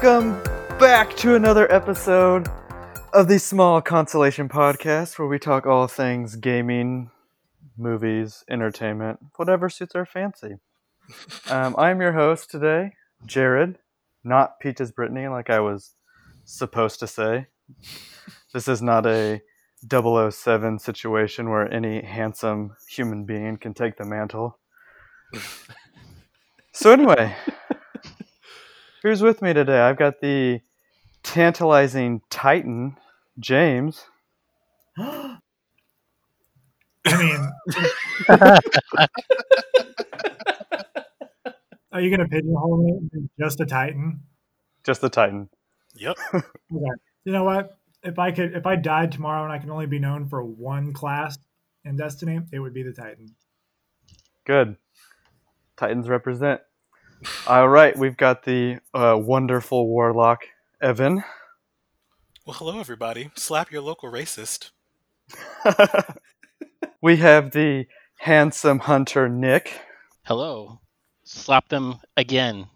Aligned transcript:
Welcome 0.00 0.40
back 0.78 1.16
to 1.16 1.34
another 1.34 1.70
episode 1.72 2.46
of 3.12 3.26
the 3.26 3.40
Small 3.40 3.82
Consolation 3.82 4.48
Podcast, 4.48 5.18
where 5.18 5.26
we 5.26 5.40
talk 5.40 5.66
all 5.66 5.88
things 5.88 6.36
gaming, 6.36 7.10
movies, 7.76 8.44
entertainment, 8.48 9.18
whatever 9.34 9.68
suits 9.68 9.96
our 9.96 10.06
fancy. 10.06 10.54
Um, 11.50 11.74
I'm 11.76 12.00
your 12.00 12.12
host 12.12 12.48
today, 12.48 12.92
Jared, 13.26 13.78
not 14.22 14.60
Peaches 14.60 14.92
Brittany, 14.92 15.26
like 15.26 15.50
I 15.50 15.58
was 15.58 15.94
supposed 16.44 17.00
to 17.00 17.08
say. 17.08 17.48
This 18.54 18.68
is 18.68 18.80
not 18.80 19.04
a 19.04 19.42
007 19.90 20.78
situation 20.78 21.50
where 21.50 21.72
any 21.72 22.04
handsome 22.04 22.76
human 22.88 23.24
being 23.24 23.56
can 23.56 23.74
take 23.74 23.96
the 23.96 24.04
mantle. 24.04 24.60
So, 26.70 26.92
anyway, 26.92 27.34
who's 29.02 29.22
with 29.22 29.42
me 29.42 29.52
today? 29.52 29.80
I've 29.80 29.96
got 29.96 30.20
the 30.20 30.60
tantalizing 31.22 32.22
Titan, 32.30 32.96
James. 33.38 34.04
I 34.98 35.38
mean, 37.16 37.50
are 41.92 42.00
you 42.00 42.10
going 42.14 42.20
to 42.20 42.26
pigeonhole 42.28 42.76
me 42.78 43.28
just 43.38 43.60
a 43.60 43.66
Titan? 43.66 44.20
Just 44.84 45.00
the 45.00 45.08
Titan. 45.08 45.48
Yep. 45.94 46.16
Okay. 46.70 46.84
You 47.24 47.32
know 47.32 47.44
what? 47.44 47.78
If 48.02 48.18
I 48.18 48.30
could, 48.30 48.54
if 48.54 48.66
I 48.66 48.76
died 48.76 49.10
tomorrow 49.10 49.42
and 49.44 49.52
I 49.52 49.58
can 49.58 49.70
only 49.70 49.86
be 49.86 49.98
known 49.98 50.28
for 50.28 50.44
one 50.44 50.92
class 50.92 51.38
in 51.84 51.96
Destiny, 51.96 52.40
it 52.52 52.58
would 52.58 52.74
be 52.74 52.82
the 52.82 52.92
Titan. 52.92 53.34
Good. 54.44 54.76
Titans 55.76 56.08
represent. 56.08 56.60
All 57.46 57.68
right, 57.68 57.96
we've 57.96 58.16
got 58.16 58.44
the 58.44 58.78
uh, 58.94 59.16
wonderful 59.18 59.88
warlock, 59.88 60.42
Evan. 60.80 61.24
Well, 62.46 62.54
hello, 62.54 62.80
everybody. 62.80 63.30
Slap 63.34 63.70
your 63.72 63.82
local 63.82 64.10
racist. 64.10 64.70
we 67.02 67.16
have 67.16 67.50
the 67.50 67.86
handsome 68.18 68.80
hunter, 68.80 69.28
Nick. 69.28 69.80
Hello. 70.24 70.80
Slap 71.24 71.68
them 71.68 71.96
again. 72.16 72.68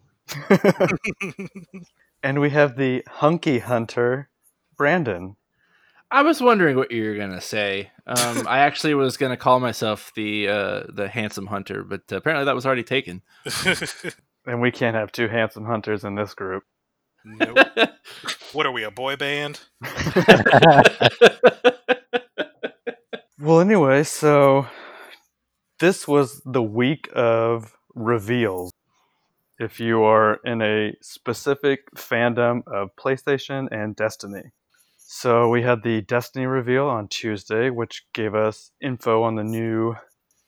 and 2.23 2.41
we 2.41 2.51
have 2.51 2.77
the 2.77 3.05
hunky 3.09 3.61
hunter, 3.61 4.29
Brandon. 4.77 5.37
I 6.11 6.23
was 6.23 6.43
wondering 6.43 6.77
what 6.77 6.91
you 6.91 7.09
were 7.09 7.17
gonna 7.17 7.41
say. 7.41 7.91
Um, 8.07 8.47
I 8.47 8.59
actually 8.59 8.95
was 8.95 9.17
gonna 9.17 9.37
call 9.37 9.61
myself 9.61 10.13
the 10.15 10.49
uh, 10.49 10.83
the 10.89 11.09
handsome 11.09 11.47
hunter, 11.47 11.83
but 11.83 12.03
apparently 12.11 12.45
that 12.45 12.55
was 12.55 12.67
already 12.67 12.85
taken. 12.85 13.23
and 14.47 14.61
we 14.61 14.71
can't 14.71 14.97
have 14.97 15.13
two 15.13 15.29
handsome 15.29 15.65
hunters 15.65 16.05
in 16.05 16.15
this 16.15 16.35
group. 16.35 16.65
nope. 17.25 17.57
what 18.53 18.67
are 18.67 18.73
we, 18.73 18.83
a 18.85 18.91
boy 18.91 19.17
band? 19.17 19.61
well, 23.39 23.61
anyway, 23.61 24.03
so 24.03 24.67
this 25.81 26.07
was 26.09 26.43
the 26.45 26.63
week 26.63 27.09
of 27.15 27.77
reveals. 27.95 28.73
If 29.59 29.79
you 29.79 30.03
are 30.03 30.41
in 30.45 30.61
a 30.61 30.95
specific 31.03 31.81
fandom 31.97 32.63
of 32.67 32.97
PlayStation 32.97 33.69
and 33.71 33.95
Destiny. 33.95 34.51
So 34.97 35.49
we 35.51 35.63
had 35.63 35.83
the 35.85 36.01
Destiny 36.01 36.47
reveal 36.47 36.89
on 36.89 37.07
Tuesday, 37.07 37.71
which 37.71 38.07
gave 38.13 38.35
us 38.35 38.73
info 38.81 39.23
on 39.23 39.37
the 39.37 39.45
new 39.45 39.95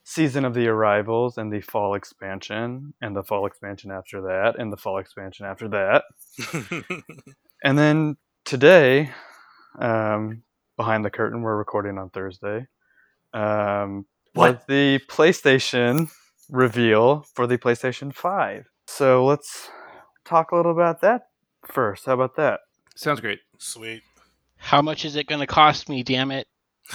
season 0.05 0.45
of 0.45 0.55
the 0.55 0.69
arrivals 0.69 1.39
and 1.39 1.53
the 1.53 1.61
fall 1.61 1.95
expansion, 1.95 2.95
and 3.01 3.17
the 3.17 3.25
fall 3.25 3.47
expansion 3.47 3.91
after 3.91 4.21
that, 4.23 4.55
and 4.59 4.73
the 4.73 4.77
fall 4.77 4.99
expansion 4.99 5.47
after 5.47 5.69
that. 5.69 6.05
and 7.65 7.79
then 7.79 8.17
today, 8.45 9.11
um, 9.79 10.43
behind 10.77 11.05
the 11.05 11.11
curtain, 11.11 11.43
we're 11.43 11.57
recording 11.57 11.99
on 11.99 12.11
Thursday. 12.11 12.67
Um, 13.33 14.07
was 14.35 14.57
the 14.69 15.01
PlayStation 15.09 16.11
reveal 16.51 17.25
for 17.35 17.47
the 17.47 17.57
PlayStation 17.57 18.15
5. 18.15 18.67
So 18.87 19.25
let's 19.25 19.71
talk 20.25 20.53
a 20.53 20.57
little 20.57 20.73
about 20.73 21.01
that 21.01 21.29
first. 21.65 22.07
How 22.07 22.13
about 22.13 22.37
that? 22.37 22.61
Sounds 22.97 23.21
great. 23.21 23.41
Sweet. 23.59 24.03
How 24.57 24.83
much 24.83 25.05
is 25.05 25.17
it 25.17 25.27
going 25.27 25.41
to 25.41 25.47
cost 25.47 25.89
me, 25.89 26.03
damn 26.03 26.31
it? 26.31 26.47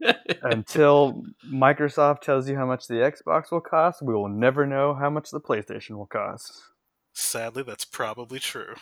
Until 0.42 1.22
Microsoft 1.52 2.20
tells 2.20 2.48
you 2.48 2.56
how 2.56 2.66
much 2.66 2.86
the 2.86 2.94
Xbox 2.94 3.50
will 3.50 3.60
cost, 3.60 4.02
we 4.02 4.14
will 4.14 4.28
never 4.28 4.66
know 4.66 4.94
how 4.94 5.10
much 5.10 5.30
the 5.30 5.40
PlayStation 5.40 5.96
will 5.96 6.06
cost. 6.06 6.52
Sadly, 7.14 7.62
that's 7.62 7.84
probably 7.84 8.38
true. 8.38 8.74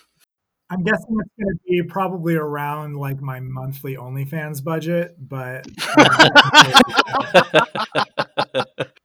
I'm 0.68 0.82
guessing 0.82 1.16
it's 1.20 1.30
going 1.38 1.54
to 1.54 1.60
be 1.68 1.82
probably 1.88 2.34
around 2.34 2.96
like 2.96 3.20
my 3.20 3.38
monthly 3.40 3.94
OnlyFans 3.96 4.64
budget, 4.64 5.14
but 5.18 5.64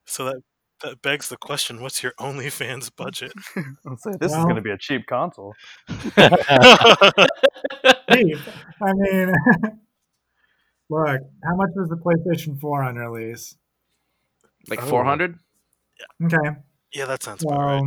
so 0.06 0.26
that 0.26 0.42
that 0.82 1.02
begs 1.04 1.30
the 1.30 1.38
question: 1.38 1.82
What's 1.82 2.02
your 2.02 2.14
OnlyFans 2.20 2.90
budget? 2.96 3.32
I'll 3.86 3.96
say 3.98 4.12
this 4.20 4.32
Well- 4.32 4.40
is 4.40 4.46
going 4.46 4.56
to 4.56 4.62
be 4.64 4.72
a 4.72 4.78
cheap 4.78 5.06
console. 5.06 5.54
cheap. 6.08 6.26
I 8.82 8.94
mean, 8.94 9.34
look, 10.92 11.22
how 11.44 11.56
much 11.56 11.70
was 11.76 11.90
the 11.90 11.96
PlayStation 11.96 12.60
4 12.60 12.84
on 12.84 12.96
release? 12.98 13.56
Like 14.68 14.84
Oh. 14.84 14.86
four 14.86 15.04
hundred. 15.04 15.40
Okay, 16.24 16.58
yeah, 16.94 17.06
that 17.06 17.24
sounds 17.24 17.44
about 17.44 17.82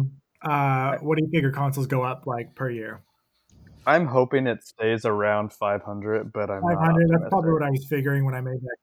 right. 0.45 0.95
uh, 0.95 0.99
what 0.99 1.19
do 1.19 1.25
you 1.25 1.31
figure 1.31 1.53
consoles 1.53 1.87
go 1.87 2.03
up 2.03 2.27
like 2.27 2.55
per 2.57 2.69
year? 2.71 3.01
I'm 3.87 4.07
hoping 4.07 4.47
it 4.47 4.65
stays 4.67 5.05
around 5.05 5.53
500, 5.53 6.33
but 6.33 6.51
I'm 6.51 6.63
not 6.63 6.75
500. 6.75 7.11
That's 7.11 7.29
probably 7.29 7.53
what 7.53 7.63
I 7.63 7.71
was 7.71 7.85
figuring 7.85 8.25
when 8.25 8.35
I 8.35 8.41
made 8.41 8.61
that. 8.61 8.77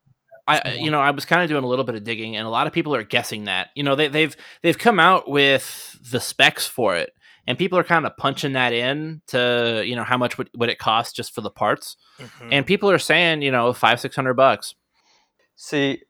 I, 0.48 0.74
you 0.74 0.92
know, 0.92 1.00
I 1.00 1.12
was 1.12 1.26
kind 1.26 1.42
of 1.44 1.50
doing 1.50 1.64
a 1.64 1.68
little 1.68 1.86
bit 1.86 1.96
of 1.96 2.04
digging, 2.04 2.36
and 2.36 2.46
a 2.46 2.50
lot 2.50 2.68
of 2.68 2.74
people 2.74 2.94
are 2.96 3.04
guessing 3.04 3.46
that. 3.46 3.70
You 3.76 3.84
know, 3.84 3.96
they, 3.96 4.08
they've 4.08 4.36
they've 4.62 4.78
come 4.78 5.00
out 5.00 5.30
with 5.30 5.98
the 6.12 6.20
specs 6.20 6.68
for 6.68 6.96
it, 6.96 7.14
and 7.47 7.57
people 7.57 7.78
are 7.78 7.84
kind 7.84 8.06
of 8.06 8.16
punching 8.18 8.53
that 8.53 8.74
in 8.74 9.22
to 9.28 9.84
you 9.85 9.96
know 9.96 10.03
how 10.03 10.18
much 10.18 10.38
would, 10.38 10.50
would 10.56 10.69
it 10.69 10.79
cost 10.79 11.16
just 11.16 11.34
for 11.34 11.41
the 11.41 11.50
parts, 11.52 11.97
Mhm. 12.19 12.50
and 12.52 12.66
people 12.66 12.90
are 12.91 13.00
saying 13.00 13.41
you 13.41 13.52
know 13.52 13.74
five 13.74 14.00
six 14.00 14.16
hundred 14.16 14.35
bucks. 14.35 14.75
See, 15.56 16.01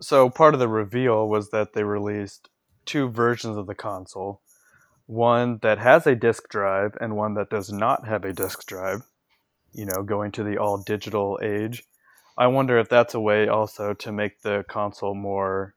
so 0.00 0.28
part 0.30 0.54
of 0.54 0.60
the 0.60 0.68
reveal 0.68 1.28
was 1.28 1.50
that 1.50 1.72
they 1.72 1.84
released 1.84 2.48
two 2.84 3.08
versions 3.08 3.56
of 3.56 3.66
the 3.66 3.74
console 3.74 4.40
one 5.06 5.58
that 5.62 5.78
has 5.78 6.04
a 6.06 6.16
disk 6.16 6.48
drive 6.48 6.96
and 7.00 7.14
one 7.16 7.34
that 7.34 7.48
does 7.48 7.70
not 7.72 8.06
have 8.08 8.24
a 8.24 8.32
disk 8.32 8.66
drive, 8.66 9.02
you 9.72 9.86
know, 9.86 10.02
going 10.02 10.32
to 10.32 10.42
the 10.42 10.58
all 10.58 10.78
digital 10.78 11.38
age. 11.40 11.84
I 12.36 12.48
wonder 12.48 12.76
if 12.78 12.88
that's 12.88 13.14
a 13.14 13.20
way 13.20 13.46
also 13.46 13.94
to 13.94 14.10
make 14.10 14.42
the 14.42 14.64
console 14.68 15.14
more 15.14 15.74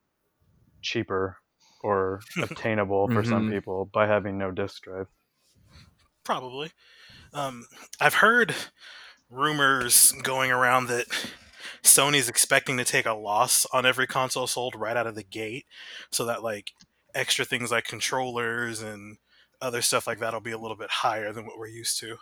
cheaper 0.81 1.38
or 1.82 2.22
obtainable 2.42 3.08
for 3.10 3.24
some 3.24 3.50
Mhm. 3.50 3.52
people 3.54 3.86
by 3.86 4.08
having 4.08 4.38
no 4.38 4.52
disk 4.52 4.84
drive. 4.84 5.08
Probably. 6.24 6.72
Um, 7.34 7.66
I've 8.00 8.16
heard 8.16 8.54
rumors 9.30 10.12
going 10.24 10.52
around 10.52 10.88
that 10.88 11.06
Sony's 11.84 12.28
expecting 12.30 12.78
to 12.78 12.84
take 12.86 13.06
a 13.06 13.14
loss 13.14 13.66
on 13.72 13.86
every 13.86 14.08
console 14.08 14.48
sold 14.48 14.76
right 14.76 14.98
out 14.98 15.08
of 15.08 15.16
the 15.16 15.24
gate, 15.24 15.66
so 16.12 16.26
that 16.26 16.44
like 16.44 16.72
extra 17.16 17.46
things 17.46 17.72
like 17.72 17.86
controllers 17.86 18.82
and 18.82 19.18
other 19.62 19.82
stuff 19.82 20.08
like 20.08 20.20
that 20.20 20.34
will 20.34 20.40
be 20.42 20.52
a 20.52 20.58
little 20.58 20.78
bit 20.78 20.90
higher 20.90 21.32
than 21.34 21.46
what 21.46 21.58
we're 21.58 21.68
used 21.68 22.00
to. 22.00 22.18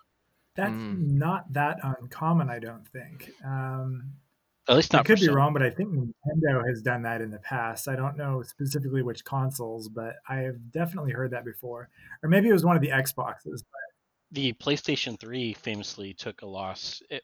That's 0.56 0.72
Mm. 0.72 1.12
not 1.14 1.54
that 1.54 1.80
uncommon, 1.84 2.50
I 2.50 2.60
don't 2.60 2.88
think. 2.88 3.32
Um, 3.46 4.14
At 4.70 4.76
least 4.76 4.94
not. 4.94 5.02
I 5.02 5.04
could 5.04 5.20
be 5.20 5.26
some. 5.28 5.36
wrong, 5.36 5.54
but 5.54 5.62
I 5.62 5.70
think 5.70 5.90
Nintendo 5.94 6.68
has 6.68 6.82
done 6.82 7.02
that 7.04 7.22
in 7.22 7.32
the 7.32 7.40
past. 7.40 7.88
I 7.88 7.96
don't 7.96 8.18
know 8.18 8.42
specifically 8.42 9.02
which 9.02 9.24
consoles, 9.24 9.88
but 9.88 10.16
I 10.28 10.38
have 10.40 10.72
definitely 10.72 11.12
heard 11.14 11.32
that 11.32 11.46
before. 11.46 11.90
Or 12.22 12.30
maybe 12.30 12.50
it 12.50 12.54
was 12.54 12.66
one 12.66 12.76
of 12.76 12.82
the 12.82 12.90
Xboxes. 12.90 13.64
The 14.32 14.52
PlayStation 14.54 15.18
3 15.20 15.54
famously 15.54 16.14
took 16.14 16.42
a 16.42 16.46
loss 16.46 17.02
eh, 17.12 17.20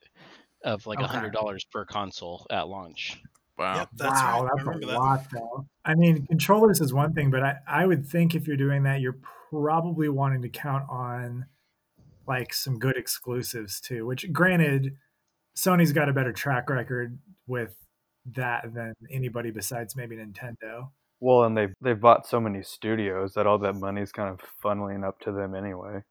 of 0.63 0.85
like 0.87 0.99
a 0.99 1.03
Okay. 1.03 1.11
hundred 1.13 1.33
dollars 1.33 1.65
per 1.65 1.83
console 1.83 2.47
at 2.49 2.69
launch. 2.69 3.21
Wow. 3.57 3.75
Yep, 3.79 3.89
that's 3.97 4.21
wow, 4.21 4.43
right. 4.45 4.51
That's 4.55 4.67
a 4.67 4.87
that. 4.87 4.99
lot, 4.99 5.25
though. 5.31 5.65
I 5.85 5.95
mean, 5.95 6.25
controllers 6.27 6.79
is 6.79 6.93
one 6.93 7.13
thing, 7.13 7.29
but 7.29 7.43
I, 7.43 7.57
I 7.67 7.85
would 7.85 8.05
think 8.05 8.35
if 8.35 8.47
you're 8.47 8.57
doing 8.57 8.83
that, 8.83 9.01
you're 9.01 9.19
probably 9.51 10.09
wanting 10.09 10.41
to 10.43 10.49
count 10.49 10.85
on 10.89 11.45
like 12.25 12.53
some 12.53 12.79
good 12.79 12.95
exclusives 12.95 13.81
too. 13.81 14.05
Which, 14.05 14.31
granted, 14.31 14.95
Sony's 15.55 15.94
got 15.94 16.09
a 16.09 16.13
better 16.13 16.33
track 16.33 16.69
record 16.69 17.17
with 17.47 17.75
that 18.35 18.73
than 18.73 18.94
anybody 19.11 19.51
besides 19.51 19.95
maybe 19.95 20.15
Nintendo. 20.15 20.89
Well, 21.19 21.44
and 21.44 21.55
they've 21.57 21.73
they've 21.81 22.00
bought 22.00 22.27
so 22.27 22.39
many 22.39 22.63
studios 22.63 23.33
that 23.33 23.47
all 23.47 23.57
that 23.59 23.75
money's 23.75 24.11
kind 24.11 24.29
of 24.29 24.39
funneling 24.63 25.05
up 25.07 25.19
to 25.21 25.31
them 25.31 25.55
anyway. 25.55 26.01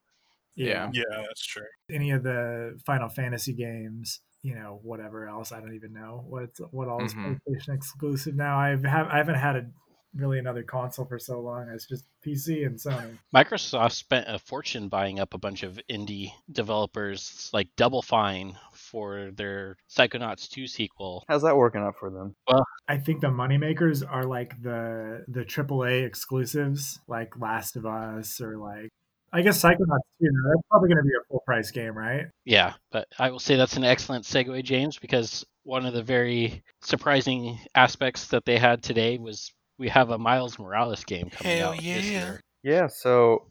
Yeah. 0.54 0.90
Yeah, 0.92 1.02
that's 1.26 1.44
true. 1.46 1.64
any 1.90 2.10
of 2.10 2.22
the 2.22 2.78
Final 2.86 3.08
Fantasy 3.08 3.52
games, 3.54 4.20
you 4.42 4.54
know, 4.54 4.80
whatever 4.82 5.26
else. 5.28 5.50
I 5.52 5.60
don't 5.60 5.74
even 5.74 5.92
know 5.92 6.24
what 6.28 6.50
what 6.70 6.88
all 6.88 7.02
is 7.04 7.14
Mhm. 7.14 7.38
PlayStation 7.48 7.74
exclusive 7.74 8.34
now. 8.34 8.58
I've 8.58 8.84
have 8.84 9.08
I 9.08 9.16
haven't 9.16 9.36
had 9.36 9.56
a 9.56 9.70
really 10.14 10.38
another 10.38 10.62
console 10.62 11.06
for 11.06 11.18
so 11.18 11.40
long. 11.40 11.68
It's 11.70 11.86
just 11.86 12.04
PC 12.22 12.64
and 12.66 12.76
Sony. 12.76 13.18
Microsoft 13.34 13.92
spent 13.92 14.28
a 14.28 14.38
fortune 14.38 14.88
buying 14.88 15.18
up 15.18 15.32
a 15.32 15.38
bunch 15.38 15.62
of 15.62 15.80
indie 15.90 16.32
developers 16.50 17.48
like 17.54 17.68
Double 17.76 18.02
Fine 18.02 18.58
for 18.92 19.30
their 19.34 19.76
Psychonauts 19.90 20.48
2 20.48 20.68
sequel. 20.68 21.24
How's 21.28 21.42
that 21.42 21.56
working 21.56 21.80
out 21.80 21.96
for 21.98 22.10
them? 22.10 22.36
Well, 22.46 22.64
I 22.86 22.98
think 22.98 23.22
the 23.22 23.28
moneymakers 23.28 24.04
are 24.08 24.24
like 24.24 24.62
the 24.62 25.24
the 25.26 25.44
AAA 25.44 26.06
exclusives, 26.06 27.00
like 27.08 27.40
Last 27.40 27.76
of 27.76 27.86
Us 27.86 28.40
or 28.40 28.58
like 28.58 28.90
I 29.32 29.40
guess 29.40 29.62
Psychonauts 29.62 29.78
2. 29.78 29.78
That's 30.20 30.68
probably 30.70 30.90
going 30.90 30.98
to 30.98 31.02
be 31.02 31.16
a 31.18 31.24
full 31.28 31.42
price 31.46 31.70
game, 31.70 31.96
right? 31.96 32.26
Yeah, 32.44 32.74
but 32.90 33.08
I 33.18 33.30
will 33.30 33.38
say 33.38 33.56
that's 33.56 33.78
an 33.78 33.84
excellent 33.84 34.26
segue, 34.26 34.62
James, 34.62 34.98
because 34.98 35.44
one 35.64 35.86
of 35.86 35.94
the 35.94 36.02
very 36.02 36.62
surprising 36.82 37.58
aspects 37.74 38.26
that 38.28 38.44
they 38.44 38.58
had 38.58 38.82
today 38.82 39.16
was 39.16 39.50
we 39.78 39.88
have 39.88 40.10
a 40.10 40.18
Miles 40.18 40.58
Morales 40.58 41.04
game 41.04 41.30
coming 41.30 41.58
Hell 41.58 41.72
out 41.72 41.76
this 41.78 42.04
year. 42.04 42.40
Yeah, 42.62 42.88
so 42.88 43.46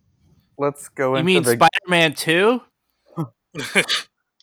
let's 0.58 0.88
go 0.90 1.14
You 1.14 1.18
into 1.18 1.26
mean 1.26 1.44
the 1.44 1.54
Spider 1.54 1.70
Man 1.88 2.14
2? 2.14 2.62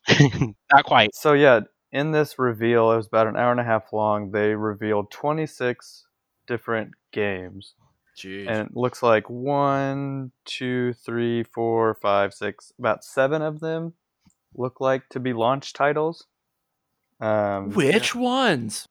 Not 0.73 0.85
quite. 0.85 1.15
So 1.15 1.33
yeah, 1.33 1.61
in 1.93 2.13
this 2.13 2.39
reveal, 2.39 2.93
it 2.93 2.97
was 2.97 3.07
about 3.07 3.27
an 3.27 3.37
hour 3.37 3.51
and 3.51 3.61
a 3.61 3.65
half 3.65 3.93
long. 3.93 4.31
They 4.31 4.55
revealed 4.55 5.11
26 5.11 6.07
different 6.47 6.93
games, 7.13 7.75
Jeez. 8.17 8.47
and 8.49 8.69
it 8.69 8.77
looks 8.77 9.03
like 9.03 9.29
one, 9.29 10.33
two, 10.45 10.93
three, 10.95 11.45
four, 11.45 11.95
five, 11.95 12.35
six, 12.35 12.73
about 12.79 13.05
seven 13.05 13.43
of 13.43 13.61
them 13.61 13.95
look 14.55 14.81
like 14.81 15.09
to 15.11 15.21
be 15.21 15.33
launch 15.33 15.73
titles. 15.73 16.27
Um, 17.21 17.73
Which 17.73 18.15
ones? 18.15 18.87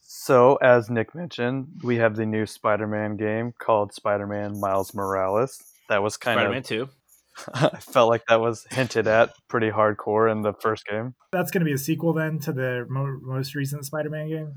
so, 0.00 0.56
as 0.56 0.90
Nick 0.90 1.14
mentioned, 1.14 1.68
we 1.82 1.96
have 1.96 2.16
the 2.16 2.26
new 2.26 2.46
Spider-Man 2.46 3.16
game 3.16 3.52
called 3.58 3.92
Spider-Man 3.92 4.60
Miles 4.60 4.94
Morales. 4.94 5.62
That 5.88 6.02
was 6.02 6.16
kind 6.16 6.38
of 6.38 6.42
Spider 6.42 6.50
Man 6.50 6.58
of 6.58 6.66
2. 6.66 6.88
I 7.54 7.78
felt 7.78 8.08
like 8.08 8.22
that 8.28 8.40
was 8.40 8.66
hinted 8.70 9.06
at 9.06 9.30
pretty 9.48 9.70
hardcore 9.70 10.30
in 10.30 10.42
the 10.42 10.52
first 10.52 10.86
game. 10.86 11.14
That's 11.32 11.50
going 11.50 11.60
to 11.60 11.64
be 11.64 11.72
a 11.72 11.78
sequel 11.78 12.12
then 12.12 12.38
to 12.40 12.52
the 12.52 12.86
mo- 12.88 13.18
most 13.22 13.54
recent 13.54 13.84
Spider-Man 13.84 14.28
game. 14.28 14.52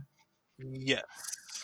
yeah. 0.59 1.01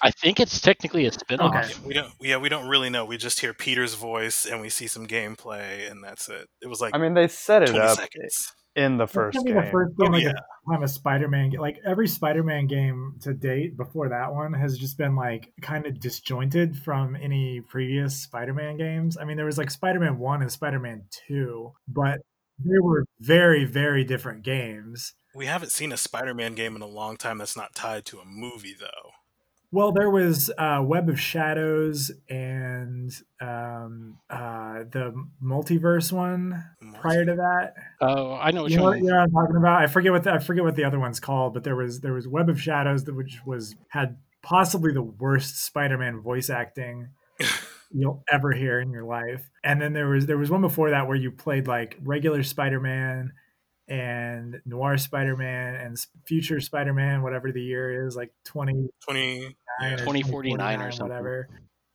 I 0.01 0.11
think 0.11 0.41
it's 0.41 0.59
technically 0.59 1.05
a 1.05 1.13
spin-off. 1.13 1.55
Okay. 1.55 1.73
We 1.85 1.93
don't. 1.93 2.11
Yeah, 2.19 2.35
we 2.35 2.49
don't 2.49 2.67
really 2.67 2.89
know. 2.89 3.05
We 3.05 3.15
just 3.15 3.39
hear 3.39 3.53
Peter's 3.53 3.93
voice 3.93 4.45
and 4.45 4.59
we 4.59 4.67
see 4.67 4.87
some 4.87 5.07
gameplay, 5.07 5.89
and 5.89 6.03
that's 6.03 6.27
it. 6.27 6.49
It 6.61 6.67
was 6.67 6.81
like 6.81 6.93
I 6.93 6.97
mean, 6.97 7.13
they 7.13 7.29
set 7.29 7.63
it 7.63 7.73
up 7.73 7.97
seconds. 7.97 8.51
In 8.75 8.97
the 8.97 9.07
first 9.07 9.37
game. 9.45 9.55
the 9.55 9.61
first 9.71 9.93
Oh, 9.99 10.03
game 10.05 10.13
like 10.13 10.23
yeah. 10.23 10.31
a 10.31 10.71
time 10.71 10.83
a 10.83 10.87
Spider-Man 10.87 11.51
ga- 11.51 11.59
like 11.61 11.77
every 11.85 12.07
Spider-Man 12.07 12.67
game 12.67 13.15
to 13.21 13.33
date 13.33 13.77
before 13.77 14.09
that 14.09 14.33
one 14.33 14.53
has 14.53 14.77
just 14.77 14.97
been 14.97 15.15
like 15.15 15.51
kind 15.61 15.85
of 15.85 15.99
disjointed 15.99 16.75
from 16.77 17.15
any 17.15 17.61
previous 17.61 18.15
Spider-Man 18.23 18.77
games. 18.77 19.17
I 19.17 19.25
mean, 19.25 19.37
there 19.37 19.45
was 19.45 19.57
like 19.57 19.69
Spider-Man 19.71 20.17
1 20.17 20.41
and 20.41 20.51
Spider-Man 20.51 21.03
2, 21.27 21.71
but 21.87 22.19
they 22.59 22.79
were 22.81 23.05
very 23.19 23.65
very 23.65 24.03
different 24.03 24.43
games. 24.43 25.13
We 25.35 25.47
haven't 25.47 25.71
seen 25.71 25.91
a 25.91 25.97
Spider-Man 25.97 26.53
game 26.55 26.75
in 26.75 26.81
a 26.81 26.87
long 26.87 27.17
time 27.17 27.39
that's 27.39 27.57
not 27.57 27.73
tied 27.75 28.05
to 28.05 28.19
a 28.19 28.25
movie, 28.25 28.75
though. 28.79 29.11
Well, 29.73 29.91
there 29.91 30.11
was 30.11 30.51
uh, 30.55 30.83
Web 30.85 31.09
of 31.09 31.19
Shadows 31.19 32.11
and 32.29 33.11
um, 33.41 34.19
uh, 34.29 34.83
the 34.91 35.15
multiverse 35.43 36.11
one 36.11 36.63
prior 37.01 37.25
to 37.25 37.33
that. 37.33 37.73
Oh, 37.99 38.35
I 38.35 38.51
know 38.51 38.61
what 38.61 38.71
you 38.71 38.77
know, 38.77 38.83
what, 38.83 38.99
you 38.99 39.05
know 39.05 39.15
what 39.15 39.23
I'm 39.23 39.31
talking 39.31 39.55
about. 39.55 39.81
I 39.81 39.87
forget 39.87 40.11
what 40.11 40.25
the, 40.25 40.33
I 40.33 40.37
forget 40.37 40.63
what 40.63 40.75
the 40.75 40.83
other 40.83 40.99
one's 40.99 41.19
called, 41.19 41.55
but 41.55 41.63
there 41.63 41.75
was 41.75 42.01
there 42.01 42.13
was 42.13 42.27
Web 42.27 42.49
of 42.49 42.61
Shadows 42.61 43.05
that 43.05 43.15
which 43.15 43.39
was 43.47 43.75
had 43.89 44.17
possibly 44.43 44.93
the 44.93 45.01
worst 45.01 45.63
Spider-Man 45.63 46.21
voice 46.21 46.51
acting. 46.51 47.07
you'll 47.91 48.23
ever 48.31 48.51
hear 48.51 48.79
in 48.79 48.91
your 48.91 49.05
life. 49.05 49.49
And 49.63 49.81
then 49.81 49.93
there 49.93 50.07
was 50.07 50.27
there 50.27 50.37
was 50.37 50.51
one 50.51 50.61
before 50.61 50.91
that 50.91 51.07
where 51.07 51.17
you 51.17 51.31
played 51.31 51.67
like 51.67 51.97
regular 52.03 52.43
Spider-Man 52.43 53.33
and 53.87 54.61
Noir 54.65 54.97
Spider-Man 54.97 55.75
and 55.75 55.97
Future 56.25 56.59
Spider-Man, 56.59 57.21
whatever 57.21 57.51
the 57.51 57.61
year 57.61 58.05
is, 58.07 58.15
like 58.15 58.31
20, 58.45 58.89
20 59.01 59.55
2049 59.81 60.81
or 60.81 60.91
something. 60.91 61.09
whatever. 61.09 61.49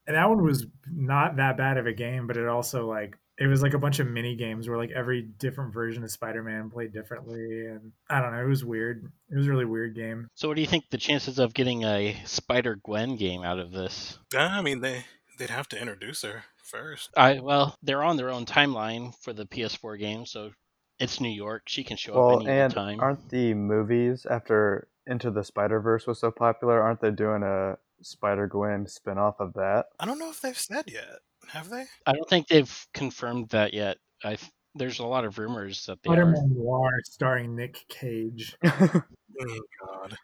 And 0.07 0.15
that 0.15 0.27
one 0.29 0.43
was 0.43 0.65
not 0.91 1.35
that 1.37 1.57
bad 1.57 1.77
of 1.77 1.85
a 1.85 1.93
game, 1.93 2.25
but 2.27 2.35
it 2.37 2.47
also 2.47 2.87
like 2.87 3.15
it 3.37 3.47
was 3.47 3.61
like 3.61 3.73
a 3.73 3.77
bunch 3.79 3.99
of 3.99 4.07
mini 4.07 4.35
games 4.35 4.67
where 4.67 4.77
like 4.77 4.91
every 4.91 5.21
different 5.21 5.73
version 5.73 6.03
of 6.03 6.11
Spider-Man 6.11 6.69
played 6.69 6.91
differently, 6.91 7.67
and 7.67 7.91
I 8.09 8.19
don't 8.19 8.33
know, 8.33 8.41
it 8.43 8.47
was 8.49 8.65
weird. 8.65 9.09
It 9.31 9.37
was 9.37 9.47
a 9.47 9.49
really 9.49 9.65
weird 9.65 9.95
game. 9.95 10.27
So, 10.35 10.47
what 10.47 10.55
do 10.55 10.61
you 10.61 10.67
think 10.67 10.89
the 10.89 10.97
chances 10.97 11.39
of 11.39 11.53
getting 11.53 11.83
a 11.85 12.17
Spider 12.25 12.79
Gwen 12.83 13.15
game 13.17 13.43
out 13.43 13.59
of 13.59 13.71
this? 13.71 14.17
Uh, 14.35 14.39
I 14.39 14.61
mean, 14.61 14.81
they 14.81 15.05
they'd 15.37 15.49
have 15.51 15.69
to 15.69 15.79
introduce 15.79 16.23
her 16.23 16.43
first. 16.63 17.11
I 17.15 17.39
well, 17.39 17.77
they're 17.83 18.03
on 18.03 18.17
their 18.17 18.29
own 18.31 18.45
timeline 18.45 19.13
for 19.21 19.31
the 19.31 19.45
PS4 19.45 19.99
game, 19.99 20.25
so 20.25 20.51
it's 20.99 21.21
New 21.21 21.29
York. 21.29 21.63
She 21.67 21.83
can 21.83 21.97
show 21.97 22.13
Well, 22.15 22.39
up 22.41 22.47
any 22.47 22.59
and 22.59 22.73
time. 22.73 22.99
aren't 22.99 23.29
the 23.29 23.53
movies 23.53 24.25
after 24.29 24.87
Into 25.07 25.31
the 25.31 25.43
Spider 25.43 25.79
Verse 25.79 26.05
was 26.05 26.19
so 26.19 26.31
popular? 26.31 26.81
Aren't 26.81 27.01
they 27.01 27.11
doing 27.11 27.43
a 27.43 27.77
Spider 28.01 28.47
Gwen 28.47 28.87
spin 28.87 29.17
off 29.17 29.39
of 29.39 29.53
that? 29.53 29.87
I 29.99 30.05
don't 30.05 30.19
know 30.19 30.29
if 30.29 30.41
they've 30.41 30.57
said 30.57 30.85
yet. 30.87 31.19
Have 31.47 31.69
they? 31.69 31.85
I 32.05 32.13
don't 32.13 32.29
think 32.29 32.47
they've 32.47 32.87
confirmed 32.93 33.49
that 33.49 33.73
yet. 33.73 33.97
I 34.23 34.37
there's 34.75 34.99
a 34.99 35.05
lot 35.05 35.25
of 35.25 35.37
rumors 35.39 35.85
that 35.87 36.01
they 36.03 36.09
Spider-Man 36.09 36.53
Noir 36.55 36.91
starring 37.03 37.55
Nick 37.55 37.85
Cage. 37.89 38.55
Oh 39.41 39.61
God. 39.85 40.17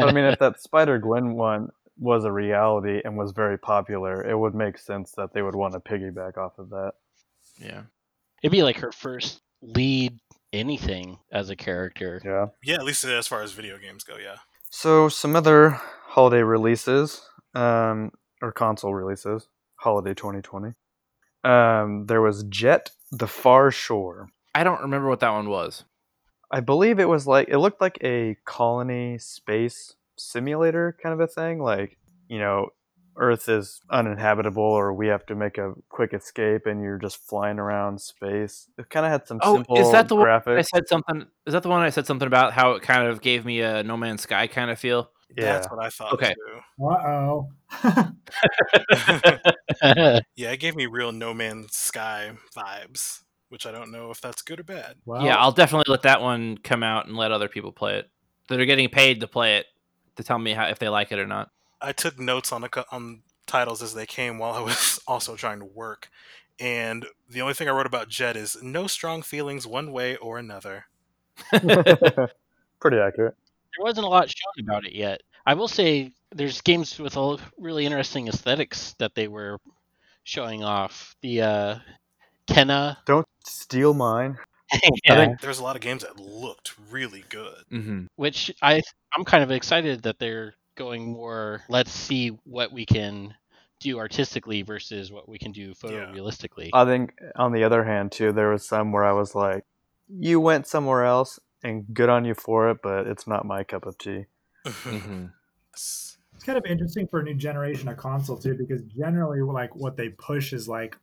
I 0.00 0.12
mean, 0.12 0.24
if 0.24 0.38
that 0.38 0.62
Spider 0.62 0.98
Gwen 0.98 1.34
one 1.34 1.68
was 1.98 2.24
a 2.24 2.32
reality 2.32 3.02
and 3.04 3.16
was 3.16 3.32
very 3.32 3.58
popular, 3.58 4.26
it 4.26 4.38
would 4.38 4.54
make 4.54 4.78
sense 4.78 5.12
that 5.18 5.34
they 5.34 5.42
would 5.42 5.54
want 5.54 5.74
to 5.74 5.80
piggyback 5.80 6.38
off 6.38 6.58
of 6.58 6.70
that. 6.70 6.92
Yeah. 7.58 7.82
It'd 8.42 8.52
be 8.52 8.62
like 8.62 8.78
her 8.78 8.92
first 8.92 9.42
lead 9.60 10.18
anything 10.52 11.18
as 11.32 11.50
a 11.50 11.56
character. 11.56 12.20
Yeah. 12.24 12.46
Yeah, 12.62 12.74
at 12.76 12.84
least 12.84 13.04
as 13.04 13.26
far 13.26 13.42
as 13.42 13.52
video 13.52 13.78
games 13.78 14.04
go. 14.04 14.16
Yeah. 14.16 14.36
So 14.70 15.08
some 15.08 15.36
other 15.36 15.80
holiday 16.06 16.42
releases, 16.42 17.22
um, 17.54 18.12
or 18.42 18.52
console 18.52 18.94
releases, 18.94 19.48
holiday 19.76 20.14
2020. 20.14 20.74
Um, 21.42 22.06
there 22.06 22.20
was 22.20 22.44
Jet: 22.44 22.90
The 23.10 23.26
Far 23.26 23.70
Shore. 23.70 24.28
I 24.54 24.64
don't 24.64 24.82
remember 24.82 25.08
what 25.08 25.20
that 25.20 25.30
one 25.30 25.48
was. 25.48 25.84
I 26.50 26.60
believe 26.60 26.98
it 26.98 27.08
was 27.08 27.26
like 27.26 27.48
it 27.48 27.58
looked 27.58 27.80
like 27.80 27.98
a 28.02 28.36
colony 28.44 29.18
space 29.18 29.94
simulator 30.16 30.96
kind 31.02 31.12
of 31.12 31.20
a 31.20 31.26
thing. 31.26 31.60
Like 31.60 31.96
you 32.28 32.38
know, 32.38 32.70
Earth 33.16 33.48
is 33.48 33.80
uninhabitable, 33.90 34.62
or 34.62 34.92
we 34.94 35.08
have 35.08 35.26
to 35.26 35.34
make 35.34 35.58
a 35.58 35.74
quick 35.88 36.14
escape, 36.14 36.66
and 36.66 36.82
you're 36.82 36.98
just 36.98 37.16
flying 37.26 37.58
around 37.58 38.00
space. 38.00 38.68
It 38.78 38.88
kind 38.90 39.04
of 39.04 39.12
had 39.12 39.26
some 39.26 39.40
Oh, 39.42 39.54
simple 39.56 39.78
is 39.78 39.90
that 39.92 40.08
the 40.08 40.16
one. 40.16 40.28
I 40.28 40.62
said 40.62 40.88
something? 40.88 41.26
Is 41.46 41.52
that 41.52 41.62
the 41.62 41.68
one 41.68 41.82
I 41.82 41.90
said 41.90 42.06
something 42.06 42.26
about 42.26 42.52
how 42.52 42.72
it 42.72 42.82
kind 42.82 43.06
of 43.08 43.20
gave 43.20 43.44
me 43.44 43.60
a 43.60 43.82
No 43.82 43.96
Man's 43.96 44.22
Sky 44.22 44.46
kind 44.46 44.70
of 44.70 44.78
feel? 44.78 45.10
yeah, 45.36 45.52
That's 45.52 45.70
what 45.70 45.84
I 45.84 45.90
thought. 45.90 46.12
Okay. 46.14 46.32
Too. 46.34 46.84
Uh 46.86 47.06
oh. 47.06 47.48
Yeah, 50.36 50.52
it 50.52 50.60
gave 50.60 50.76
me 50.76 50.86
real 50.86 51.12
No 51.12 51.32
Man's 51.34 51.76
Sky 51.76 52.32
vibes, 52.56 53.20
which 53.48 53.66
I 53.66 53.72
don't 53.72 53.90
know 53.92 54.10
if 54.10 54.20
that's 54.20 54.42
good 54.42 54.60
or 54.60 54.64
bad. 54.64 54.96
well, 55.04 55.24
yeah, 55.24 55.36
I'll 55.36 55.52
definitely 55.52 55.90
let 55.90 56.02
that 56.02 56.20
one 56.22 56.58
come 56.58 56.82
out 56.82 57.06
and 57.06 57.16
let 57.16 57.32
other 57.32 57.48
people 57.48 57.72
play 57.72 57.98
it 57.98 58.10
that 58.48 58.60
are 58.60 58.64
getting 58.64 58.88
paid 58.88 59.20
to 59.20 59.26
play 59.28 59.56
it 59.58 59.66
to 60.16 60.22
tell 60.24 60.38
me 60.38 60.52
how 60.52 60.66
if 60.66 60.78
they 60.78 60.88
like 60.88 61.12
it 61.12 61.18
or 61.18 61.26
not. 61.26 61.50
I 61.82 61.92
took 61.92 62.18
notes 62.18 62.52
on 62.52 62.60
the 62.60 62.68
co- 62.68 62.84
on 62.92 63.22
titles 63.46 63.82
as 63.82 63.94
they 63.94 64.06
came 64.06 64.38
while 64.38 64.52
I 64.52 64.60
was 64.60 65.00
also 65.06 65.36
trying 65.36 65.58
to 65.60 65.64
work, 65.64 66.08
and 66.58 67.06
the 67.28 67.40
only 67.40 67.54
thing 67.54 67.68
I 67.68 67.72
wrote 67.72 67.86
about 67.86 68.08
Jet 68.08 68.36
is 68.36 68.62
no 68.62 68.86
strong 68.86 69.22
feelings 69.22 69.66
one 69.66 69.92
way 69.92 70.16
or 70.16 70.38
another. 70.38 70.84
pretty 71.52 72.98
accurate. 72.98 73.34
there 73.76 73.84
wasn't 73.84 74.04
a 74.06 74.08
lot 74.08 74.28
shown 74.28 74.64
about 74.66 74.84
it 74.84 74.92
yet. 74.94 75.22
I 75.46 75.54
will 75.54 75.68
say 75.68 76.12
there's 76.32 76.60
games 76.60 76.98
with 76.98 77.16
a 77.16 77.38
really 77.58 77.86
interesting 77.86 78.28
aesthetics 78.28 78.94
that 78.98 79.14
they 79.14 79.28
were 79.28 79.58
showing 80.24 80.62
off. 80.62 81.16
The 81.22 81.42
uh, 81.42 81.78
Kena. 82.46 82.98
Don't 83.06 83.26
steal 83.44 83.94
mine. 83.94 84.36
yeah, 85.04 85.16
think- 85.26 85.40
There's 85.40 85.58
a 85.58 85.62
lot 85.62 85.76
of 85.76 85.82
games 85.82 86.02
that 86.02 86.18
looked 86.18 86.74
really 86.90 87.24
good. 87.28 87.64
Mm-hmm. 87.72 88.04
which 88.16 88.52
I 88.62 88.82
I'm 89.16 89.24
kind 89.24 89.42
of 89.42 89.50
excited 89.50 90.02
that 90.02 90.18
they're 90.18 90.54
going 90.80 91.12
more. 91.12 91.62
Let's 91.68 91.92
see 91.92 92.28
what 92.44 92.72
we 92.72 92.86
can 92.86 93.34
do 93.80 93.98
artistically 93.98 94.62
versus 94.62 95.12
what 95.12 95.28
we 95.28 95.38
can 95.38 95.52
do 95.52 95.74
photorealistically. 95.74 96.70
I 96.72 96.86
think 96.86 97.12
on 97.36 97.52
the 97.52 97.64
other 97.64 97.84
hand 97.84 98.12
too, 98.12 98.32
there 98.32 98.48
was 98.48 98.66
some 98.66 98.90
where 98.90 99.04
I 99.04 99.12
was 99.12 99.34
like, 99.34 99.64
"You 100.08 100.40
went 100.40 100.66
somewhere 100.66 101.04
else, 101.04 101.38
and 101.62 101.84
good 101.92 102.08
on 102.08 102.24
you 102.24 102.34
for 102.34 102.70
it, 102.70 102.78
but 102.82 103.06
it's 103.06 103.26
not 103.26 103.44
my 103.44 103.62
cup 103.62 103.84
of 103.84 103.98
tea." 103.98 104.24
Mm-hmm. 104.66 105.26
it's 105.74 106.18
kind 106.46 106.56
of 106.56 106.64
interesting 106.64 107.06
for 107.06 107.20
a 107.20 107.24
new 107.24 107.34
generation 107.34 107.88
of 107.88 107.98
console 107.98 108.38
too, 108.38 108.54
because 108.54 108.80
generally, 108.84 109.42
like 109.42 109.76
what 109.76 109.98
they 109.98 110.08
push 110.08 110.54
is 110.54 110.66
like, 110.66 110.96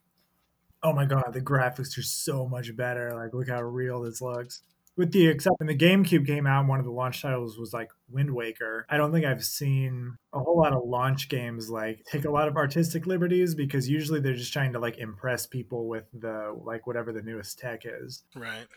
oh 0.81 0.91
my 0.91 1.05
god, 1.05 1.33
the 1.33 1.41
graphics 1.41 1.95
are 1.99 2.03
so 2.03 2.47
much 2.47 2.75
better. 2.75 3.13
Like, 3.13 3.31
look 3.35 3.49
how 3.49 3.61
real 3.61 4.01
this 4.01 4.21
looks. 4.21 4.61
With 4.97 5.11
the 5.11 5.27
except 5.27 5.59
when 5.59 5.67
the 5.67 5.77
GameCube 5.77 6.25
came 6.25 6.47
out, 6.47 6.67
one 6.67 6.79
of 6.79 6.85
the 6.85 6.91
launch 6.91 7.21
titles 7.21 7.57
was 7.57 7.73
like 7.73 7.91
Wind 8.09 8.33
Waker. 8.33 8.85
I 8.89 8.97
don't 8.97 9.11
think 9.11 9.25
I've 9.25 9.45
seen 9.45 10.17
a 10.33 10.39
whole 10.39 10.57
lot 10.57 10.73
of 10.73 10.83
launch 10.83 11.29
games 11.29 11.69
like 11.69 12.03
take 12.05 12.25
a 12.25 12.31
lot 12.31 12.47
of 12.47 12.57
artistic 12.57 13.05
liberties 13.05 13.55
because 13.55 13.87
usually 13.87 14.19
they're 14.19 14.33
just 14.33 14.51
trying 14.51 14.73
to 14.73 14.79
like 14.79 14.97
impress 14.97 15.45
people 15.45 15.87
with 15.87 16.05
the 16.13 16.55
like 16.63 16.87
whatever 16.87 17.13
the 17.13 17.21
newest 17.21 17.59
tech 17.59 17.83
is. 17.85 18.23
Right. 18.35 18.67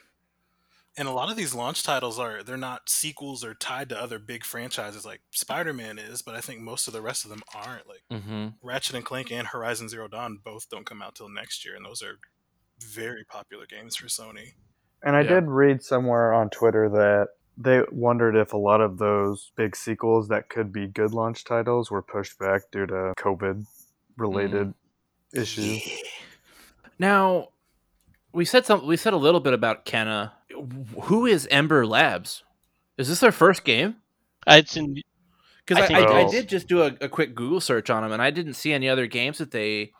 And 0.96 1.06
a 1.06 1.12
lot 1.12 1.30
of 1.30 1.36
these 1.36 1.54
launch 1.54 1.84
titles 1.84 2.18
are 2.18 2.42
they're 2.42 2.56
not 2.56 2.90
sequels 2.90 3.44
or 3.44 3.54
tied 3.54 3.88
to 3.88 4.00
other 4.00 4.18
big 4.18 4.44
franchises 4.44 5.06
like 5.06 5.20
Spider-Man 5.30 5.98
is, 5.98 6.20
but 6.20 6.34
I 6.34 6.40
think 6.40 6.60
most 6.60 6.88
of 6.88 6.92
the 6.92 7.00
rest 7.00 7.24
of 7.24 7.30
them 7.30 7.42
aren't. 7.54 7.88
Like 7.88 8.00
Mm-hmm. 8.10 8.48
Ratchet 8.62 8.96
and 8.96 9.04
Clank 9.04 9.30
and 9.30 9.46
Horizon 9.46 9.88
Zero 9.88 10.08
Dawn 10.08 10.40
both 10.44 10.68
don't 10.68 10.84
come 10.84 11.00
out 11.00 11.14
till 11.14 11.28
next 11.28 11.64
year, 11.64 11.76
and 11.76 11.84
those 11.84 12.02
are 12.02 12.18
very 12.80 13.24
popular 13.24 13.66
games 13.66 13.96
for 13.96 14.06
Sony. 14.06 14.54
And 15.02 15.16
I 15.16 15.22
Yeah. 15.22 15.28
did 15.40 15.48
read 15.48 15.82
somewhere 15.82 16.32
on 16.32 16.50
Twitter 16.50 16.88
that 16.90 17.28
they 17.56 17.82
wondered 17.90 18.36
if 18.36 18.52
a 18.52 18.56
lot 18.56 18.80
of 18.80 18.98
those 18.98 19.52
big 19.56 19.76
sequels 19.76 20.28
that 20.28 20.48
could 20.48 20.72
be 20.72 20.86
good 20.86 21.12
launch 21.12 21.44
titles 21.44 21.90
were 21.90 22.02
pushed 22.02 22.38
back 22.38 22.62
due 22.70 22.86
to 22.86 23.12
COVID 23.16 23.66
related 24.16 24.74
issues. 25.34 25.86
Now, 26.98 27.48
we 28.32 28.44
said 28.44 28.66
some. 28.66 28.86
We 28.86 28.96
said 28.96 29.12
a 29.12 29.18
little 29.18 29.40
bit 29.40 29.52
about 29.52 29.84
Kena. 29.84 30.32
Who 31.02 31.26
is 31.26 31.46
Ember 31.50 31.86
Labs? 31.86 32.44
Is 32.98 33.08
this 33.08 33.20
their 33.20 33.32
first 33.32 33.64
game? 33.64 33.96
Uh, 34.46 34.54
it's 34.58 34.76
in 34.76 34.94
Because 35.66 35.90
I 35.90 35.94
I, 35.94 36.00
I, 36.00 36.18
I 36.26 36.30
did 36.30 36.48
just 36.48 36.68
do 36.68 36.82
a, 36.82 36.92
a 37.00 37.08
quick 37.08 37.34
Google 37.34 37.60
search 37.60 37.90
on 37.90 38.02
them, 38.02 38.12
and 38.12 38.20
I 38.22 38.30
didn't 38.30 38.54
see 38.54 38.72
any 38.72 38.88
other 38.88 39.06
games 39.06 39.38
that 39.38 39.50
they. 39.50 39.92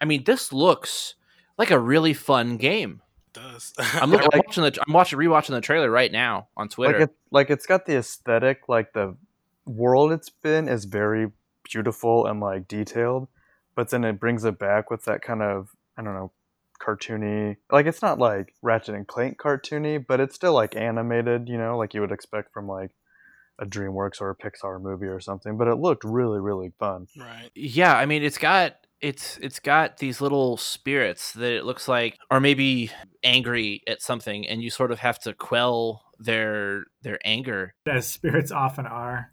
I 0.00 0.04
mean, 0.04 0.24
this 0.24 0.52
looks 0.52 1.14
like 1.56 1.70
a 1.70 1.78
really 1.78 2.14
fun 2.14 2.56
game. 2.56 3.02
It 3.34 3.40
does. 3.40 3.74
I'm 3.78 3.84
looking, 4.10 4.28
I'm 4.32 4.38
like- 4.38 4.46
watching 4.46 4.62
the, 4.64 4.84
I'm 4.86 4.92
watching, 4.92 5.18
rewatching 5.18 5.50
the 5.50 5.60
trailer 5.60 5.90
right 5.90 6.10
now 6.12 6.48
on 6.56 6.68
Twitter. 6.68 7.00
Like 7.00 7.08
it, 7.08 7.14
like 7.30 7.50
it's 7.50 7.66
got 7.66 7.86
the 7.86 7.96
aesthetic, 7.96 8.68
like 8.68 8.92
the 8.92 9.16
world 9.66 10.12
it's 10.12 10.30
been 10.30 10.68
is 10.68 10.84
very 10.86 11.30
beautiful 11.64 12.26
and 12.26 12.40
like 12.40 12.68
detailed, 12.68 13.28
but 13.74 13.90
then 13.90 14.04
it 14.04 14.18
brings 14.18 14.44
it 14.44 14.58
back 14.58 14.90
with 14.90 15.04
that 15.04 15.22
kind 15.22 15.42
of 15.42 15.70
I 15.96 16.02
don't 16.02 16.14
know 16.14 16.32
cartoony. 16.80 17.56
Like 17.70 17.86
it's 17.86 18.02
not 18.02 18.18
like 18.18 18.54
Ratchet 18.62 18.94
and 18.94 19.06
Clank 19.06 19.38
cartoony, 19.38 20.04
but 20.06 20.20
it's 20.20 20.34
still 20.34 20.54
like 20.54 20.76
animated, 20.76 21.48
you 21.48 21.58
know, 21.58 21.76
like 21.76 21.94
you 21.94 22.00
would 22.00 22.12
expect 22.12 22.52
from 22.52 22.66
like 22.68 22.90
a 23.58 23.66
DreamWorks 23.66 24.20
or 24.20 24.30
a 24.30 24.36
Pixar 24.36 24.80
movie 24.80 25.06
or 25.06 25.20
something. 25.20 25.58
But 25.58 25.68
it 25.68 25.74
looked 25.74 26.04
really, 26.04 26.40
really 26.40 26.72
fun. 26.78 27.08
right. 27.18 27.50
yeah, 27.54 27.96
I 27.96 28.06
mean, 28.06 28.22
it's 28.22 28.38
got 28.38 28.76
it's 29.00 29.38
it's 29.38 29.60
got 29.60 29.98
these 29.98 30.20
little 30.20 30.56
spirits 30.56 31.32
that 31.32 31.52
it 31.52 31.64
looks 31.64 31.88
like 31.88 32.18
are 32.30 32.40
maybe 32.40 32.90
angry 33.22 33.82
at 33.86 34.02
something, 34.02 34.46
and 34.46 34.62
you 34.62 34.70
sort 34.70 34.92
of 34.92 34.98
have 35.00 35.18
to 35.20 35.32
quell 35.34 36.04
their 36.18 36.84
their 37.02 37.18
anger. 37.24 37.74
As 37.86 38.06
spirits 38.06 38.50
often 38.50 38.86
are. 38.86 39.32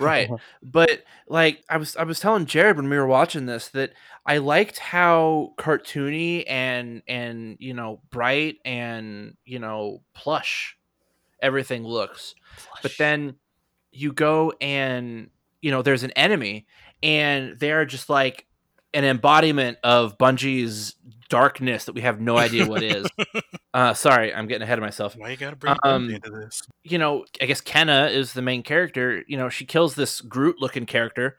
right. 0.00 0.28
But 0.62 1.04
like 1.28 1.62
i 1.70 1.76
was 1.76 1.96
i 1.96 2.02
was 2.02 2.18
telling 2.18 2.46
jared 2.46 2.76
when 2.76 2.90
we 2.90 2.96
were 2.96 3.06
watching 3.06 3.46
this 3.46 3.68
that 3.68 3.92
i 4.26 4.38
liked 4.38 4.78
how 4.78 5.54
cartoony 5.56 6.42
and 6.48 7.02
and 7.06 7.56
you 7.60 7.72
know 7.72 8.00
bright 8.10 8.56
and 8.64 9.36
you 9.44 9.60
know 9.60 10.02
plush 10.14 10.76
everything 11.42 11.84
looks. 11.84 12.34
But 12.80 12.92
then 12.96 13.34
you 13.90 14.12
go 14.12 14.54
and 14.60 15.28
you 15.60 15.70
know 15.70 15.82
there's 15.82 16.04
an 16.04 16.12
enemy 16.12 16.66
and 17.02 17.58
they're 17.58 17.84
just 17.84 18.08
like 18.08 18.46
an 18.94 19.04
embodiment 19.04 19.78
of 19.82 20.18
bungie's 20.18 20.94
darkness 21.28 21.86
that 21.86 21.94
we 21.94 22.02
have 22.02 22.20
no 22.20 22.36
idea 22.36 22.66
what 22.66 22.82
is 22.82 23.06
uh 23.74 23.94
sorry 23.94 24.34
i'm 24.34 24.46
getting 24.46 24.62
ahead 24.62 24.76
of 24.78 24.82
myself 24.82 25.16
Why 25.16 25.30
you 25.30 25.36
gotta 25.38 25.56
bring 25.56 25.74
Um, 25.82 26.08
Bungie 26.08 26.14
into 26.16 26.30
this? 26.30 26.62
you 26.84 26.98
know, 26.98 27.24
I 27.40 27.46
guess 27.46 27.60
Kena 27.62 28.12
is 28.12 28.34
the 28.34 28.42
main 28.42 28.62
character. 28.62 29.24
You 29.26 29.36
know, 29.38 29.48
she 29.48 29.64
kills 29.64 29.94
this 29.94 30.20
Groot 30.20 30.56
looking 30.60 30.84
character. 30.84 31.38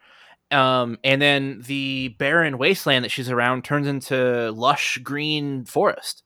Um, 0.52 0.98
and 1.04 1.22
then 1.22 1.62
the 1.66 2.16
barren 2.18 2.58
wasteland 2.58 3.04
that 3.06 3.10
she's 3.10 3.30
around 3.30 3.64
turns 3.66 3.86
into 3.88 4.52
lush 4.52 4.98
green 5.04 5.66
forest. 5.66 6.24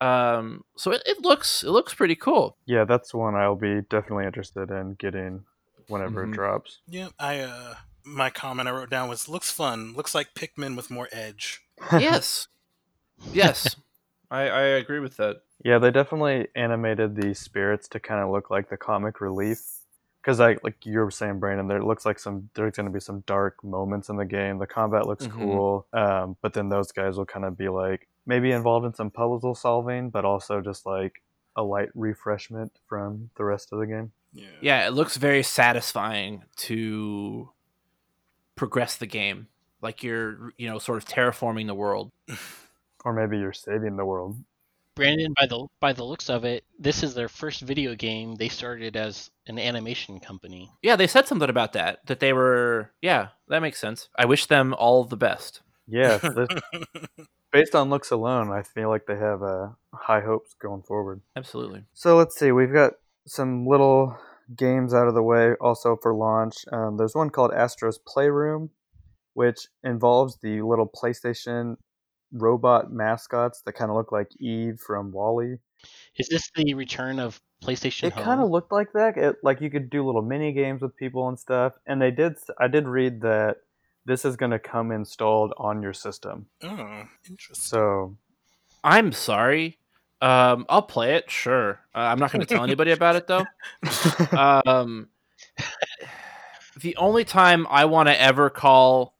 Um, 0.00 0.64
so 0.76 0.92
it, 0.92 1.02
it 1.06 1.20
looks 1.22 1.62
it 1.64 1.70
looks 1.70 1.92
pretty 1.94 2.14
cool. 2.16 2.56
Yeah, 2.66 2.84
that's 2.84 3.12
one 3.14 3.34
I'll 3.34 3.54
be 3.56 3.80
definitely 3.90 4.26
interested 4.26 4.70
in 4.70 4.94
getting 4.94 5.44
whenever 5.88 6.24
Mhm. 6.24 6.30
it 6.32 6.34
drops. 6.34 6.80
Yeah, 6.88 7.08
I 7.18 7.40
uh 7.40 7.74
my 8.08 8.30
comment 8.30 8.68
I 8.68 8.72
wrote 8.72 8.90
down 8.90 9.08
was 9.08 9.28
looks 9.28 9.50
fun. 9.50 9.94
Looks 9.94 10.14
like 10.14 10.34
Pikmin 10.34 10.76
with 10.76 10.90
more 10.90 11.08
edge. 11.12 11.62
yes, 11.92 12.48
yes, 13.32 13.76
I, 14.30 14.42
I 14.48 14.62
agree 14.62 15.00
with 15.00 15.16
that. 15.18 15.42
Yeah, 15.64 15.78
they 15.78 15.90
definitely 15.90 16.48
animated 16.54 17.16
the 17.16 17.34
spirits 17.34 17.88
to 17.88 18.00
kind 18.00 18.22
of 18.22 18.30
look 18.30 18.50
like 18.50 18.70
the 18.70 18.76
comic 18.76 19.20
relief. 19.20 19.60
Because, 20.20 20.40
like, 20.40 20.62
like 20.64 20.84
you 20.84 20.98
were 20.98 21.10
saying, 21.10 21.38
Brandon, 21.38 21.68
there 21.68 21.82
looks 21.82 22.04
like 22.04 22.18
some 22.18 22.50
there's 22.54 22.74
going 22.74 22.86
to 22.86 22.92
be 22.92 23.00
some 23.00 23.20
dark 23.26 23.62
moments 23.64 24.08
in 24.08 24.16
the 24.16 24.24
game. 24.26 24.58
The 24.58 24.66
combat 24.66 25.06
looks 25.06 25.26
Mhm. 25.26 25.30
cool, 25.32 25.86
um, 25.92 26.36
but 26.42 26.52
then 26.52 26.68
those 26.68 26.92
guys 26.92 27.16
will 27.16 27.24
kind 27.26 27.44
of 27.46 27.56
be 27.56 27.68
like 27.68 28.08
maybe 28.26 28.50
involved 28.52 28.84
in 28.84 28.92
some 28.94 29.10
puzzle 29.10 29.54
solving, 29.54 30.10
but 30.10 30.24
also 30.24 30.60
just 30.60 30.84
like 30.84 31.22
a 31.56 31.62
light 31.62 31.88
refreshment 31.94 32.72
from 32.88 33.30
the 33.36 33.44
rest 33.44 33.72
of 33.72 33.78
the 33.78 33.86
game. 33.86 34.12
Yeah. 34.32 34.46
Yeah, 34.60 34.86
it 34.86 34.90
looks 34.90 35.16
very 35.16 35.42
satisfying 35.42 36.44
to 36.56 37.50
progress 38.58 38.96
the 38.96 39.06
game. 39.06 39.46
Like 39.80 40.02
you're, 40.02 40.52
you 40.58 40.68
know, 40.68 40.78
sort 40.78 40.98
of 40.98 41.06
terraforming 41.06 41.66
the 41.66 41.74
world. 41.74 42.10
Or 43.04 43.12
maybe 43.12 43.38
you're 43.38 43.52
saving 43.52 43.96
the 43.96 44.04
world. 44.04 44.36
Brandon. 44.96 45.32
By 45.38 45.46
the 45.46 45.66
by 45.80 45.92
the 45.92 46.04
looks 46.04 46.28
of 46.28 46.44
it, 46.44 46.64
this 46.78 47.04
is 47.04 47.14
their 47.14 47.28
first 47.28 47.60
video 47.60 47.94
game. 47.94 48.34
They 48.34 48.48
started 48.48 48.96
as 48.96 49.30
an 49.46 49.58
animation 49.58 50.18
company. 50.18 50.70
Yeah, 50.82 50.96
they 50.96 51.06
said 51.06 51.28
something 51.28 51.48
about 51.48 51.74
that. 51.74 52.04
That 52.06 52.18
they 52.18 52.32
were. 52.32 52.90
Yeah, 53.00 53.28
that 53.46 53.62
makes 53.62 53.80
sense. 53.80 54.08
I 54.16 54.26
wish 54.26 54.46
them 54.46 54.74
all 54.74 55.04
the 55.04 55.16
best. 55.16 55.62
Yeah, 55.86 56.18
this, 56.22 56.48
based 57.52 57.76
on 57.76 57.90
looks 57.90 58.10
alone, 58.10 58.50
I 58.50 58.62
feel 58.62 58.88
like 58.88 59.06
they 59.06 59.16
have 59.16 59.42
uh, 59.42 59.68
high 59.94 60.20
hopes 60.20 60.54
going 60.54 60.82
forward. 60.82 61.22
Absolutely. 61.36 61.84
So 61.94 62.16
let's 62.16 62.36
see. 62.36 62.50
We've 62.50 62.72
got 62.72 62.94
some 63.24 63.66
little 63.66 64.18
games 64.56 64.94
out 64.94 65.08
of 65.08 65.14
the 65.14 65.22
way 65.22 65.54
also 65.60 65.96
for 66.00 66.14
launch. 66.14 66.54
Um, 66.72 66.96
there's 66.96 67.14
one 67.14 67.30
called 67.30 67.52
Astro's 67.52 67.98
Playroom, 67.98 68.70
which 69.34 69.68
involves 69.84 70.38
the 70.42 70.62
little 70.62 70.88
PlayStation 70.88 71.76
robot 72.32 72.92
mascots 72.92 73.62
that 73.64 73.72
kind 73.72 73.90
of 73.90 73.96
look 73.96 74.12
like 74.12 74.28
Eve 74.40 74.78
from 74.84 75.12
WALL-E. 75.12 75.56
Is 76.18 76.28
this 76.28 76.50
the 76.54 76.74
return 76.74 77.18
of 77.18 77.40
PlayStation 77.62 78.04
It 78.04 78.14
kind 78.14 78.40
of 78.40 78.50
looked 78.50 78.72
like 78.72 78.92
that. 78.92 79.16
It 79.16 79.36
like 79.42 79.60
you 79.60 79.70
could 79.70 79.90
do 79.90 80.04
little 80.04 80.22
mini 80.22 80.52
games 80.52 80.82
with 80.82 80.96
people 80.96 81.28
and 81.28 81.38
stuff. 81.38 81.74
And 81.86 82.00
they 82.00 82.10
did. 82.10 82.36
I 82.58 82.68
did 82.68 82.86
read 82.86 83.20
that 83.22 83.58
this 84.04 84.24
is 84.24 84.36
going 84.36 84.52
to 84.52 84.58
come 84.58 84.90
installed 84.90 85.52
on 85.58 85.82
your 85.82 85.92
system. 85.92 86.46
Oh, 86.62 87.04
interesting. 87.28 87.62
So 87.62 88.16
I'm 88.82 89.12
sorry. 89.12 89.78
Um, 90.20 90.66
I'll 90.68 90.82
play 90.82 91.14
it. 91.14 91.30
Sure. 91.30 91.80
Uh, 91.94 91.98
I'm 91.98 92.18
not 92.18 92.32
going 92.32 92.44
to 92.44 92.46
tell 92.46 92.64
anybody 92.64 92.90
about 92.90 93.16
it 93.16 93.26
though. 93.26 93.44
Um, 94.36 95.08
the 96.80 96.96
only 96.96 97.24
time 97.24 97.66
I 97.68 97.84
want 97.86 98.08
to 98.08 98.20
ever 98.20 98.50
call, 98.50 99.14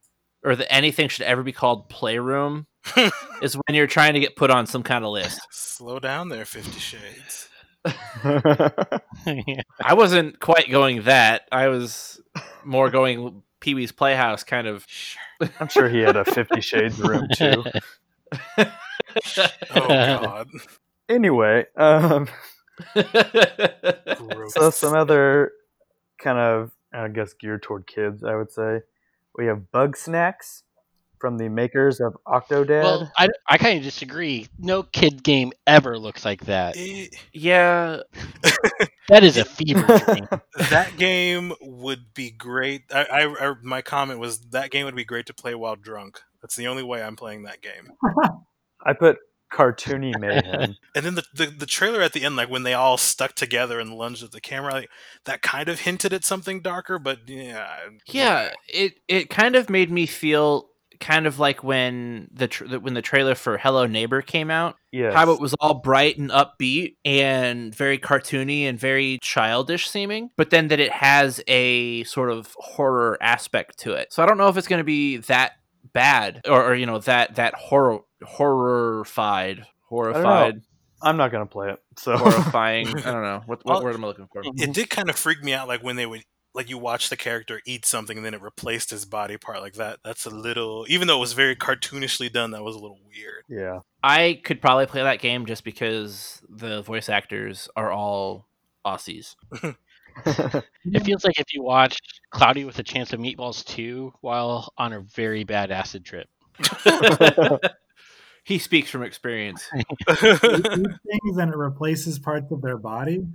or 0.44 0.56
that 0.56 0.72
anything 0.72 1.08
should 1.08 1.26
ever 1.26 1.42
be 1.42 1.52
called 1.52 1.88
playroom, 1.88 2.66
is 3.42 3.54
when 3.54 3.74
you're 3.74 3.86
trying 3.86 4.14
to 4.14 4.20
get 4.20 4.36
put 4.36 4.50
on 4.50 4.66
some 4.66 4.82
kind 4.82 5.04
of 5.04 5.10
list. 5.10 5.40
Slow 5.50 5.98
down 5.98 6.28
there, 6.28 6.44
Fifty 6.44 6.78
Shades. 6.78 7.48
I 8.24 9.94
wasn't 9.94 10.40
quite 10.40 10.70
going 10.70 11.02
that. 11.02 11.42
I 11.52 11.68
was 11.68 12.20
more 12.64 12.90
going 12.90 13.42
Pee 13.60 13.74
Wee's 13.74 13.92
Playhouse 13.92 14.44
kind 14.44 14.66
of. 14.66 14.86
I'm 15.60 15.68
sure 15.68 15.88
he 15.88 16.00
had 16.00 16.16
a 16.16 16.24
Fifty 16.24 16.60
Shades 16.60 16.98
room 16.98 17.28
too. 17.34 17.64
Oh 19.74 19.88
God, 19.88 20.48
Anyway, 21.08 21.64
um, 21.76 22.28
so 24.48 24.70
some 24.70 24.94
other 24.94 25.52
kind 26.22 26.38
of 26.38 26.70
I 26.92 27.08
guess 27.08 27.32
geared 27.34 27.62
toward 27.62 27.86
kids, 27.86 28.24
I 28.24 28.34
would 28.36 28.50
say. 28.50 28.80
We 29.36 29.46
have 29.46 29.62
Bugsnax 29.72 30.62
from 31.20 31.36
the 31.38 31.48
makers 31.48 32.00
of 32.00 32.16
Octodad. 32.26 32.82
well, 32.82 33.12
I, 33.16 33.28
I 33.48 33.58
kind 33.58 33.76
of 33.78 33.84
disagree. 33.84 34.46
No 34.58 34.82
kid 34.84 35.22
game 35.22 35.52
ever 35.66 35.98
looks 35.98 36.24
like 36.24 36.44
that. 36.46 36.74
It- 36.76 37.14
yeah, 37.32 38.00
That 39.08 39.24
is 39.24 39.36
a 39.36 39.44
fever 39.46 39.98
dream. 40.04 40.28
that 40.70 40.96
game 40.98 41.52
would 41.60 42.12
be 42.14 42.30
great. 42.30 42.82
I, 42.92 43.04
I, 43.04 43.48
I 43.50 43.54
my 43.62 43.80
comment 43.82 44.20
was 44.20 44.38
that 44.50 44.70
game 44.70 44.84
would 44.84 44.94
be 44.96 45.04
great 45.04 45.26
to 45.26 45.34
play 45.34 45.54
while 45.54 45.76
drunk. 45.76 46.20
That's 46.42 46.56
the 46.56 46.66
only 46.68 46.82
way 46.82 47.02
I'm 47.02 47.16
playing 47.16 47.44
that 47.44 47.62
game. 47.62 47.92
I 48.84 48.92
put 48.92 49.16
cartoony 49.50 50.18
mayhem. 50.18 50.76
And 50.94 51.04
then 51.04 51.14
the, 51.14 51.24
the 51.32 51.46
the 51.46 51.66
trailer 51.66 52.02
at 52.02 52.12
the 52.12 52.24
end, 52.24 52.36
like 52.36 52.50
when 52.50 52.64
they 52.64 52.74
all 52.74 52.96
stuck 52.96 53.34
together 53.34 53.78
and 53.78 53.94
lunged 53.94 54.22
at 54.24 54.32
the 54.32 54.40
camera, 54.40 54.72
like, 54.72 54.90
that 55.24 55.42
kind 55.42 55.68
of 55.68 55.80
hinted 55.80 56.12
at 56.12 56.24
something 56.24 56.60
darker. 56.60 56.98
But 56.98 57.20
yeah, 57.28 57.76
yeah. 58.06 58.50
It 58.68 58.94
it 59.06 59.30
kind 59.30 59.56
of 59.56 59.70
made 59.70 59.90
me 59.90 60.06
feel 60.06 60.68
kind 61.00 61.26
of 61.26 61.38
like 61.38 61.62
when 61.62 62.28
the 62.32 62.48
tr- 62.48 62.64
when 62.78 62.94
the 62.94 63.02
trailer 63.02 63.34
for 63.34 63.58
Hello 63.58 63.86
Neighbor 63.86 64.22
came 64.22 64.50
out. 64.50 64.76
Yes. 64.90 65.14
How 65.14 65.30
it 65.32 65.40
was 65.40 65.54
all 65.60 65.74
bright 65.74 66.18
and 66.18 66.30
upbeat 66.30 66.96
and 67.04 67.74
very 67.74 67.98
cartoony 67.98 68.62
and 68.62 68.78
very 68.78 69.18
childish 69.22 69.88
seeming, 69.88 70.30
but 70.36 70.50
then 70.50 70.68
that 70.68 70.80
it 70.80 70.92
has 70.92 71.42
a 71.46 72.04
sort 72.04 72.30
of 72.30 72.56
horror 72.58 73.18
aspect 73.20 73.78
to 73.80 73.92
it. 73.92 74.12
So 74.12 74.22
I 74.22 74.26
don't 74.26 74.38
know 74.38 74.48
if 74.48 74.56
it's 74.56 74.68
going 74.68 74.80
to 74.80 74.84
be 74.84 75.18
that 75.18 75.52
bad 75.92 76.42
or, 76.46 76.70
or 76.70 76.74
you 76.74 76.86
know 76.86 76.98
that 76.98 77.36
that 77.36 77.54
horror 77.54 78.00
horrified 78.22 79.66
horrified 79.88 80.62
I'm 81.00 81.16
not 81.16 81.30
gonna 81.30 81.46
play 81.46 81.70
it. 81.70 81.82
So 81.96 82.16
horrifying. 82.16 82.88
I 82.88 82.92
don't 82.92 83.04
know 83.22 83.42
what, 83.46 83.64
what 83.64 83.74
Well, 83.74 83.84
word 83.84 83.94
am 83.94 84.04
I 84.04 84.08
looking 84.08 84.28
for. 84.32 84.42
It 84.44 84.72
did 84.72 84.90
kind 84.90 85.08
of 85.08 85.16
freak 85.16 85.42
me 85.42 85.52
out, 85.52 85.68
like 85.68 85.82
when 85.82 85.96
they 85.96 86.06
would 86.06 86.24
like 86.54 86.68
you 86.68 86.78
watch 86.78 87.08
the 87.08 87.16
character 87.16 87.60
eat 87.66 87.84
something 87.84 88.16
and 88.16 88.26
then 88.26 88.34
it 88.34 88.42
replaced 88.42 88.90
his 88.90 89.04
body 89.04 89.36
part 89.36 89.60
like 89.60 89.74
that. 89.74 90.00
That's 90.04 90.26
a 90.26 90.30
little, 90.30 90.86
even 90.88 91.06
though 91.06 91.18
it 91.18 91.20
was 91.20 91.34
very 91.34 91.54
cartoonishly 91.54 92.32
done, 92.32 92.50
that 92.52 92.64
was 92.64 92.74
a 92.74 92.80
little 92.80 92.98
weird. 93.06 93.44
yeah. 93.48 93.80
I 94.02 94.40
could 94.44 94.60
probably 94.60 94.86
play 94.86 95.02
that 95.02 95.20
game 95.20 95.46
just 95.46 95.62
because 95.62 96.40
the 96.48 96.82
voice 96.82 97.08
actors 97.08 97.68
are 97.76 97.92
all 97.92 98.48
Aussies. 98.84 99.36
It 100.90 101.04
feels 101.04 101.24
like 101.24 101.38
if 101.38 101.52
you 101.52 101.62
watched 101.62 102.20
Cloudy 102.30 102.64
with 102.64 102.78
a 102.78 102.82
Chance 102.82 103.12
of 103.12 103.20
Meatballs 103.20 103.64
2 103.64 104.14
while 104.22 104.72
on 104.78 104.94
a 104.94 105.00
very 105.00 105.44
bad 105.44 105.70
acid 105.70 106.04
trip. 106.04 106.28
he 108.44 108.58
speaks 108.58 108.88
from 108.88 109.02
experience. 109.02 109.68
Things 110.08 111.36
and 111.36 111.50
it 111.52 111.56
replaces 111.56 112.18
parts 112.18 112.50
of 112.50 112.62
their 112.62 112.78
body. 112.78 113.26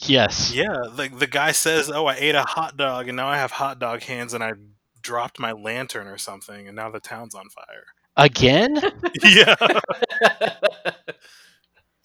Yes. 0.00 0.52
Yeah, 0.54 0.76
like 0.96 1.18
the 1.18 1.26
guy 1.26 1.52
says, 1.52 1.90
"Oh, 1.90 2.04
I 2.06 2.16
ate 2.16 2.34
a 2.34 2.42
hot 2.42 2.76
dog 2.76 3.08
and 3.08 3.16
now 3.16 3.28
I 3.28 3.38
have 3.38 3.52
hot 3.52 3.78
dog 3.78 4.02
hands 4.02 4.34
and 4.34 4.44
I 4.44 4.52
dropped 5.00 5.40
my 5.40 5.52
lantern 5.52 6.06
or 6.06 6.18
something 6.18 6.66
and 6.66 6.76
now 6.76 6.90
the 6.90 7.00
town's 7.00 7.34
on 7.34 7.48
fire." 7.48 7.86
Again? 8.18 8.78
yeah. 9.22 9.54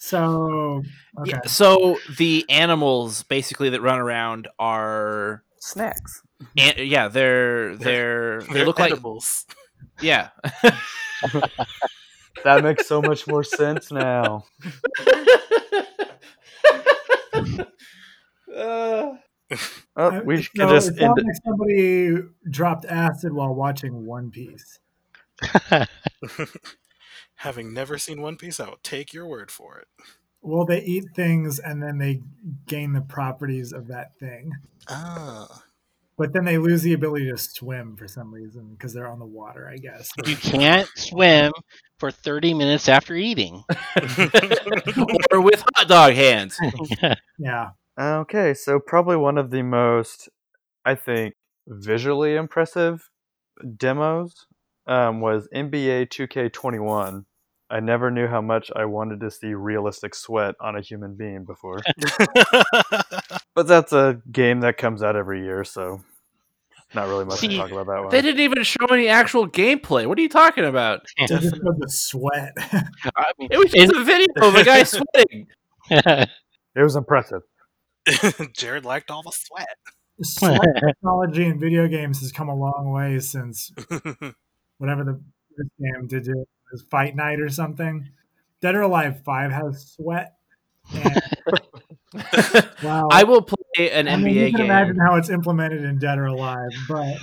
So 0.05 0.83
okay. 1.21 1.31
Yeah, 1.31 1.39
so 1.45 1.97
the 2.17 2.45
animals 2.49 3.23
basically 3.23 3.69
that 3.69 3.81
run 3.81 3.99
around 3.99 4.49
are 4.59 5.45
Snacks. 5.61 6.21
an- 6.57 6.73
yeah, 6.77 7.07
they're 7.07 7.77
they're 7.77 8.41
they 8.41 8.53
They're 8.53 8.65
look 8.65 8.79
like 8.79 8.91
edibles. 8.91 9.45
yeah. 10.01 10.29
That 12.43 12.63
makes 12.63 12.87
so 12.87 13.01
much 13.01 13.25
more 13.27 13.43
sense 13.45 13.91
now. 13.91 14.43
Uh, 18.55 19.13
Oh, 19.95 20.09
I- 20.09 20.21
we 20.21 20.41
so 20.43 20.49
could 20.55 20.69
just 20.69 20.89
it 20.91 21.01
end 21.01 21.13
like 21.15 21.35
somebody 21.45 22.17
dropped 22.49 22.85
acid 22.85 23.31
while 23.33 23.53
watching 23.53 24.05
One 24.05 24.31
Piece. 24.31 24.79
Having 27.37 27.73
never 27.73 27.97
seen 27.97 28.21
One 28.21 28.37
Piece, 28.37 28.59
I 28.59 28.67
will 28.69 28.79
take 28.83 29.13
your 29.13 29.25
word 29.27 29.51
for 29.51 29.77
it. 29.79 29.87
Well, 30.41 30.65
they 30.65 30.81
eat 30.81 31.05
things 31.15 31.59
and 31.59 31.81
then 31.81 31.97
they 31.97 32.21
gain 32.67 32.93
the 32.93 33.01
properties 33.01 33.71
of 33.73 33.87
that 33.87 34.17
thing, 34.19 34.51
Ah. 34.89 35.63
but 36.17 36.33
then 36.33 36.43
they 36.45 36.57
lose 36.57 36.81
the 36.81 36.93
ability 36.93 37.29
to 37.31 37.37
swim 37.37 37.95
for 37.95 38.07
some 38.09 38.33
reason 38.33 38.69
because 38.73 38.93
they're 38.93 39.07
on 39.07 39.19
the 39.19 39.25
water. 39.25 39.69
I 39.69 39.77
guess. 39.77 40.09
You 40.25 40.35
can't 40.35 40.87
swim 40.95 41.51
for 41.97 42.11
30 42.11 42.53
minutes 42.53 42.89
after 42.89 43.15
eating. 43.15 43.63
or 45.31 45.41
with 45.41 45.63
hot 45.75 45.87
dog 45.87 46.13
hands. 46.13 46.57
Yeah. 47.39 47.69
Okay, 47.99 48.53
so 48.53 48.79
probably 48.79 49.17
one 49.17 49.37
of 49.37 49.49
the 49.51 49.61
most, 49.63 50.27
I 50.85 50.95
think, 50.95 51.35
visually 51.67 52.35
impressive 52.35 53.09
demos 53.77 54.47
um, 54.87 55.21
was 55.21 55.47
NBA 55.53 56.07
2K21. 56.07 57.25
I 57.69 57.79
never 57.79 58.11
knew 58.11 58.27
how 58.27 58.41
much 58.41 58.71
I 58.75 58.85
wanted 58.85 59.19
to 59.21 59.31
see 59.31 59.53
realistic 59.53 60.13
sweat 60.13 60.55
on 60.59 60.75
a 60.75 60.81
human 60.81 61.15
being 61.15 61.43
before. 61.45 61.81
but 63.55 63.67
that's 63.67 63.93
a 63.93 64.21
game 64.31 64.59
that 64.61 64.77
comes 64.77 65.01
out 65.01 65.15
every 65.15 65.43
year, 65.43 65.63
so 65.63 66.01
not 66.93 67.07
really 67.07 67.25
much 67.25 67.39
to 67.39 67.57
talk 67.57 67.71
about 67.71 67.87
that 67.87 68.01
one. 68.01 68.09
They 68.09 68.21
didn't 68.21 68.41
even 68.41 68.63
show 68.63 68.85
any 68.91 69.07
actual 69.07 69.47
gameplay. 69.47 70.05
What 70.05 70.17
are 70.19 70.21
you 70.21 70.29
talking 70.29 70.65
about? 70.65 71.05
They 71.17 71.25
just 71.25 71.51
the 71.51 71.89
sweat. 71.89 72.53
I 72.57 73.31
mean, 73.39 73.49
It 73.51 73.57
was 73.57 73.71
just 73.71 73.93
a 73.93 74.03
video 74.03 74.27
of 74.41 74.55
a 74.55 74.63
guy 74.63 74.83
sweating. 74.83 75.47
It 75.89 76.81
was 76.81 76.95
impressive. 76.95 77.41
Jared 78.53 78.85
liked 78.85 79.09
all 79.09 79.23
the 79.23 79.31
sweat. 79.31 79.77
sweat 80.21 80.59
technology 80.85 81.45
in 81.45 81.59
video 81.59 81.87
games 81.87 82.19
has 82.19 82.31
come 82.31 82.49
a 82.49 82.55
long 82.55 82.91
way 82.91 83.19
since 83.19 83.71
whatever 84.83 85.05
the 85.05 85.17
first 85.55 85.69
game 85.79 86.07
did 86.07 86.25
you 86.27 86.45
was 86.69 86.81
Fight 86.81 87.15
Night 87.15 87.39
or 87.39 87.47
something. 87.47 88.09
Dead 88.59 88.75
or 88.75 88.81
Alive 88.81 89.21
Five 89.23 89.49
has 89.51 89.93
sweat. 89.95 90.35
And, 90.93 91.21
wow. 92.83 93.07
I 93.09 93.23
will 93.23 93.41
play 93.41 93.91
an 93.91 94.09
I 94.09 94.17
mean, 94.17 94.35
you 94.35 94.41
NBA 94.41 94.49
can 94.49 94.57
game. 94.57 94.65
imagine 94.65 94.97
how 94.97 95.15
it's 95.15 95.29
implemented 95.29 95.85
in 95.85 95.99
Dead 95.99 96.17
or 96.17 96.25
Alive, 96.25 96.71
but 96.89 97.15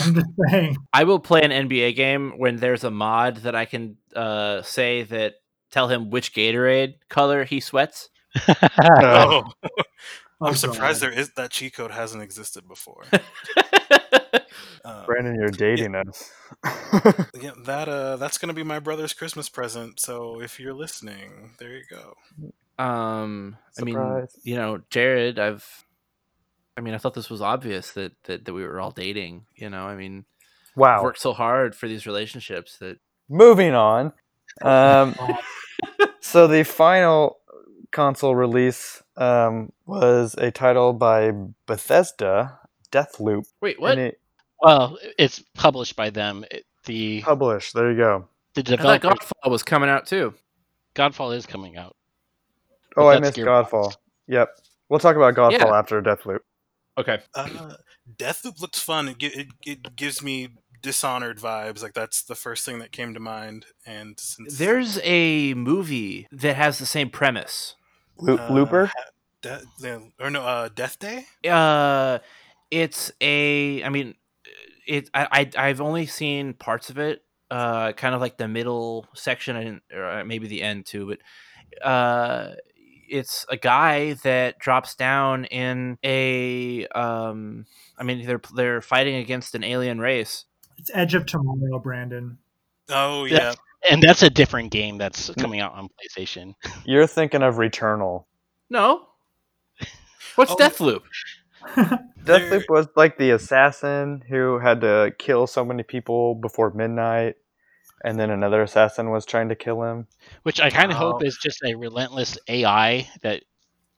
I'm 0.00 0.14
just 0.16 0.26
saying. 0.48 0.76
I 0.92 1.04
will 1.04 1.20
play 1.20 1.42
an 1.42 1.52
NBA 1.68 1.94
game 1.94 2.32
when 2.38 2.56
there's 2.56 2.82
a 2.82 2.90
mod 2.90 3.36
that 3.38 3.54
I 3.54 3.66
can 3.66 3.96
uh, 4.16 4.62
say 4.62 5.04
that 5.04 5.34
tell 5.70 5.86
him 5.86 6.10
which 6.10 6.34
Gatorade 6.34 6.94
color 7.08 7.44
he 7.44 7.60
sweats. 7.60 8.10
oh, 8.48 9.44
Oh, 10.42 10.46
I'm 10.46 10.54
surprised 10.54 11.02
there 11.02 11.12
is 11.12 11.32
that 11.34 11.50
cheat 11.50 11.74
code 11.74 11.90
hasn't 11.90 12.22
existed 12.22 12.66
before. 12.66 13.04
Um, 14.90 15.06
Brandon, 15.06 15.34
you're 15.34 15.48
dating 15.48 15.94
us. 15.94 16.32
yeah, 17.40 17.52
that 17.64 17.88
uh, 17.88 18.16
that's 18.16 18.38
gonna 18.38 18.54
be 18.54 18.62
my 18.62 18.78
brother's 18.78 19.12
Christmas 19.12 19.48
present. 19.48 20.00
So 20.00 20.40
if 20.40 20.58
you're 20.58 20.74
listening, 20.74 21.52
there 21.58 21.72
you 21.72 21.84
go. 21.90 22.14
Um, 22.82 23.56
I 23.78 23.84
mean, 23.84 24.26
you 24.42 24.56
know, 24.56 24.80
Jared, 24.90 25.38
I've, 25.38 25.84
I 26.76 26.80
mean, 26.80 26.94
I 26.94 26.98
thought 26.98 27.14
this 27.14 27.30
was 27.30 27.42
obvious 27.42 27.92
that 27.92 28.12
that, 28.24 28.44
that 28.44 28.52
we 28.52 28.64
were 28.64 28.80
all 28.80 28.90
dating. 28.90 29.46
You 29.54 29.70
know, 29.70 29.84
I 29.84 29.96
mean, 29.96 30.24
wow, 30.74 30.94
I've 30.94 30.98
wow. 30.98 31.04
worked 31.04 31.20
so 31.20 31.32
hard 31.32 31.74
for 31.74 31.88
these 31.88 32.06
relationships 32.06 32.78
that 32.78 32.98
Moving 33.30 33.74
on. 33.74 34.12
Um, 34.60 35.14
so 36.20 36.48
the 36.48 36.64
final 36.64 37.38
console 37.92 38.34
release 38.34 39.02
um, 39.16 39.72
was 39.86 40.34
a 40.36 40.50
title 40.50 40.92
by 40.92 41.30
Bethesda, 41.66 42.58
Deathloop. 42.90 43.44
wait, 43.60 43.80
what? 43.80 43.92
And 43.92 44.00
it 44.00 44.20
well, 44.62 44.98
it's 45.18 45.42
published 45.54 45.96
by 45.96 46.10
them. 46.10 46.44
It- 46.50 46.66
The 46.86 47.20
published. 47.22 47.74
There 47.74 47.90
you 47.90 47.96
go. 47.96 48.28
the 48.54 48.60
I 48.62 48.64
thought 48.64 49.00
developer 49.00 49.08
Godfall 49.08 49.50
was 49.50 49.62
coming 49.62 49.90
out 49.90 50.06
too. 50.06 50.34
Godfall 50.94 51.34
is 51.36 51.46
coming 51.46 51.76
out. 51.76 51.94
Oh, 52.96 53.06
I 53.06 53.14
that's 53.20 53.36
missed 53.36 53.48
Gearbox. 53.48 53.70
Godfall. 53.70 53.96
Yep. 54.26 54.48
We'll 54.88 54.98
talk 54.98 55.16
about 55.16 55.34
Godfall 55.34 55.52
Yeah. 55.60 55.78
after 55.78 56.02
Deathloop. 56.02 56.40
Okay. 56.98 57.18
Uh, 57.34 57.74
Deathloop 58.16 58.60
looks 58.60 58.80
fun. 58.80 59.08
It, 59.08 59.18
gi- 59.18 59.26
it 59.28 59.46
it 59.64 59.96
gives 59.96 60.22
me 60.22 60.48
Dishonored 60.82 61.38
vibes. 61.38 61.82
Like 61.82 61.92
that's 61.92 62.22
the 62.22 62.34
first 62.34 62.64
thing 62.64 62.78
that 62.80 62.90
came 62.90 63.12
to 63.14 63.20
mind. 63.20 63.66
And 63.86 64.18
since 64.18 64.56
There's 64.58 64.98
a 65.04 65.54
movie 65.54 66.26
that 66.32 66.56
has 66.56 66.78
the 66.78 66.86
same 66.86 67.10
premise. 67.10 67.74
Lo- 68.18 68.36
uh, 68.36 68.52
Looper? 68.52 68.90
De- 69.42 69.62
the- 69.78 70.10
or 70.18 70.30
no, 70.30 70.42
uh, 70.42 70.68
Death 70.74 70.98
Day. 70.98 71.26
Uh, 71.48 72.18
it's 72.70 73.12
a. 73.20 73.82
I 73.84 73.88
mean, 73.90 74.14
it. 74.90 75.10
I, 75.14 75.50
I 75.56 75.68
I've 75.68 75.80
only 75.80 76.06
seen 76.06 76.52
parts 76.54 76.90
of 76.90 76.98
it. 76.98 77.22
Uh, 77.50 77.92
kind 77.92 78.14
of 78.14 78.20
like 78.20 78.36
the 78.36 78.46
middle 78.46 79.06
section 79.14 79.56
and 79.56 79.80
or 79.92 80.04
uh, 80.04 80.24
maybe 80.24 80.46
the 80.46 80.62
end 80.62 80.86
too. 80.86 81.06
But 81.80 81.84
uh, 81.84 82.54
it's 83.08 83.44
a 83.48 83.56
guy 83.56 84.12
that 84.22 84.58
drops 84.58 84.94
down 84.94 85.46
in 85.46 85.98
a. 86.04 86.86
Um, 86.88 87.66
I 87.98 88.04
mean, 88.04 88.24
they're 88.26 88.40
they're 88.54 88.80
fighting 88.82 89.16
against 89.16 89.54
an 89.54 89.64
alien 89.64 89.98
race. 90.00 90.44
It's 90.78 90.90
Edge 90.94 91.14
of 91.14 91.26
Tomorrow, 91.26 91.78
Brandon. 91.80 92.38
Oh 92.88 93.24
Yeah. 93.24 93.36
yeah, 93.36 93.54
And 93.90 94.02
that's 94.02 94.22
a 94.22 94.30
different 94.30 94.70
game 94.70 94.98
that's 94.98 95.30
coming 95.38 95.60
out 95.60 95.72
on 95.74 95.88
PlayStation. 95.88 96.54
You're 96.84 97.06
thinking 97.06 97.42
of 97.42 97.56
Returnal. 97.56 98.24
No. 98.70 99.06
What's 100.36 100.52
Oh, 100.52 100.56
Deathloop? 100.56 101.02
There- 101.76 102.38
Deathloop 102.38 102.64
was 102.68 102.86
like 102.96 103.16
the 103.18 103.30
assassin 103.30 104.22
who 104.28 104.58
had 104.58 104.82
to 104.82 105.12
kill 105.18 105.46
so 105.46 105.64
many 105.64 105.82
people 105.82 106.34
before 106.34 106.70
midnight, 106.72 107.36
and 108.04 108.18
then 108.20 108.30
another 108.30 108.62
assassin 108.62 109.10
was 109.10 109.24
trying 109.24 109.48
to 109.48 109.54
kill 109.54 109.82
him. 109.82 110.06
Which 110.42 110.60
I 110.60 110.70
kind 110.70 110.90
of 110.92 110.98
hope 110.98 111.16
Oh. 111.22 111.26
is 111.26 111.38
just 111.42 111.62
a 111.64 111.74
relentless 111.74 112.36
AI 112.48 113.08
that 113.22 113.42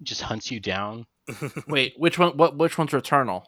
just 0.02 0.22
hunts 0.22 0.50
you 0.50 0.60
down. 0.60 1.06
Wait, 1.68 1.94
which 1.96 2.18
one? 2.18 2.36
What? 2.36 2.56
Which 2.56 2.78
one's 2.78 2.90
Returnal? 2.92 3.44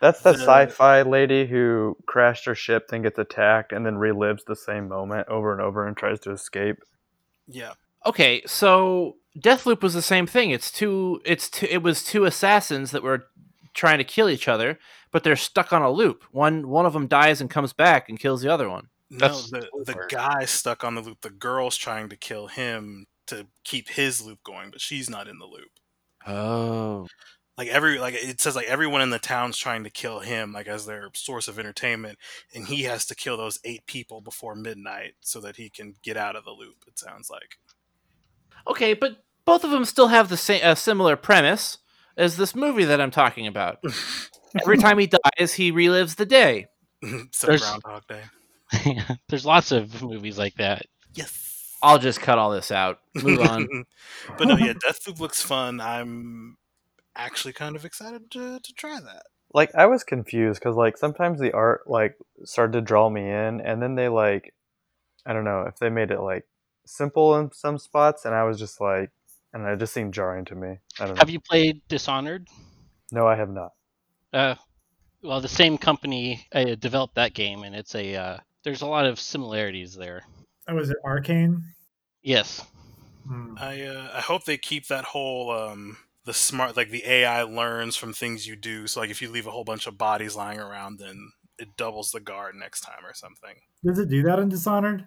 That's 0.00 0.20
the 0.22 0.32
The- 0.32 0.38
sci-fi 0.38 1.02
lady 1.02 1.46
who 1.46 1.96
crashed 2.06 2.44
her 2.46 2.56
ship, 2.56 2.88
then 2.88 3.02
gets 3.02 3.18
attacked, 3.20 3.70
and 3.72 3.86
then 3.86 3.94
relives 3.94 4.44
the 4.44 4.56
same 4.56 4.88
moment 4.88 5.28
over 5.28 5.52
and 5.52 5.60
over 5.62 5.86
and 5.86 5.96
tries 5.96 6.18
to 6.20 6.32
escape. 6.32 6.76
yeah. 7.46 7.74
Okay, 8.04 8.42
so 8.46 9.14
Deathloop 9.38 9.80
was 9.80 9.94
the 9.94 10.02
same 10.02 10.26
thing. 10.26 10.50
It's 10.50 10.72
two. 10.72 11.20
It's 11.24 11.48
two. 11.48 11.66
It 11.70 11.84
was 11.84 12.02
two 12.02 12.24
assassins 12.24 12.90
that 12.90 13.04
were 13.04 13.26
trying 13.74 13.98
to 13.98 14.04
kill 14.04 14.28
each 14.28 14.48
other, 14.48 14.78
but 15.10 15.24
they're 15.24 15.36
stuck 15.36 15.72
on 15.72 15.82
a 15.82 15.90
loop. 15.90 16.24
One 16.30 16.68
one 16.68 16.86
of 16.86 16.92
them 16.92 17.06
dies 17.06 17.40
and 17.40 17.50
comes 17.50 17.72
back 17.72 18.08
and 18.08 18.18
kills 18.18 18.42
the 18.42 18.52
other 18.52 18.68
one. 18.68 18.88
No, 19.10 19.18
That's 19.28 19.50
the 19.50 19.68
the 19.84 19.92
over. 19.92 20.06
guy 20.08 20.44
stuck 20.46 20.84
on 20.84 20.94
the 20.94 21.02
loop. 21.02 21.20
The 21.20 21.30
girl's 21.30 21.76
trying 21.76 22.08
to 22.10 22.16
kill 22.16 22.46
him 22.46 23.06
to 23.26 23.46
keep 23.64 23.88
his 23.88 24.24
loop 24.24 24.42
going, 24.42 24.70
but 24.70 24.80
she's 24.80 25.10
not 25.10 25.28
in 25.28 25.38
the 25.38 25.46
loop. 25.46 25.70
Oh. 26.26 27.06
Like 27.58 27.68
every 27.68 27.98
like 27.98 28.14
it 28.14 28.40
says 28.40 28.56
like 28.56 28.66
everyone 28.66 29.02
in 29.02 29.10
the 29.10 29.18
town's 29.18 29.58
trying 29.58 29.84
to 29.84 29.90
kill 29.90 30.20
him 30.20 30.52
like 30.52 30.66
as 30.66 30.86
their 30.86 31.10
source 31.14 31.48
of 31.48 31.58
entertainment, 31.58 32.18
and 32.54 32.66
he 32.66 32.84
has 32.84 33.04
to 33.06 33.14
kill 33.14 33.36
those 33.36 33.60
eight 33.64 33.84
people 33.86 34.20
before 34.22 34.54
midnight 34.54 35.14
so 35.20 35.40
that 35.40 35.56
he 35.56 35.68
can 35.68 35.94
get 36.02 36.16
out 36.16 36.34
of 36.34 36.44
the 36.44 36.50
loop. 36.50 36.84
It 36.86 36.98
sounds 36.98 37.28
like. 37.30 37.58
Okay, 38.66 38.94
but 38.94 39.18
both 39.44 39.64
of 39.64 39.70
them 39.70 39.84
still 39.84 40.08
have 40.08 40.28
the 40.30 40.36
same 40.36 40.62
a 40.64 40.74
similar 40.74 41.16
premise 41.16 41.78
as 42.16 42.36
this 42.36 42.54
movie 42.54 42.84
that 42.84 43.00
I'm 43.00 43.10
talking 43.10 43.46
about. 43.46 43.78
Every 44.60 44.76
time 44.76 44.98
he 44.98 45.06
dies, 45.08 45.54
he 45.54 45.72
relives 45.72 46.16
the 46.16 46.26
day. 46.26 46.66
so 47.30 47.46
There's- 47.46 47.62
Groundhog 47.62 48.02
Day. 48.06 48.22
There's 49.28 49.44
lots 49.46 49.72
of 49.72 50.02
movies 50.02 50.38
like 50.38 50.54
that. 50.54 50.86
Yes. 51.14 51.76
I'll 51.82 51.98
just 51.98 52.20
cut 52.20 52.38
all 52.38 52.50
this 52.50 52.70
out. 52.70 52.98
Move 53.14 53.40
on. 53.40 53.84
but 54.38 54.46
no, 54.48 54.56
yeah, 54.56 54.72
Deathloop 54.74 55.20
looks 55.20 55.42
fun. 55.42 55.80
I'm 55.80 56.56
actually 57.16 57.52
kind 57.52 57.76
of 57.76 57.84
excited 57.84 58.30
to, 58.30 58.60
to 58.60 58.72
try 58.74 59.00
that. 59.00 59.24
Like 59.52 59.74
I 59.74 59.86
was 59.86 60.04
confused 60.04 60.60
because 60.60 60.76
like 60.76 60.96
sometimes 60.96 61.38
the 61.40 61.52
art 61.52 61.82
like 61.86 62.16
started 62.44 62.72
to 62.72 62.80
draw 62.80 63.10
me 63.10 63.22
in, 63.28 63.60
and 63.60 63.82
then 63.82 63.96
they 63.96 64.08
like, 64.08 64.54
I 65.26 65.32
don't 65.34 65.44
know 65.44 65.62
if 65.68 65.76
they 65.78 65.90
made 65.90 66.10
it 66.10 66.20
like 66.20 66.44
simple 66.86 67.36
in 67.36 67.52
some 67.52 67.78
spots, 67.78 68.24
and 68.24 68.34
I 68.34 68.44
was 68.44 68.58
just 68.58 68.80
like, 68.80 69.10
and 69.52 69.66
it 69.66 69.78
just 69.78 69.92
seemed 69.92 70.14
jarring 70.14 70.44
to 70.46 70.54
me. 70.54 70.78
I 70.98 71.06
don't 71.06 71.14
know. 71.14 71.18
Have 71.20 71.30
you 71.30 71.40
played 71.40 71.82
Dishonored? 71.88 72.48
No, 73.10 73.26
I 73.26 73.36
have 73.36 73.50
not. 73.50 73.72
Uh, 74.32 74.54
well, 75.22 75.40
the 75.40 75.48
same 75.48 75.78
company 75.78 76.46
uh, 76.52 76.74
developed 76.76 77.14
that 77.16 77.34
game, 77.34 77.62
and 77.62 77.74
it's 77.74 77.94
a 77.94 78.14
uh, 78.16 78.38
there's 78.64 78.82
a 78.82 78.86
lot 78.86 79.06
of 79.06 79.20
similarities 79.20 79.94
there. 79.94 80.22
Oh, 80.68 80.74
was 80.74 80.90
it 80.90 80.96
Arkane? 81.04 81.60
Yes, 82.22 82.64
Hmm. 83.26 83.54
I 83.58 83.82
uh, 83.82 84.10
I 84.14 84.20
hope 84.20 84.44
they 84.44 84.56
keep 84.58 84.88
that 84.88 85.04
whole 85.04 85.50
um 85.50 85.98
the 86.24 86.34
smart 86.34 86.76
like 86.76 86.90
the 86.90 87.04
AI 87.06 87.42
learns 87.42 87.96
from 87.96 88.12
things 88.12 88.46
you 88.46 88.56
do. 88.56 88.86
So 88.86 89.00
like 89.00 89.10
if 89.10 89.22
you 89.22 89.30
leave 89.30 89.46
a 89.46 89.50
whole 89.50 89.64
bunch 89.64 89.86
of 89.86 89.98
bodies 89.98 90.34
lying 90.36 90.58
around, 90.58 90.98
then 90.98 91.30
it 91.58 91.76
doubles 91.76 92.10
the 92.10 92.20
guard 92.20 92.54
next 92.56 92.80
time 92.80 93.04
or 93.04 93.14
something. 93.14 93.54
Does 93.84 93.98
it 93.98 94.08
do 94.08 94.22
that 94.24 94.38
in 94.38 94.48
Dishonored? 94.48 95.04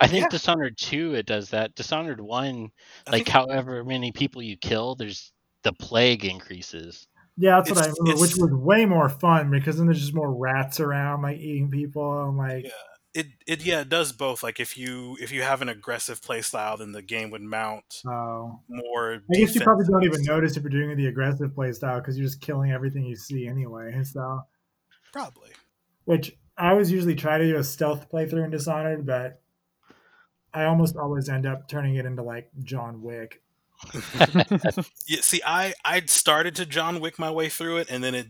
I 0.00 0.06
think 0.08 0.24
Yeah. 0.24 0.28
Dishonored 0.28 0.76
two 0.76 1.14
it 1.14 1.26
does 1.26 1.50
that. 1.50 1.74
Dishonored 1.74 2.20
one, 2.20 2.70
I 3.06 3.10
like 3.10 3.24
think- 3.24 3.28
however 3.28 3.84
many 3.84 4.12
people 4.12 4.42
you 4.42 4.56
kill, 4.56 4.94
there's 4.94 5.32
the 5.62 5.72
plague 5.72 6.24
increases. 6.24 7.06
Yeah, 7.36 7.56
that's 7.56 7.70
what 7.70 7.78
I 7.78 7.92
remember, 7.98 8.20
which 8.20 8.36
was 8.36 8.50
way 8.52 8.86
more 8.86 9.08
fun 9.08 9.50
because 9.50 9.76
then 9.76 9.86
there's 9.86 10.00
just 10.00 10.14
more 10.14 10.32
rats 10.32 10.78
around, 10.78 11.22
like 11.22 11.38
eating 11.38 11.68
people, 11.70 12.28
and 12.28 12.36
like 12.36 12.64
Yeah. 12.64 12.70
it 13.14 13.26
it 13.46 13.64
yeah 13.64 13.80
it 13.80 13.88
does 13.88 14.12
both. 14.12 14.42
Like 14.44 14.60
if 14.60 14.76
you 14.76 15.16
if 15.20 15.32
you 15.32 15.42
have 15.42 15.60
an 15.60 15.68
aggressive 15.68 16.22
play 16.22 16.42
style, 16.42 16.76
then 16.76 16.92
the 16.92 17.02
game 17.02 17.30
would 17.30 17.42
mount 17.42 18.02
oh. 18.06 18.60
more. 18.68 19.14
I 19.34 19.38
guess 19.38 19.54
you 19.54 19.62
probably 19.62 19.86
don't 19.86 20.04
even 20.04 20.22
notice 20.22 20.56
if 20.56 20.62
you're 20.62 20.70
doing 20.70 20.96
the 20.96 21.06
aggressive 21.06 21.54
play 21.54 21.72
style 21.72 21.98
because 22.00 22.16
you're 22.16 22.26
just 22.26 22.40
killing 22.40 22.70
everything 22.70 23.04
you 23.04 23.16
see 23.16 23.48
anyway. 23.48 24.00
So, 24.04 24.42
Probably. 25.12 25.50
which 26.04 26.36
I 26.56 26.70
always 26.70 26.90
usually 26.90 27.16
try 27.16 27.38
to 27.38 27.44
do 27.44 27.56
a 27.56 27.64
stealth 27.64 28.08
playthrough 28.10 28.44
in 28.44 28.50
Dishonored, 28.50 29.06
but 29.06 29.40
I 30.54 30.64
almost 30.64 30.96
always 30.96 31.28
end 31.28 31.46
up 31.46 31.68
turning 31.68 31.96
it 31.96 32.06
into 32.06 32.22
like 32.22 32.50
John 32.62 33.02
Wick. 33.02 33.42
Yeah, 35.06 35.20
see, 35.20 35.42
I 35.44 35.74
I 35.84 36.00
started 36.06 36.54
to 36.56 36.66
John 36.66 37.00
Wick 37.00 37.18
my 37.18 37.30
way 37.30 37.48
through 37.48 37.78
it, 37.78 37.90
and 37.90 38.02
then 38.02 38.14
it 38.14 38.28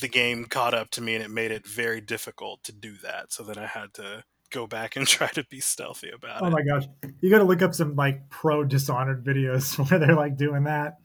the 0.00 0.08
game 0.08 0.44
caught 0.44 0.74
up 0.74 0.90
to 0.90 1.00
me, 1.00 1.14
and 1.14 1.24
it 1.24 1.30
made 1.30 1.50
it 1.50 1.66
very 1.66 2.00
difficult 2.00 2.62
to 2.64 2.72
do 2.72 2.96
that. 3.02 3.32
So 3.32 3.42
then 3.42 3.58
I 3.58 3.66
had 3.66 3.94
to 3.94 4.24
go 4.50 4.66
back 4.66 4.96
and 4.96 5.06
try 5.08 5.28
to 5.28 5.44
be 5.44 5.60
stealthy 5.60 6.10
about 6.10 6.42
Oh 6.42 6.46
it. 6.46 6.48
Oh 6.48 6.50
my 6.52 6.62
gosh, 6.62 6.84
you 7.20 7.30
got 7.30 7.38
to 7.38 7.44
look 7.44 7.62
up 7.62 7.74
some 7.74 7.96
like 7.96 8.28
pro 8.30 8.64
Dishonored 8.64 9.24
videos 9.24 9.76
where 9.90 9.98
they're 9.98 10.14
like 10.14 10.36
doing 10.36 10.64
that. 10.64 10.98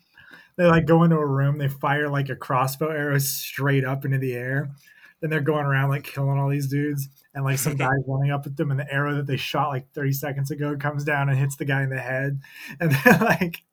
They 0.56 0.66
like 0.66 0.86
go 0.86 1.04
into 1.04 1.16
a 1.18 1.26
room, 1.26 1.58
they 1.58 1.68
fire 1.68 2.10
like 2.10 2.30
a 2.30 2.36
crossbow 2.36 2.90
arrow 2.90 3.18
straight 3.18 3.84
up 3.84 4.06
into 4.06 4.20
the 4.20 4.34
air. 4.34 4.72
Then 5.20 5.30
they're 5.30 5.42
going 5.42 5.66
around 5.66 5.90
like 5.90 6.04
killing 6.04 6.38
all 6.38 6.50
these 6.50 6.68
dudes, 6.68 7.08
and 7.34 7.43
like 7.43 7.58
some 7.58 7.76
guys 7.78 8.00
running 8.08 8.32
up 8.32 8.46
at 8.46 8.56
them, 8.56 8.72
and 8.72 8.80
the 8.80 8.91
arrow 8.91 9.15
that 9.15 9.28
they 9.28 9.38
shot 9.38 9.69
like 9.69 9.91
30 9.93 10.13
seconds 10.13 10.52
ago 10.52 10.76
comes 10.78 11.04
down 11.04 11.30
and 11.30 11.38
hits 11.38 11.56
the 11.56 11.65
guy 11.65 11.84
in 11.84 11.89
the 11.89 12.00
head. 12.00 12.41
And 12.80 12.91
then 12.91 13.19
like, 13.19 13.63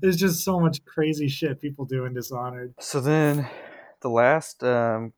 there's 0.00 0.16
just 0.16 0.44
so 0.44 0.60
much 0.60 0.84
crazy 0.84 1.28
shit 1.28 1.60
people 1.60 1.84
do 1.84 2.04
in 2.04 2.14
Dishonored. 2.14 2.74
So 2.80 3.00
then, 3.00 3.48
the 4.00 4.10
last 4.10 4.62
um, 4.64 5.12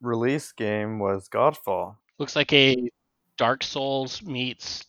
release 0.00 0.52
game 0.52 0.98
was 0.98 1.28
Godfall. 1.28 1.96
Looks 2.18 2.36
like 2.36 2.52
a 2.52 2.90
Dark 3.36 3.62
Souls 3.62 4.22
meets 4.22 4.84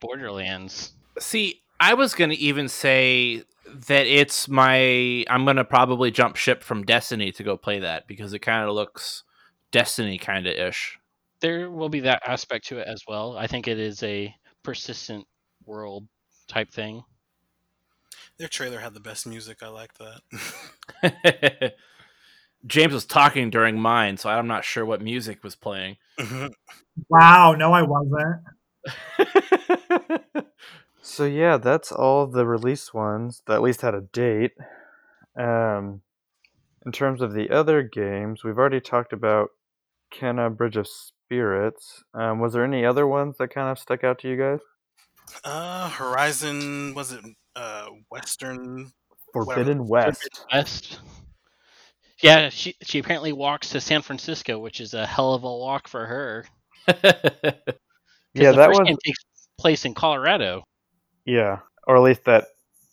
Borderlands. 0.00 0.92
See, 1.18 1.62
I 1.80 1.94
was 1.94 2.14
gonna 2.14 2.34
even 2.34 2.68
say 2.68 3.44
that 3.88 4.06
it's 4.06 4.48
my. 4.48 5.24
I'm 5.28 5.44
gonna 5.44 5.64
probably 5.64 6.10
jump 6.10 6.36
ship 6.36 6.62
from 6.62 6.84
Destiny 6.84 7.32
to 7.32 7.42
go 7.42 7.56
play 7.56 7.78
that 7.80 8.06
because 8.06 8.32
it 8.32 8.40
kind 8.40 8.68
of 8.68 8.74
looks 8.74 9.22
Destiny 9.70 10.18
kind 10.18 10.46
of 10.46 10.54
ish. 10.54 10.98
There 11.42 11.70
will 11.70 11.88
be 11.90 12.00
that 12.00 12.22
aspect 12.26 12.66
to 12.68 12.78
it 12.78 12.88
as 12.88 13.02
well. 13.06 13.36
I 13.36 13.46
think 13.46 13.68
it 13.68 13.78
is 13.78 14.02
a 14.02 14.34
persistent 14.62 15.26
world 15.66 16.06
type 16.48 16.70
thing. 16.72 17.02
Their 18.38 18.48
trailer 18.48 18.80
had 18.80 18.94
the 18.94 19.00
best 19.00 19.26
music. 19.26 19.62
I 19.62 19.68
like 19.68 19.92
that. 21.02 21.74
James 22.66 22.94
was 22.94 23.04
talking 23.04 23.50
during 23.50 23.78
mine, 23.78 24.16
so 24.16 24.30
I'm 24.30 24.46
not 24.46 24.64
sure 24.64 24.86
what 24.86 25.02
music 25.02 25.44
was 25.44 25.56
playing. 25.56 25.96
Wow, 27.08 27.54
no, 27.58 27.72
I 27.72 27.82
wasn't. 27.82 28.42
So 31.04 31.24
yeah, 31.24 31.56
that's 31.56 31.90
all 31.90 32.28
the 32.28 32.46
release 32.46 32.94
ones 32.94 33.42
that 33.46 33.54
at 33.54 33.62
least 33.62 33.80
had 33.80 33.94
a 33.94 34.02
date. 34.02 34.52
Um, 35.36 36.02
in 36.86 36.92
terms 36.92 37.20
of 37.20 37.34
the 37.34 37.50
other 37.50 37.82
games, 37.82 38.44
we've 38.44 38.56
already 38.56 38.80
talked 38.80 39.12
about 39.12 39.50
Kena 40.14 40.56
Bridge 40.56 40.76
of 40.76 40.86
Spirits. 41.32 42.04
Um, 42.12 42.40
was 42.40 42.52
there 42.52 42.62
any 42.64 42.84
other 42.84 43.06
ones 43.06 43.36
that 43.38 43.48
kind 43.48 43.70
of 43.70 43.78
stuck 43.78 44.04
out 44.04 44.18
to 44.20 44.28
you 44.28 44.36
guys? 44.36 44.60
uh, 45.44 45.88
Horizon 45.88 46.92
was 46.94 47.12
it 47.12 47.20
uh 47.56 47.86
Western? 48.10 48.92
Forbidden 49.32 49.86
West. 49.86 50.44
West. 50.52 51.00
Yeah, 52.22 52.50
she 52.50 52.74
she 52.82 52.98
apparently 52.98 53.32
walks 53.32 53.70
to 53.70 53.80
San 53.80 54.02
Francisco, 54.02 54.58
which 54.58 54.78
is 54.80 54.92
a 54.92 55.06
hell 55.06 55.32
of 55.32 55.44
a 55.44 55.46
walk 55.46 55.88
for 55.88 56.06
her. 56.06 56.44
Yeah, 58.34 58.52
that 58.52 58.68
first 58.68 58.80
was 58.80 58.88
game 58.88 58.96
takes 59.04 59.18
place 59.58 59.84
in 59.84 59.92
Colorado. 59.92 60.62
yeah, 61.26 61.58
or 61.86 61.96
at 61.96 62.02
least 62.02 62.24
that 62.24 62.46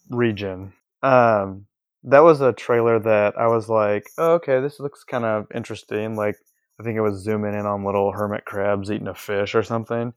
region. 0.10 0.74
Um, 1.02 1.66
that 2.04 2.24
was 2.24 2.42
a 2.42 2.52
trailer 2.52 3.00
that 3.00 3.38
I 3.38 3.48
was 3.48 3.70
like, 3.70 4.06
oh, 4.18 4.34
okay, 4.34 4.60
this 4.60 4.82
looks 4.82 5.06
kind 5.06 5.24
of 5.24 5.48
interesting. 5.56 6.18
Like, 6.18 6.36
I 6.80 6.84
think 6.84 6.96
it 6.96 7.02
was 7.02 7.22
zooming 7.22 7.54
in 7.54 7.66
on 7.66 7.84
little 7.84 8.12
hermit 8.12 8.46
crabs 8.46 8.90
eating 8.90 9.08
a 9.08 9.16
fish 9.16 9.54
or 9.56 9.64
something. 9.64 10.14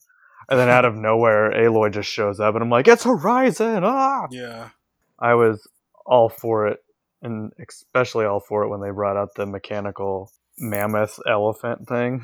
And 0.48 0.58
then 0.58 0.68
out 0.68 0.84
of 0.84 0.94
nowhere, 0.94 1.50
Aloy 1.52 1.92
just 1.92 2.10
shows 2.10 2.40
up, 2.40 2.54
and 2.54 2.62
I'm 2.62 2.70
like, 2.70 2.88
it's 2.88 3.04
Horizon! 3.04 3.84
Ah! 3.84 4.26
Yeah. 4.30 4.70
I 5.18 5.34
was 5.34 5.66
all 6.04 6.28
for 6.28 6.68
it, 6.68 6.84
and 7.22 7.52
especially 7.68 8.24
all 8.24 8.40
for 8.40 8.64
it 8.64 8.68
when 8.68 8.80
they 8.80 8.90
brought 8.90 9.16
out 9.16 9.34
the 9.34 9.46
mechanical 9.46 10.32
mammoth 10.58 11.20
elephant 11.28 11.88
thing. 11.88 12.22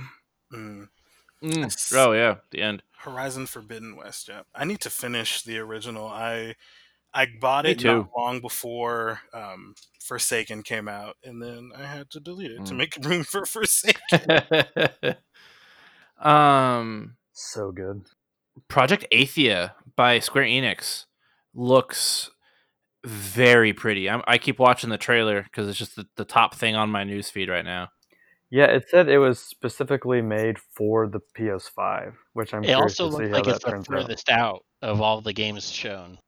Mm. 0.53 0.89
Mm, 1.43 1.95
Oh 1.97 2.13
yeah, 2.13 2.37
the 2.51 2.63
end. 2.63 2.83
Horizon 2.99 3.47
Forbidden 3.47 3.95
West. 3.97 4.29
Yeah, 4.29 4.43
I 4.55 4.65
need 4.65 4.81
to 4.81 4.91
finish 4.91 5.43
the 5.43 5.59
original. 5.59 6.07
I 6.07 6.57
I 7.15 7.27
bought 7.41 7.65
Me 7.65 7.73
it 7.73 7.79
too. 7.81 7.89
not 7.89 8.11
long 8.17 8.41
before 8.41 9.21
um, 9.33 9.75
Forsaken 10.03 10.63
came 10.63 10.89
out, 10.89 11.17
and 11.25 11.43
then 11.43 11.71
I 11.77 11.85
had 11.85 12.11
to 12.11 12.21
delete 12.21 12.51
it 12.53 12.65
to 12.67 12.75
Mm. 12.75 12.77
make 12.77 12.97
room 13.03 13.25
for 13.25 13.45
Forsaken. 13.47 15.17
um, 16.21 17.17
So 17.33 17.73
good. 17.73 18.03
Project 18.69 19.07
Athia 19.13 19.73
by 19.97 20.19
Square 20.19 20.45
Enix 20.45 21.07
looks 21.55 22.31
very 23.05 23.73
pretty. 23.73 24.11
I'm, 24.11 24.23
I 24.27 24.37
keep 24.39 24.59
watching 24.59 24.91
the 24.91 24.99
trailer 24.99 25.43
because 25.45 25.69
it's 25.69 25.79
just 25.79 25.97
the, 25.97 26.07
the 26.17 26.25
top 26.25 26.55
thing 26.55 26.75
on 26.75 26.91
my 26.91 27.05
news 27.05 27.31
feed 27.31 27.49
right 27.49 27.65
now. 27.65 27.89
Yeah, 28.51 28.67
it 28.67 28.89
said 28.89 29.09
it 29.09 29.19
was 29.19 29.39
specifically 29.39 30.23
made 30.23 30.59
for 30.75 31.07
the 31.07 31.21
PS5, 31.37 32.15
which 32.33 32.55
I'm 32.55 32.63
It 32.63 32.67
curious 32.69 32.99
also 32.99 33.05
to 33.11 33.17
looks 33.17 33.29
how 33.29 33.35
like 33.43 33.47
it's 33.47 33.65
the 33.65 33.71
turns 33.71 33.89
out. 33.91 34.01
furthest 34.03 34.29
out 34.31 34.65
of 34.83 35.01
all 35.01 35.21
the 35.21 35.33
games 35.35 35.71
shown. 35.71 36.19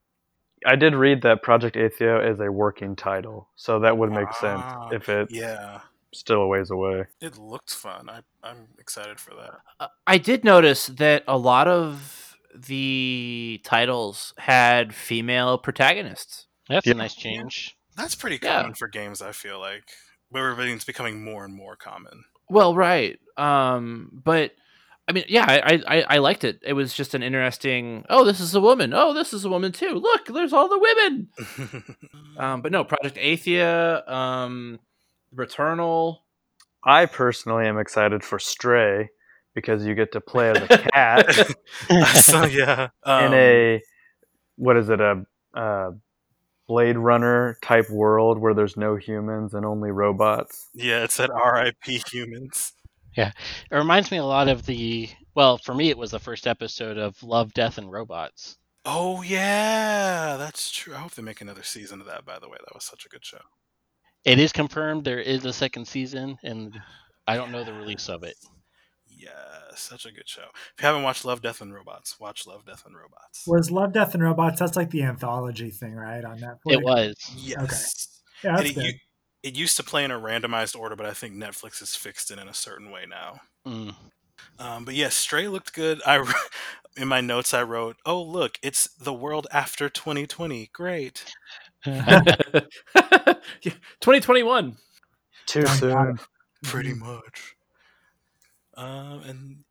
I 0.67 0.77
did 0.77 0.95
read 0.95 1.23
that 1.23 1.43
Project 1.43 1.77
Athia 1.77 2.31
is 2.31 2.39
a 2.41 2.51
working 2.53 2.95
title, 2.97 3.49
so 3.57 3.81
that 3.81 3.97
would 3.97 4.11
make 4.11 4.29
Ah, 4.29 4.41
sense 4.41 4.93
if 4.93 5.09
it's 5.09 5.33
yeah, 5.33 5.81
still 6.13 6.43
a 6.43 6.47
ways 6.47 6.71
away. 6.71 7.07
it 7.21 7.39
looked 7.39 7.73
fun. 7.73 8.09
I 8.11 8.21
I'm 8.43 8.69
excited 8.79 9.19
for 9.19 9.35
that. 9.35 9.53
Uh, 9.79 9.89
I 10.07 10.19
did 10.19 10.45
notice 10.45 10.87
that 10.89 11.25
a 11.27 11.39
lot 11.39 11.67
of 11.69 12.37
the 12.55 13.61
titles 13.65 14.35
had 14.39 14.95
female 14.95 15.57
protagonists. 15.59 16.47
That's 16.69 16.87
Yeah. 16.87 16.93
a 16.93 16.97
nice 16.97 17.15
change. 17.15 17.77
That's 17.97 18.15
pretty 18.15 18.39
Yeah. 18.43 18.61
common 18.61 18.75
for 18.75 18.89
games. 18.89 19.23
I 19.23 19.33
feel 19.33 19.59
like 19.61 19.85
where 20.31 20.51
everything's 20.51 20.85
becoming 20.85 21.25
more 21.25 21.45
and 21.45 21.55
more 21.55 21.77
common. 21.77 22.25
Well, 22.49 22.75
right. 22.75 23.19
Um, 23.37 24.11
but 24.25 24.53
I 25.09 25.13
mean, 25.13 25.25
yeah, 25.29 25.45
I, 25.49 25.83
I 25.87 26.03
I 26.03 26.19
liked 26.19 26.45
it. 26.45 26.61
It 26.63 26.75
was 26.75 26.95
just 26.95 27.15
an 27.15 27.23
interesting. 27.23 28.05
Oh, 28.09 28.25
this 28.25 28.39
is 28.39 28.55
a 28.55 28.61
woman. 28.61 28.93
Oh, 28.95 29.13
this 29.13 29.33
is 29.33 29.45
a 29.45 29.49
woman 29.49 29.73
too. 29.73 29.95
Look, 29.95 30.27
there's 30.27 30.53
all 30.53 30.69
the 30.69 30.79
women. 30.79 31.29
Um, 32.39 32.63
but 32.63 32.73
no, 32.73 32.85
Project 32.85 33.17
Athia, 33.17 34.09
um, 34.11 34.79
Returnal. 35.35 36.21
I 36.83 37.05
personally 37.05 37.67
am 37.67 37.77
excited 37.79 38.25
for 38.25 38.39
Stray 38.39 39.11
because 39.55 39.85
you 39.85 39.95
get 39.95 40.13
to 40.13 40.23
play 40.23 40.51
as 40.51 40.63
a 40.63 40.79
cat 40.79 41.35
so 42.15 42.45
yeah, 42.47 42.89
um, 43.03 43.25
in 43.25 43.35
a 43.35 43.83
what 44.57 44.79
is 44.79 44.89
it 44.89 45.01
a, 45.01 45.23
a 45.53 45.91
Blade 46.67 46.97
Runner 46.97 47.59
type 47.63 47.91
world 47.91 48.39
where 48.39 48.55
there's 48.55 48.77
no 48.77 48.97
humans 48.97 49.53
and 49.53 49.67
only 49.67 49.91
robots. 49.91 50.69
yeah, 50.73 51.03
it 51.05 51.11
said 51.11 51.29
R.I.P. 51.31 52.03
humans. 52.11 52.73
It 53.17 53.35
reminds 53.71 54.11
me 54.11 54.19
a 54.19 54.25
lot 54.25 54.49
of 54.49 54.67
the 54.67 55.09
well, 55.35 55.59
for 55.59 55.75
me, 55.75 55.91
it 55.91 55.99
was 55.99 56.11
the 56.11 56.19
first 56.19 56.47
episode 56.47 56.99
of 56.99 57.23
Love, 57.23 57.55
Death, 57.55 57.79
and 57.79 57.91
Robots. 57.91 58.57
Oh 58.85 59.23
yeah, 59.23 60.37
that's 60.39 60.71
true. 60.71 60.95
I 60.95 60.99
hope 60.99 61.13
they 61.13 61.23
make 61.23 61.41
another 61.41 61.63
season 61.63 62.01
of 62.01 62.07
that. 62.07 62.25
By 62.25 62.39
the 62.39 62.49
way, 62.49 62.57
that 62.59 62.75
was 62.75 62.85
such 62.85 63.07
a 63.07 63.09
good 63.09 63.25
show. 63.25 63.41
It 64.25 64.39
is 64.39 64.53
confirmed 64.53 65.05
there 65.05 65.21
is 65.21 65.45
a 65.45 65.53
second 65.53 65.87
season, 65.87 66.39
and 66.43 66.79
I 67.27 67.37
don't 67.37 67.53
know 67.53 67.65
the 67.65 67.73
release 67.73 68.09
of 68.09 68.23
it. 68.23 68.37
Yeah, 69.07 69.31
such 69.75 70.07
a 70.07 70.13
good 70.13 70.29
show. 70.29 70.45
If 70.77 70.83
you 70.83 70.87
haven't 70.87 71.03
watched 71.03 71.25
Love, 71.25 71.43
Death, 71.43 71.61
and 71.61 71.75
Robots, 71.75 72.19
watch 72.19 72.47
Love, 72.47 72.65
Death, 72.65 72.85
and 72.87 72.97
Robots. 72.97 73.45
Was 73.47 73.71
Love, 73.71 73.93
Death, 73.93 74.15
and 74.15 74.23
Robots? 74.23 74.61
That's 74.61 74.77
like 74.77 74.91
the 74.91 75.03
anthology 75.03 75.71
thing, 75.71 75.95
right? 75.95 76.25
On 76.25 76.39
Netflix. 76.39 76.59
It 76.67 76.83
was. 76.83 77.17
Yes. 77.37 77.59
Okay. 77.63 78.49
Yeah, 78.49 78.51
And 78.51 78.59
that's 78.59 78.71
it, 78.71 78.75
good. 78.75 78.95
U- 79.43 79.49
it 79.49 79.57
used 79.57 79.77
to 79.77 79.85
play 79.85 80.05
in 80.05 80.11
a 80.11 80.19
randomized 80.19 80.79
order, 80.79 80.97
but 80.97 81.07
I 81.07 81.13
think 81.13 81.35
Netflix 81.35 81.81
has 81.81 81.95
fixed 81.95 82.31
it 82.31 82.39
in 82.39 82.49
a 82.49 82.55
certain 82.55 82.91
way 82.91 83.05
now. 83.09 83.41
Mm. 83.67 83.95
Um, 84.59 84.85
but 84.85 84.95
yes, 84.95 85.15
Stray 85.15 85.49
looked 85.49 85.75
good. 85.75 86.01
I 86.07 86.25
in 86.97 87.09
my 87.09 87.21
notes 87.21 87.55
I 87.55 87.63
wrote, 87.63 87.97
"Oh 88.05 88.23
look, 88.23 88.59
it's 88.63 88.89
the 88.95 89.15
world 89.15 89.47
after 89.53 89.89
2020. 89.89 90.71
Great." 90.73 91.25
2021. 91.85 94.77
Too 95.47 95.67
soon. 95.67 96.19
Pretty 96.63 96.93
much. 96.93 97.57
Um, 98.77 99.23
and 99.27 99.65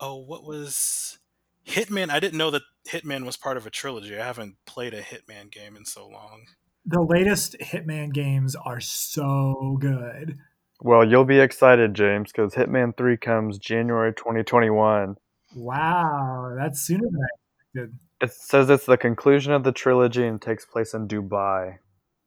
oh, 0.00 0.16
what 0.16 0.44
was 0.44 1.18
Hitman? 1.66 2.10
I 2.10 2.20
didn't 2.20 2.38
know 2.38 2.50
that 2.50 2.62
Hitman 2.88 3.24
was 3.24 3.36
part 3.36 3.56
of 3.56 3.66
a 3.66 3.70
trilogy. 3.70 4.18
I 4.18 4.24
haven't 4.24 4.56
played 4.66 4.94
a 4.94 5.02
Hitman 5.02 5.50
game 5.50 5.76
in 5.76 5.84
so 5.84 6.06
long. 6.06 6.46
The 6.84 7.02
latest 7.02 7.56
Hitman 7.60 8.12
games 8.12 8.56
are 8.56 8.80
so 8.80 9.76
good. 9.80 10.38
Well, 10.80 11.08
you'll 11.08 11.24
be 11.24 11.38
excited, 11.38 11.94
James, 11.94 12.32
because 12.32 12.54
Hitman 12.54 12.96
3 12.96 13.16
comes 13.16 13.58
January 13.58 14.12
2021. 14.12 15.16
Wow, 15.54 16.54
that's 16.58 16.80
sooner 16.80 17.04
than 17.04 17.20
I 17.20 17.80
expected. 17.80 17.98
It 18.20 18.32
says 18.32 18.70
it's 18.70 18.86
the 18.86 18.96
conclusion 18.96 19.52
of 19.52 19.62
the 19.62 19.72
trilogy 19.72 20.26
and 20.26 20.40
takes 20.40 20.64
place 20.64 20.94
in 20.94 21.06
Dubai. 21.06 21.78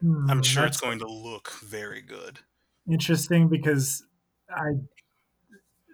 Hmm, 0.01 0.29
I'm 0.29 0.43
sure 0.43 0.65
it's 0.65 0.79
going 0.79 0.99
to 0.99 1.07
look 1.07 1.51
very 1.61 2.01
good. 2.01 2.39
interesting 2.89 3.47
because 3.47 4.05
I 4.49 4.73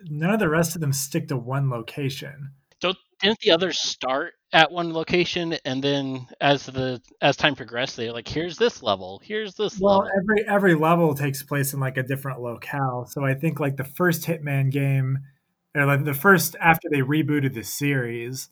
none 0.10 0.34
of 0.34 0.40
the 0.40 0.50
rest 0.50 0.76
of 0.76 0.82
them 0.82 0.94
stick 0.94 1.28
to 1.30 1.38
one 1.38 1.70
location. 1.70 2.52
Don't 2.80 2.98
didn't 3.22 3.40
the 3.40 3.52
others 3.52 3.80
start 3.80 4.34
at 4.54 4.72
one 4.72 4.94
location 4.94 5.54
and 5.66 5.84
then 5.84 6.28
as 6.42 6.66
the 6.66 7.02
as 7.22 7.38
time 7.38 7.56
progressed 7.56 7.96
they're 7.96 8.12
like 8.12 8.28
here's 8.28 8.58
this 8.58 8.84
level 8.84 9.22
here's 9.24 9.56
this 9.56 9.80
Well, 9.80 10.00
level 10.00 10.12
every 10.22 10.48
every 10.48 10.76
level 10.76 11.14
takes 11.16 11.44
place 11.44 11.74
in 11.74 11.80
like 11.80 11.98
a 11.98 12.04
different 12.04 12.42
locale. 12.42 13.06
So 13.10 13.24
I 13.26 13.34
think 13.34 13.60
like 13.60 13.78
the 13.78 13.84
first 13.84 14.26
Hitman 14.26 14.72
game, 14.72 15.20
or 15.76 15.86
like 15.86 16.04
the 16.04 16.14
first 16.14 16.56
after 16.60 16.90
they 16.90 17.00
rebooted 17.00 17.54
the 17.54 17.64
series, 17.64 18.50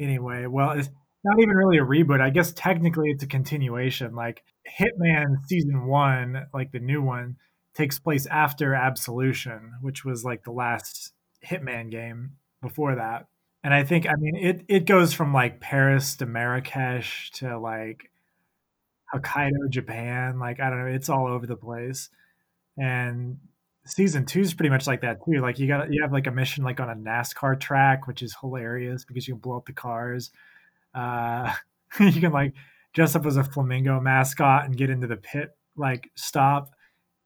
anyway. 0.00 0.46
Well, 0.46 0.72
it's 0.72 0.88
not 1.24 1.38
even 1.38 1.54
really 1.54 1.78
a 1.78 1.84
reboot. 1.84 2.20
I 2.20 2.30
guess 2.30 2.52
technically 2.52 3.10
it's 3.10 3.22
a 3.22 3.28
continuation. 3.28 4.14
Like 4.14 4.42
Hitman 4.78 5.44
season 5.46 5.86
one, 5.86 6.46
like 6.52 6.72
the 6.72 6.80
new 6.80 7.02
one, 7.02 7.36
takes 7.74 7.98
place 7.98 8.26
after 8.26 8.74
Absolution, 8.74 9.74
which 9.80 10.04
was 10.04 10.24
like 10.24 10.44
the 10.44 10.52
last 10.52 11.12
Hitman 11.44 11.90
game 11.90 12.32
before 12.62 12.94
that. 12.94 13.26
And 13.64 13.72
I 13.72 13.82
think 13.82 14.06
I 14.06 14.14
mean 14.16 14.36
it 14.36 14.64
it 14.68 14.86
goes 14.86 15.14
from 15.14 15.32
like 15.32 15.58
Paris 15.58 16.16
to 16.16 16.26
Marrakesh 16.26 17.30
to 17.36 17.58
like 17.58 18.10
Hokkaido, 19.12 19.70
Japan. 19.70 20.38
Like 20.38 20.60
I 20.60 20.68
don't 20.68 20.80
know, 20.80 20.92
it's 20.92 21.08
all 21.08 21.26
over 21.26 21.46
the 21.46 21.56
place. 21.56 22.10
And 22.76 23.38
season 23.86 24.26
two 24.26 24.40
is 24.40 24.54
pretty 24.54 24.70
much 24.70 24.86
like 24.86 25.00
that 25.00 25.24
too. 25.24 25.40
Like 25.40 25.58
you 25.58 25.66
got 25.66 25.90
you 25.90 26.02
have 26.02 26.12
like 26.12 26.26
a 26.26 26.30
mission 26.30 26.62
like 26.62 26.78
on 26.78 26.90
a 26.90 26.94
NASCAR 26.94 27.58
track, 27.58 28.06
which 28.06 28.22
is 28.22 28.36
hilarious 28.38 29.04
because 29.06 29.26
you 29.26 29.34
can 29.34 29.40
blow 29.40 29.56
up 29.56 29.66
the 29.66 29.72
cars. 29.72 30.30
Uh, 30.94 31.52
you 32.00 32.20
can 32.20 32.32
like 32.32 32.52
dress 32.92 33.16
up 33.16 33.24
as 33.24 33.38
a 33.38 33.44
flamingo 33.44 33.98
mascot 33.98 34.66
and 34.66 34.76
get 34.76 34.90
into 34.90 35.06
the 35.06 35.16
pit 35.16 35.56
like 35.76 36.10
stop 36.14 36.70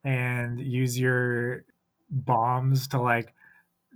and 0.05 0.61
use 0.61 0.99
your 0.99 1.65
bombs 2.11 2.89
to 2.89 3.01
like 3.01 3.35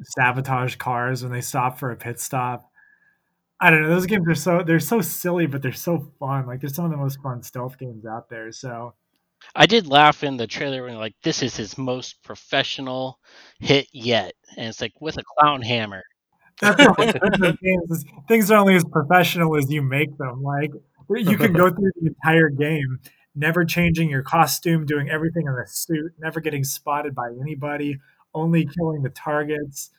sabotage 0.04 0.76
cars 0.76 1.22
when 1.22 1.32
they 1.32 1.40
stop 1.40 1.78
for 1.78 1.90
a 1.90 1.96
pit 1.96 2.20
stop. 2.20 2.70
I 3.60 3.70
don't 3.70 3.82
know. 3.82 3.88
Those 3.90 4.06
games 4.06 4.26
are 4.28 4.34
so 4.34 4.62
they're 4.62 4.80
so 4.80 5.00
silly, 5.00 5.46
but 5.46 5.62
they're 5.62 5.72
so 5.72 6.12
fun. 6.18 6.46
Like 6.46 6.60
they're 6.60 6.70
some 6.70 6.84
of 6.84 6.90
the 6.90 6.96
most 6.96 7.20
fun 7.22 7.42
stealth 7.42 7.78
games 7.78 8.04
out 8.04 8.28
there. 8.28 8.50
So 8.52 8.94
I 9.54 9.66
did 9.66 9.86
laugh 9.86 10.24
in 10.24 10.36
the 10.36 10.46
trailer 10.46 10.84
when 10.84 10.96
like 10.96 11.14
this 11.22 11.42
is 11.42 11.56
his 11.56 11.78
most 11.78 12.22
professional 12.22 13.18
hit 13.60 13.88
yet 13.92 14.34
and 14.56 14.68
it's 14.68 14.80
like 14.80 14.92
with 15.00 15.18
a 15.18 15.22
clown 15.38 15.62
hammer 15.62 16.04
that's 16.62 16.76
the 16.76 16.84
whole 16.84 16.94
point 16.94 17.16
of 17.16 17.40
those 17.40 17.56
games. 17.56 17.90
is 17.90 18.04
Things 18.28 18.50
are 18.50 18.58
only 18.58 18.76
as 18.76 18.84
professional 18.84 19.56
as 19.56 19.70
you 19.70 19.82
make 19.82 20.16
them. 20.16 20.42
Like 20.42 20.70
you 21.08 21.36
can 21.36 21.52
go 21.52 21.70
through 21.70 21.90
the 22.00 22.06
entire 22.06 22.48
game, 22.48 23.00
never 23.34 23.64
changing 23.64 24.08
your 24.08 24.22
costume, 24.22 24.86
doing 24.86 25.10
everything 25.10 25.46
in 25.46 25.52
a 25.52 25.66
suit, 25.66 26.12
never 26.18 26.40
getting 26.40 26.64
spotted 26.64 27.14
by 27.14 27.30
anybody, 27.40 27.98
only 28.34 28.66
killing 28.66 29.02
the 29.02 29.10
targets. 29.10 29.90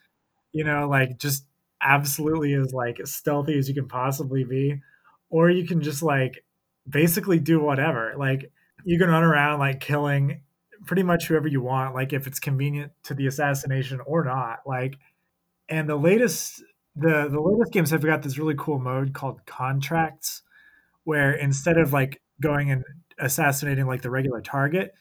You 0.52 0.64
know, 0.64 0.88
like 0.88 1.18
just 1.18 1.46
absolutely 1.82 2.54
as 2.54 2.74
like 2.74 3.00
as 3.00 3.14
stealthy 3.14 3.58
as 3.58 3.68
you 3.68 3.76
can 3.76 3.88
possibly 3.88 4.44
be, 4.44 4.82
or 5.30 5.50
you 5.50 5.66
can 5.68 5.82
just 5.82 6.04
like 6.04 6.44
basically 6.88 7.40
do 7.40 7.60
whatever. 7.60 8.14
Like 8.18 8.52
you 8.86 9.00
can 9.00 9.10
run 9.10 9.24
around 9.24 9.60
like 9.60 9.80
killing 9.80 10.42
pretty 10.86 11.04
much 11.04 11.28
whoever 11.28 11.48
you 11.48 11.62
want, 11.62 11.96
like 11.96 12.14
if 12.14 12.28
it's 12.28 12.40
convenient 12.40 12.92
to 13.04 13.14
the 13.14 13.28
assassination 13.28 14.00
or 14.06 14.24
not. 14.24 14.60
Like, 14.66 14.98
and 15.70 15.88
the 15.90 15.96
latest 15.96 16.64
the 16.96 17.28
the 17.30 17.42
latest 17.42 17.74
games 17.74 17.92
have 17.92 18.04
got 18.04 18.22
this 18.22 18.38
really 18.38 18.56
cool 18.58 18.80
mode 18.80 19.14
called 19.14 19.46
contracts, 19.46 20.44
where 21.04 21.32
instead 21.34 21.78
of 21.78 21.94
like 21.94 22.22
going 22.42 22.72
and 22.72 22.84
assassinating 23.20 23.88
like 23.88 24.02
the 24.02 24.10
regular 24.10 24.42
target, 24.42 24.94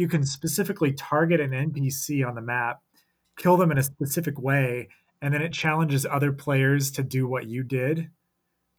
you 0.00 0.08
can 0.08 0.24
specifically 0.24 0.92
target 0.92 1.40
an 1.40 1.50
NPC 1.50 2.26
on 2.26 2.34
the 2.34 2.40
map, 2.40 2.80
kill 3.36 3.58
them 3.58 3.70
in 3.70 3.76
a 3.76 3.82
specific 3.82 4.40
way, 4.40 4.88
and 5.20 5.34
then 5.34 5.42
it 5.42 5.52
challenges 5.52 6.06
other 6.06 6.32
players 6.32 6.90
to 6.92 7.02
do 7.02 7.28
what 7.28 7.46
you 7.46 7.62
did. 7.62 8.08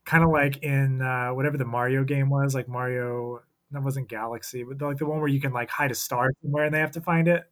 Kind 0.04 0.24
of 0.24 0.32
like 0.32 0.58
in 0.64 1.00
uh, 1.04 1.30
whatever 1.30 1.58
the 1.58 1.66
Mario 1.66 2.04
game 2.04 2.32
was, 2.32 2.56
like 2.56 2.68
Mario. 2.68 3.44
That 3.70 3.84
wasn't 3.84 4.10
Galaxy, 4.10 4.64
but 4.64 4.82
like 4.82 4.98
the 4.98 5.06
one 5.06 5.20
where 5.20 5.30
you 5.30 5.40
can 5.40 5.54
like 5.54 5.70
hide 5.70 5.92
a 5.92 5.96
star 5.96 6.32
somewhere 6.42 6.66
and 6.66 6.74
they 6.74 6.80
have 6.80 6.92
to 6.92 7.02
find 7.02 7.30
it. 7.30 7.44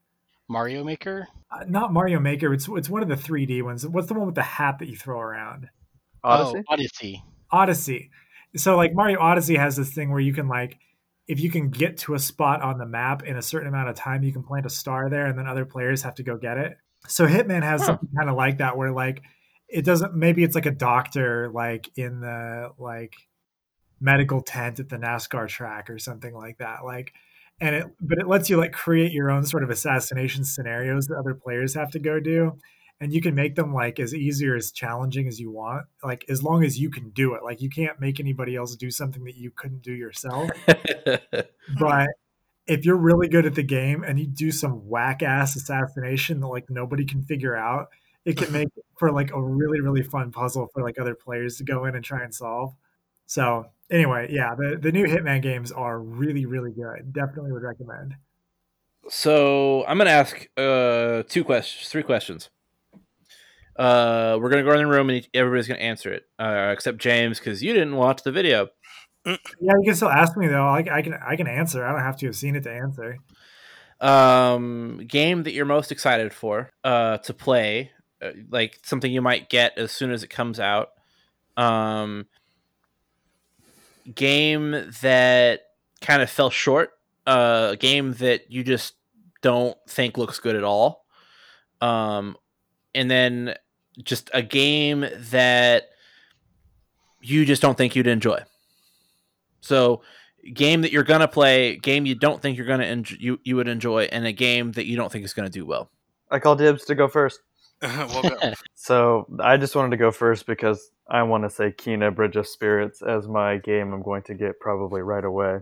Mario 0.49 0.83
Maker 0.83 1.27
Uh, 1.51 1.63
not 1.67 1.93
Mario 1.93 2.19
Maker. 2.19 2.51
It's 2.53 2.67
it's 2.67 2.89
one 2.89 3.03
of 3.03 3.07
the 3.07 3.15
3D 3.15 3.61
ones. 3.63 3.87
What's 3.87 4.07
the 4.07 4.15
one 4.15 4.25
with 4.25 4.35
the 4.35 4.41
hat 4.41 4.79
that 4.79 4.89
you 4.89 4.97
throw 4.97 5.19
around? 5.19 5.69
Odyssey? 6.23 6.63
oh 6.67 6.73
Odyssey 6.73 7.23
Odyssey. 7.51 8.09
So 8.57 8.75
like 8.75 8.93
Mario 8.93 9.19
Odyssey 9.19 9.55
has 9.55 9.77
this 9.77 9.93
thing 9.93 10.09
where 10.09 10.19
you 10.19 10.33
can 10.33 10.47
like 10.49 10.79
if 11.29 11.39
you 11.39 11.51
can 11.51 11.69
get 11.69 11.95
to 11.95 12.15
a 12.15 12.19
spot 12.19 12.63
on 12.63 12.79
the 12.79 12.87
map 12.87 13.21
in 13.23 13.37
a 13.37 13.41
certain 13.41 13.67
amount 13.67 13.87
of 13.87 13.95
time, 13.95 14.23
you 14.23 14.33
can 14.33 14.41
plant 14.41 14.65
a 14.65 14.69
star 14.69 15.11
there 15.11 15.27
and 15.27 15.37
then 15.37 15.45
other 15.45 15.63
players 15.63 16.01
have 16.01 16.15
to 16.15 16.23
go 16.23 16.35
get 16.35 16.57
it. 16.57 16.75
So 17.07 17.27
Hitman 17.27 17.61
has 17.61 17.81
Huh. 17.81 17.85
something 17.85 18.09
kind 18.17 18.31
of 18.31 18.35
like 18.35 18.57
that 18.57 18.75
where 18.75 18.91
like 18.91 19.21
it 19.69 19.85
doesn't 19.85 20.15
maybe 20.15 20.43
it's 20.43 20.55
like 20.55 20.65
a 20.65 20.71
doctor 20.71 21.51
like 21.53 21.87
in 21.95 22.19
the 22.19 22.71
like 22.79 23.13
medical 24.01 24.41
tent 24.41 24.79
at 24.79 24.89
the 24.89 24.97
NASCAR 24.97 25.47
track 25.47 25.91
or 25.91 25.99
something 25.99 26.33
like 26.33 26.57
that. 26.57 26.83
Like 26.83 27.13
and 27.61 27.75
it 27.75 27.85
but 28.01 28.17
it 28.17 28.27
lets 28.27 28.49
you 28.49 28.57
like 28.57 28.71
create 28.71 29.11
your 29.11 29.29
own 29.29 29.45
sort 29.45 29.63
of 29.63 29.69
assassination 29.69 30.43
scenarios 30.43 31.05
that 31.07 31.17
other 31.17 31.35
players 31.35 31.75
have 31.75 31.91
to 31.91 31.99
go 31.99 32.19
do 32.19 32.57
and 33.01 33.13
you 33.13 33.21
can 33.21 33.33
make 33.33 33.55
them 33.55 33.73
like 33.73 33.99
as 33.99 34.13
easy 34.13 34.47
or 34.47 34.55
as 34.55 34.71
challenging 34.71 35.27
as 35.27 35.39
you 35.39 35.49
want 35.51 35.85
like 36.03 36.25
as 36.29 36.43
long 36.43 36.63
as 36.63 36.79
you 36.79 36.89
can 36.89 37.09
do 37.11 37.33
it. 37.33 37.43
Like 37.43 37.61
you 37.61 37.69
can't 37.69 37.99
make 37.99 38.19
anybody 38.19 38.55
else 38.55 38.75
do 38.75 38.91
something 38.91 39.23
that 39.23 39.37
you 39.37 39.51
couldn't 39.51 39.81
do 39.81 39.93
yourself. 39.93 40.49
But 41.79 42.09
if 42.65 42.83
you're 42.83 42.97
really 42.97 43.27
good 43.27 43.45
at 43.45 43.53
the 43.53 43.63
game 43.63 44.03
and 44.03 44.19
you 44.19 44.25
do 44.25 44.51
some 44.51 44.87
whack 44.89 45.21
ass 45.21 45.55
assassination 45.55 46.39
that 46.39 46.47
like 46.47 46.69
nobody 46.69 47.05
can 47.05 47.21
figure 47.21 47.55
out 47.55 47.89
it 48.25 48.37
can 48.37 48.51
make 48.51 48.67
for 48.97 49.11
like 49.11 49.31
a 49.31 49.41
really 49.41 49.79
really 49.81 50.01
fun 50.01 50.31
puzzle 50.31 50.67
for 50.73 50.83
like 50.83 50.99
other 50.99 51.15
players 51.15 51.57
to 51.57 51.63
go 51.63 51.85
in 51.85 51.95
and 51.95 52.03
try 52.03 52.23
and 52.23 52.33
solve. 52.33 52.73
So 53.27 53.67
anyway 53.91 54.27
yeah 54.31 54.55
the, 54.55 54.77
the 54.81 54.91
new 54.91 55.05
hitman 55.05 55.41
games 55.41 55.71
are 55.71 55.99
really 55.99 56.45
really 56.45 56.71
good. 56.71 57.13
Definitely 57.13 57.51
would 57.51 57.63
recommend. 57.63 58.15
So 59.09 59.85
I'm 59.87 59.97
gonna 59.99 60.09
ask 60.09 60.47
uh, 60.57 61.23
two 61.29 61.43
questions, 61.43 61.89
three 61.89 62.03
questions. 62.03 62.49
Uh, 63.79 64.37
we're 64.41 64.49
gonna 64.49 64.63
go 64.63 64.73
in 64.73 64.79
the 64.79 64.87
room 64.87 65.09
and 65.09 65.25
everybody's 65.33 65.65
gonna 65.65 65.79
answer 65.79 66.11
it, 66.11 66.23
uh, 66.37 66.71
except 66.73 66.97
James 66.97 67.39
because 67.39 67.63
you 67.63 67.71
didn't 67.71 67.95
watch 67.95 68.23
the 68.23 68.31
video. 68.31 68.67
Yeah, 69.25 69.73
you 69.79 69.83
can 69.85 69.95
still 69.95 70.09
ask 70.09 70.35
me 70.37 70.47
though. 70.47 70.67
I, 70.67 70.79
I 70.91 71.01
can 71.01 71.13
I 71.13 71.35
can 71.35 71.47
answer. 71.47 71.85
I 71.85 71.91
don't 71.91 72.01
have 72.01 72.17
to 72.17 72.25
have 72.25 72.35
seen 72.35 72.55
it 72.55 72.63
to 72.63 72.71
answer. 72.71 73.17
Um, 74.01 75.01
game 75.07 75.43
that 75.43 75.51
you're 75.51 75.65
most 75.65 75.91
excited 75.91 76.33
for 76.33 76.71
uh, 76.83 77.17
to 77.19 77.33
play, 77.33 77.91
uh, 78.21 78.31
like 78.49 78.79
something 78.83 79.11
you 79.11 79.21
might 79.21 79.49
get 79.49 79.77
as 79.77 79.91
soon 79.91 80.11
as 80.11 80.23
it 80.23 80.29
comes 80.29 80.59
out. 80.59 80.89
Um, 81.57 82.27
game 84.15 84.71
that 85.01 85.61
kind 86.01 86.21
of 86.21 86.29
fell 86.29 86.49
short. 86.49 86.91
Uh, 87.27 87.69
a 87.73 87.77
game 87.77 88.13
that 88.13 88.49
you 88.51 88.63
just 88.63 88.95
don't 89.41 89.77
think 89.87 90.17
looks 90.17 90.39
good 90.39 90.55
at 90.55 90.63
all. 90.63 91.05
Um, 91.81 92.37
and 92.95 93.11
then 93.11 93.55
just 94.03 94.29
a 94.33 94.41
game 94.41 95.05
that 95.31 95.89
you 97.21 97.45
just 97.45 97.61
don't 97.61 97.77
think 97.77 97.95
you'd 97.95 98.07
enjoy. 98.07 98.39
So, 99.61 100.01
game 100.53 100.81
that 100.81 100.91
you're 100.91 101.03
gonna 101.03 101.27
play, 101.27 101.75
game 101.77 102.05
you 102.05 102.15
don't 102.15 102.41
think 102.41 102.57
you're 102.57 102.67
gonna 102.67 102.85
enjoy, 102.85 103.17
you 103.19 103.39
you 103.43 103.55
would 103.55 103.67
enjoy, 103.67 104.03
and 104.11 104.25
a 104.25 104.31
game 104.31 104.71
that 104.73 104.85
you 104.85 104.95
don't 104.95 105.11
think 105.11 105.25
is 105.25 105.33
gonna 105.33 105.49
do 105.49 105.65
well. 105.65 105.89
I 106.31 106.39
call 106.39 106.55
dibs 106.55 106.85
to 106.85 106.95
go 106.95 107.07
first. 107.07 107.41
well, 107.81 108.21
go. 108.23 108.53
So 108.75 109.27
I 109.39 109.57
just 109.57 109.75
wanted 109.75 109.91
to 109.91 109.97
go 109.97 110.11
first 110.11 110.45
because 110.45 110.91
I 111.09 111.23
want 111.23 111.43
to 111.43 111.49
say 111.49 111.71
Kena 111.71 112.15
Bridge 112.15 112.37
of 112.37 112.47
Spirits 112.47 113.01
as 113.01 113.27
my 113.27 113.57
game 113.57 113.93
I'm 113.93 114.01
going 114.01 114.23
to 114.23 114.33
get 114.33 114.59
probably 114.59 115.01
right 115.01 115.23
away. 115.23 115.59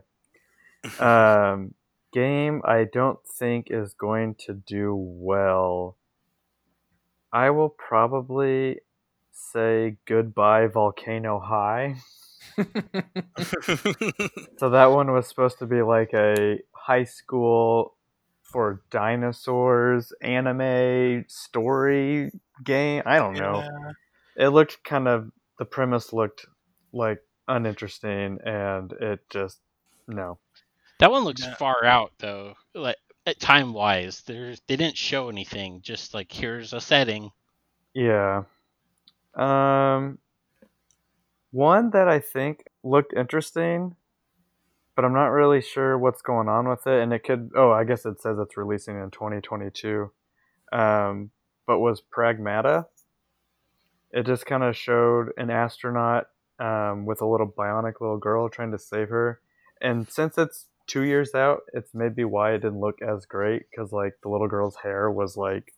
Um, 0.99 1.73
game 2.13 2.61
I 2.63 2.85
don't 2.85 3.19
think 3.27 3.67
is 3.71 3.93
going 3.93 4.35
to 4.45 4.53
do 4.53 4.95
well. 4.95 5.97
I 7.37 7.51
will 7.51 7.69
probably 7.69 8.79
say 9.31 9.97
goodbye 10.05 10.65
Volcano 10.67 11.39
High. 11.39 11.97
So 14.57 14.71
that 14.71 14.87
one 14.91 15.11
was 15.11 15.27
supposed 15.27 15.59
to 15.59 15.67
be 15.67 15.81
like 15.83 16.11
a 16.13 16.59
high 16.71 17.03
school 17.03 17.95
for 18.41 18.81
dinosaurs 18.89 20.11
anime 20.21 21.25
story 21.27 22.31
game. 22.63 23.03
I 23.05 23.17
don't 23.17 23.35
know. 23.35 23.63
Yeah. 23.63 24.45
It 24.45 24.49
looked 24.49 24.83
kind 24.83 25.07
of 25.07 25.31
the 25.59 25.65
premise 25.65 26.11
looked 26.13 26.45
like 26.91 27.19
uninteresting 27.47 28.39
and 28.43 28.91
it 28.93 29.19
just 29.29 29.59
no. 30.07 30.39
That 30.99 31.11
one 31.11 31.23
looks 31.23 31.43
Yeah. 31.43 31.53
far 31.55 31.85
out 31.85 32.13
though, 32.17 32.55
like 32.73 32.97
time 33.33 33.73
wise. 33.73 34.21
They 34.21 34.55
didn't 34.67 34.97
show 34.97 35.29
anything. 35.29 35.81
Just 35.81 36.13
like 36.13 36.31
here's 36.31 36.73
a 36.73 36.81
setting. 36.81 37.31
Yeah. 37.93 38.43
Um 39.35 40.19
one 41.51 41.91
that 41.91 42.07
I 42.07 42.19
think 42.19 42.63
looked 42.83 43.13
interesting, 43.13 43.95
but 44.95 45.05
I'm 45.05 45.13
not 45.13 45.27
really 45.27 45.61
sure 45.61 45.97
what's 45.97 46.21
going 46.21 46.47
on 46.47 46.67
with 46.67 46.85
it 46.87 47.01
and 47.01 47.13
it 47.13 47.23
could 47.23 47.51
oh, 47.55 47.71
I 47.71 47.83
guess 47.83 48.05
it 48.05 48.21
says 48.21 48.37
it's 48.39 48.57
releasing 48.57 48.99
in 48.99 49.11
2022. 49.11 50.11
Um 50.71 51.31
but 51.65 51.79
was 51.79 52.01
Pragmata. 52.01 52.85
It 54.11 54.25
just 54.25 54.45
kind 54.45 54.63
of 54.63 54.75
showed 54.75 55.31
an 55.37 55.49
astronaut 55.49 56.27
um, 56.59 57.05
with 57.05 57.21
a 57.21 57.27
little 57.27 57.47
bionic 57.47 57.99
little 58.01 58.17
girl 58.17 58.49
trying 58.49 58.71
to 58.71 58.79
save 58.79 59.09
her. 59.09 59.41
And 59.81 60.09
since 60.09 60.37
it's 60.37 60.65
two 60.87 61.03
years 61.03 61.35
out, 61.35 61.61
it's 61.73 61.93
maybe 61.93 62.23
why 62.23 62.53
it 62.53 62.59
didn't 62.59 62.79
look 62.79 63.01
as 63.01 63.25
great 63.25 63.63
because 63.69 63.91
like 63.91 64.13
the 64.23 64.29
little 64.29 64.47
girl's 64.47 64.75
hair 64.77 65.11
was 65.11 65.37
like 65.37 65.73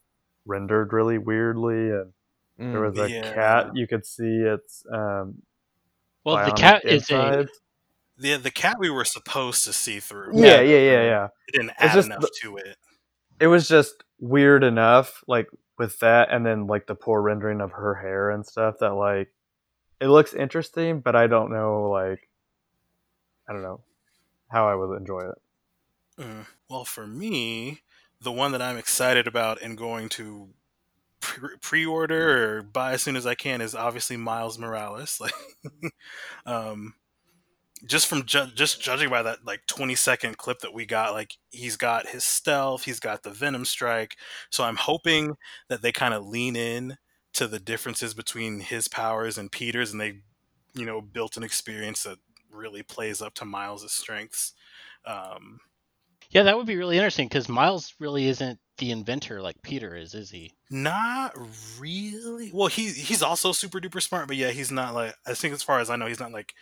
rendered 0.46 0.94
really 0.94 1.18
weirdly, 1.18 1.90
and 1.90 2.14
there 2.58 2.82
was 2.82 2.98
a 2.98 3.10
Yeah. 3.10 3.34
cat 3.34 3.68
you 3.76 3.88
could 3.88 4.06
see 4.06 4.42
its 4.42 4.84
um, 4.92 5.42
Well, 6.24 6.38
the 6.38 6.44
bionic 6.44 6.60
cat 6.60 6.86
is 6.86 6.92
a 6.92 6.96
insides. 6.96 7.52
The 8.18 8.36
the 8.38 8.52
cat 8.52 8.78
we 8.80 8.90
were 8.90 9.06
supposed 9.06 9.64
to 9.66 9.74
see 9.74 10.00
through. 10.00 10.34
Yeah, 10.36 10.62
yeah, 10.62 10.78
yeah, 10.80 11.04
yeah. 11.04 11.28
It 11.48 11.54
didn't 11.54 11.72
add 11.80 11.94
just 11.96 12.08
enough 12.08 12.30
to 12.42 12.58
it. 12.58 12.78
It 13.40 13.48
was 13.48 13.68
just 13.68 14.04
weird 14.20 14.64
enough, 14.64 15.24
like 15.28 15.48
with 15.78 16.00
that, 16.00 16.30
and 16.32 16.46
then 16.46 16.68
like 16.68 16.88
the 16.88 16.96
poor 16.96 17.22
rendering 17.22 17.62
of 17.62 17.72
her 17.72 17.96
hair 17.96 18.30
and 18.30 18.46
stuff. 18.46 18.76
That 18.80 18.94
like 18.94 19.34
it 20.02 20.08
looks 20.08 20.34
interesting, 20.34 21.00
but 21.00 21.16
I 21.16 21.28
don't 21.28 21.52
know, 21.52 21.90
like 21.90 22.30
I 23.48 23.54
don't 23.54 23.64
know 23.64 23.82
how 24.50 24.68
I 24.68 24.76
would 24.76 24.96
enjoy 24.98 25.22
it. 25.22 25.36
Mm. 26.20 26.46
Well, 26.70 26.86
for 26.86 27.08
me, 27.08 27.82
the 28.22 28.32
one 28.32 28.52
that 28.52 28.62
I'm 28.62 28.78
excited 28.78 29.28
about 29.28 29.62
and 29.62 29.78
going 29.78 30.10
to 30.10 30.50
pre- 31.20 31.58
pre-order 31.62 32.58
or 32.58 32.64
buy 32.64 32.94
as 32.94 33.02
soon 33.02 33.16
as 33.16 33.26
I 33.26 33.36
can 33.36 33.62
is 33.62 33.76
obviously 33.76 34.18
Miles 34.18 34.58
Morales. 34.58 35.22
Like, 35.82 35.94
um, 36.46 36.94
just 37.86 38.08
from 38.08 38.26
ju- 38.26 38.52
just 38.56 38.82
judging 38.82 39.10
by 39.10 39.22
that 39.24 39.40
like 39.46 39.62
20 39.68 39.96
second 39.96 40.38
clip 40.38 40.60
that 40.60 40.74
we 40.74 40.86
got, 40.86 41.14
like 41.14 41.36
he's 41.50 41.78
got 41.78 42.08
his 42.08 42.24
stealth, 42.24 42.84
he's 42.84 43.00
got 43.00 43.24
the 43.24 43.32
Venom 43.32 43.66
strike. 43.66 44.18
So 44.50 44.64
I'm 44.64 44.76
hoping 44.76 45.36
that 45.70 45.82
they 45.82 45.92
kind 45.92 46.14
of 46.14 46.26
lean 46.26 46.56
in 46.56 46.98
to 47.34 47.48
the 47.48 47.60
differences 47.60 48.14
between 48.14 48.60
his 48.60 48.88
powers 48.88 49.38
and 49.38 49.52
Peter's, 49.52 49.92
and 49.92 50.02
they, 50.02 50.20
you 50.74 50.86
know, 50.86 51.02
built 51.02 51.38
an 51.38 51.44
experience 51.44 52.04
that 52.04 52.18
really 52.52 52.84
plays 52.84 53.22
up 53.22 53.34
to 53.36 53.46
Miles' 53.46 53.92
strengths. 53.92 54.54
Um, 55.06 55.60
yeah. 56.30 56.44
That 56.44 56.58
would 56.58 56.68
be 56.68 56.78
really 56.78 56.98
interesting 56.98 57.28
because 57.28 57.50
Miles 57.50 57.94
really 58.00 58.28
isn't 58.28 58.60
the 58.78 58.92
inventor 58.92 59.42
like 59.42 59.62
Peter 59.62 59.96
is, 59.96 60.14
is 60.14 60.30
he? 60.32 60.54
Not 60.72 61.38
really. 61.80 62.52
Well, 62.54 62.68
he 62.68 62.90
he's 62.90 63.22
also 63.22 63.52
super 63.52 63.80
duper 63.80 64.02
smart, 64.02 64.28
but 64.28 64.38
yeah, 64.38 64.52
he's 64.52 64.72
not 64.72 64.94
like 64.94 65.16
I 65.26 65.34
think 65.34 65.54
as 65.54 65.64
far 65.64 65.80
as 65.80 65.90
I 65.90 65.96
know, 65.96 66.08
he's 66.08 66.20
not 66.20 66.32
like 66.32 66.54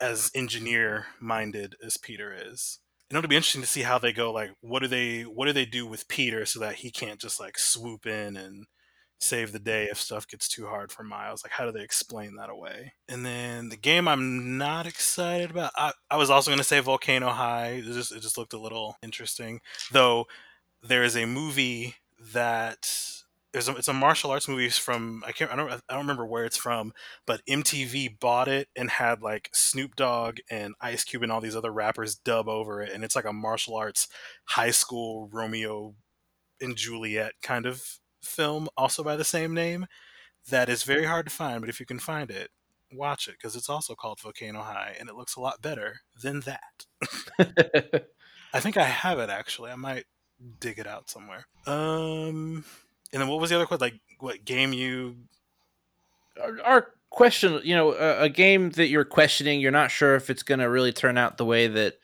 as 0.00 0.30
engineer 0.34 1.06
minded 1.20 1.74
as 1.84 1.96
Peter 1.96 2.32
is. 2.32 2.78
And 3.10 3.16
it'll 3.16 3.28
be 3.28 3.36
interesting 3.36 3.62
to 3.62 3.66
see 3.68 3.82
how 3.82 3.98
they 3.98 4.12
go. 4.12 4.32
Like, 4.32 4.50
what 4.60 4.80
do 4.80 4.88
they 4.88 5.22
what 5.22 5.46
do 5.46 5.52
they 5.52 5.64
do 5.64 5.86
with 5.86 6.08
Peter 6.08 6.44
so 6.46 6.60
that 6.60 6.76
he 6.76 6.90
can't 6.90 7.20
just 7.20 7.40
like 7.40 7.58
swoop 7.58 8.06
in 8.06 8.36
and 8.36 8.66
save 9.18 9.52
the 9.52 9.58
day 9.58 9.84
if 9.84 10.00
stuff 10.00 10.26
gets 10.26 10.48
too 10.48 10.66
hard 10.66 10.90
for 10.92 11.02
Miles? 11.02 11.44
Like, 11.44 11.52
how 11.52 11.64
do 11.64 11.72
they 11.72 11.82
explain 11.82 12.36
that 12.36 12.50
away? 12.50 12.92
And 13.08 13.24
then 13.24 13.68
the 13.68 13.76
game 13.76 14.08
I'm 14.08 14.58
not 14.58 14.86
excited 14.86 15.50
about. 15.50 15.72
I, 15.76 15.92
I 16.10 16.16
was 16.16 16.30
also 16.30 16.50
going 16.50 16.58
to 16.58 16.64
say 16.64 16.80
Volcano 16.80 17.28
High. 17.30 17.82
It 17.82 17.84
just 17.84 18.12
it 18.12 18.20
just 18.20 18.38
looked 18.38 18.52
a 18.52 18.60
little 18.60 18.96
interesting, 19.02 19.60
though. 19.92 20.26
There 20.82 21.02
is 21.02 21.16
a 21.16 21.26
movie 21.26 21.96
that 22.32 22.88
a, 23.54 23.76
it's 23.76 23.88
a 23.88 23.92
martial 23.92 24.30
arts 24.30 24.48
movie 24.48 24.68
from 24.68 25.22
I 25.26 25.32
can't 25.32 25.50
I 25.50 25.56
don't 25.56 25.72
I 25.72 25.80
don't 25.88 26.00
remember 26.00 26.26
where 26.26 26.44
it's 26.44 26.56
from, 26.56 26.92
but 27.26 27.44
MTV 27.46 28.20
bought 28.20 28.48
it 28.48 28.68
and 28.76 28.90
had 28.90 29.22
like 29.22 29.50
Snoop 29.52 29.96
Dogg 29.96 30.38
and 30.50 30.74
Ice 30.80 31.04
Cube 31.04 31.22
and 31.22 31.32
all 31.32 31.40
these 31.40 31.56
other 31.56 31.72
rappers 31.72 32.14
dub 32.14 32.48
over 32.48 32.82
it, 32.82 32.92
and 32.92 33.02
it's 33.04 33.16
like 33.16 33.24
a 33.24 33.32
martial 33.32 33.76
arts 33.76 34.08
high 34.44 34.70
school 34.70 35.28
Romeo 35.32 35.94
and 36.60 36.76
Juliet 36.76 37.32
kind 37.42 37.66
of 37.66 37.98
film, 38.28 38.68
also 38.76 39.02
by 39.02 39.16
the 39.16 39.24
same 39.24 39.54
name. 39.54 39.86
That 40.50 40.68
is 40.68 40.82
very 40.82 41.04
hard 41.04 41.26
to 41.26 41.32
find, 41.32 41.60
but 41.60 41.68
if 41.68 41.80
you 41.80 41.86
can 41.86 41.98
find 41.98 42.30
it, 42.30 42.50
watch 42.92 43.28
it 43.28 43.32
because 43.32 43.54
it's 43.54 43.68
also 43.68 43.94
called 43.94 44.20
Volcano 44.20 44.62
High, 44.62 44.96
and 44.98 45.08
it 45.08 45.14
looks 45.16 45.36
a 45.36 45.40
lot 45.40 45.60
better 45.60 46.00
than 46.22 46.40
that. 46.40 46.86
I 48.54 48.60
think 48.60 48.76
I 48.76 48.84
have 48.84 49.18
it 49.18 49.28
actually. 49.28 49.70
I 49.70 49.76
might 49.76 50.04
dig 50.60 50.78
it 50.78 50.86
out 50.86 51.10
somewhere. 51.10 51.46
Um, 51.66 52.64
and 53.12 53.20
then 53.20 53.28
what 53.28 53.40
was 53.40 53.50
the 53.50 53.56
other 53.56 53.66
question? 53.66 53.84
Like, 53.84 54.00
what 54.20 54.44
game 54.44 54.72
you? 54.72 55.16
our, 56.40 56.60
our 56.62 56.86
question, 57.10 57.60
you 57.64 57.74
know, 57.74 57.92
a, 57.92 58.22
a 58.22 58.28
game 58.28 58.70
that 58.70 58.88
you're 58.88 59.04
questioning, 59.04 59.60
you're 59.60 59.70
not 59.70 59.90
sure 59.90 60.14
if 60.14 60.30
it's 60.30 60.42
going 60.42 60.60
to 60.60 60.68
really 60.68 60.92
turn 60.92 61.18
out 61.18 61.36
the 61.36 61.44
way 61.44 61.66
that, 61.66 61.94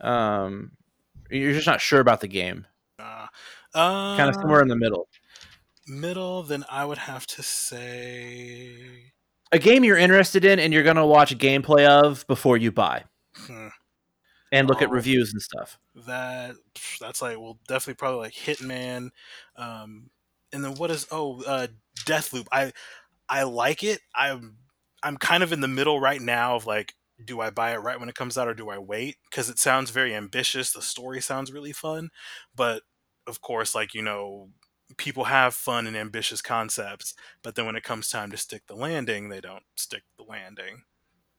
um, 0.00 0.72
you're 1.30 1.52
just 1.52 1.66
not 1.66 1.80
sure 1.80 2.00
about 2.00 2.20
the 2.20 2.28
game. 2.28 2.66
Uh, 2.98 3.26
uh, 3.74 4.16
Kind 4.16 4.28
of 4.28 4.34
somewhere 4.34 4.60
in 4.60 4.68
the 4.68 4.76
middle. 4.76 5.08
Middle. 5.86 6.42
Then 6.42 6.64
I 6.70 6.84
would 6.84 6.98
have 6.98 7.26
to 7.28 7.42
say. 7.42 9.12
A 9.52 9.58
game 9.58 9.84
you're 9.84 9.98
interested 9.98 10.44
in 10.44 10.58
and 10.58 10.72
you're 10.72 10.82
going 10.82 10.96
to 10.96 11.06
watch 11.06 11.36
gameplay 11.38 11.86
of 11.86 12.26
before 12.26 12.56
you 12.56 12.72
buy 12.72 13.04
Hmm, 13.34 13.68
and 14.52 14.68
look 14.68 14.82
at 14.82 14.88
Oh. 14.88 14.92
reviews 14.92 15.32
and 15.32 15.42
stuff. 15.42 15.78
that 15.94 16.56
that's 17.00 17.22
like 17.22 17.38
well, 17.38 17.58
definitely 17.68 17.94
probably 17.96 18.20
like 18.20 18.34
Hitman. 18.34 19.10
Um, 19.56 20.10
and 20.52 20.64
then 20.64 20.74
what 20.76 20.90
is 20.90 21.06
oh 21.10 21.42
uh, 21.44 21.68
Deathloop? 22.06 22.46
I 22.52 22.72
I 23.28 23.44
like 23.44 23.84
it. 23.84 24.00
I'm 24.14 24.58
I'm 25.02 25.16
kind 25.18 25.42
of 25.42 25.52
in 25.52 25.60
the 25.62 25.68
middle 25.68 26.00
right 26.00 26.20
now 26.22 26.56
of 26.56 26.66
like, 26.66 26.94
do 27.24 27.40
I 27.40 27.50
buy 27.50 27.72
it 27.74 27.78
right 27.78 28.00
when 28.00 28.08
it 28.10 28.14
comes 28.16 28.38
out 28.38 28.48
or 28.48 28.54
do 28.54 28.70
I 28.70 28.78
wait? 28.78 29.16
Because 29.30 29.50
it 29.50 29.58
sounds 29.60 29.90
very 29.90 30.14
ambitious. 30.14 30.72
The 30.72 30.82
story 30.82 31.20
sounds 31.22 31.52
really 31.52 31.72
fun, 31.72 32.10
but 32.54 32.82
of 33.26 33.40
course, 33.42 33.74
like 33.74 33.94
you 33.94 34.02
know, 34.02 34.50
people 34.96 35.24
have 35.24 35.54
fun 35.54 35.86
and 35.86 35.96
ambitious 35.96 36.42
concepts, 36.42 37.14
but 37.42 37.54
then 37.54 37.66
when 37.66 37.76
it 37.76 37.84
comes 37.84 38.08
time 38.08 38.30
to 38.30 38.36
stick 38.36 38.66
the 38.66 38.74
landing, 38.74 39.28
they 39.28 39.40
don't 39.40 39.64
stick 39.76 40.02
the 40.16 40.24
landing. 40.24 40.82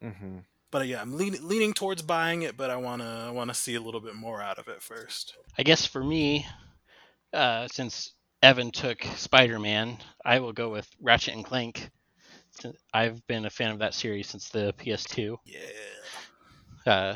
Mm-hmm. 0.04 0.40
But 0.72 0.88
yeah, 0.88 1.02
I'm 1.02 1.18
leaning 1.18 1.48
leaning 1.48 1.74
towards 1.74 2.02
buying 2.02 2.42
it, 2.42 2.58
but 2.58 2.70
I 2.70 2.78
wanna 2.78 3.26
I 3.28 3.32
wanna 3.32 3.54
see 3.54 3.76
a 3.76 3.82
little 3.82 4.02
bit 4.02 4.16
more 4.16 4.42
out 4.42 4.58
of 4.58 4.68
it 4.68 4.82
first. 4.82 5.36
I 5.58 5.64
guess 5.64 5.86
for 5.86 6.04
me, 6.04 6.48
uh, 7.32 7.68
since 7.68 8.14
Evan 8.42 8.72
took 8.72 9.04
Spider 9.16 9.60
Man, 9.60 9.98
I 10.26 10.40
will 10.40 10.54
go 10.54 10.70
with 10.70 10.90
Ratchet 11.00 11.36
and 11.36 11.46
Clank. 11.46 11.90
I've 12.94 13.26
been 13.28 13.46
a 13.46 13.50
fan 13.50 13.72
of 13.72 13.80
that 13.80 13.94
series 13.94 14.28
since 14.28 14.50
the 14.50 14.74
PS2. 14.78 15.38
Yeah. 15.46 16.92
Uh, 16.92 17.16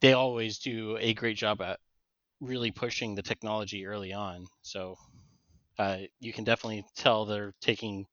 they 0.00 0.12
always 0.12 0.58
do 0.58 0.96
a 1.00 1.14
great 1.14 1.36
job 1.36 1.60
at 1.60 1.80
really 2.40 2.70
pushing 2.70 3.14
the 3.14 3.22
technology 3.22 3.86
early 3.86 4.12
on. 4.12 4.46
So 4.62 4.96
uh, 5.78 5.98
you 6.20 6.32
can 6.32 6.44
definitely 6.44 6.84
tell 6.96 7.24
they're 7.24 7.54
taking 7.60 8.06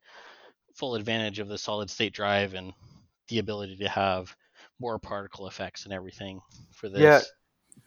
full 0.76 0.96
advantage 0.96 1.40
of 1.40 1.48
the 1.48 1.58
solid 1.58 1.90
state 1.90 2.14
drive 2.14 2.54
and 2.54 2.74
the 3.28 3.40
ability 3.40 3.78
to 3.78 3.90
have 3.90 4.36
more 4.80 5.00
particle 5.00 5.48
effects 5.48 5.86
and 5.86 5.94
everything 5.94 6.42
for 6.74 6.90
this. 6.90 7.02
Yeah. 7.02 7.22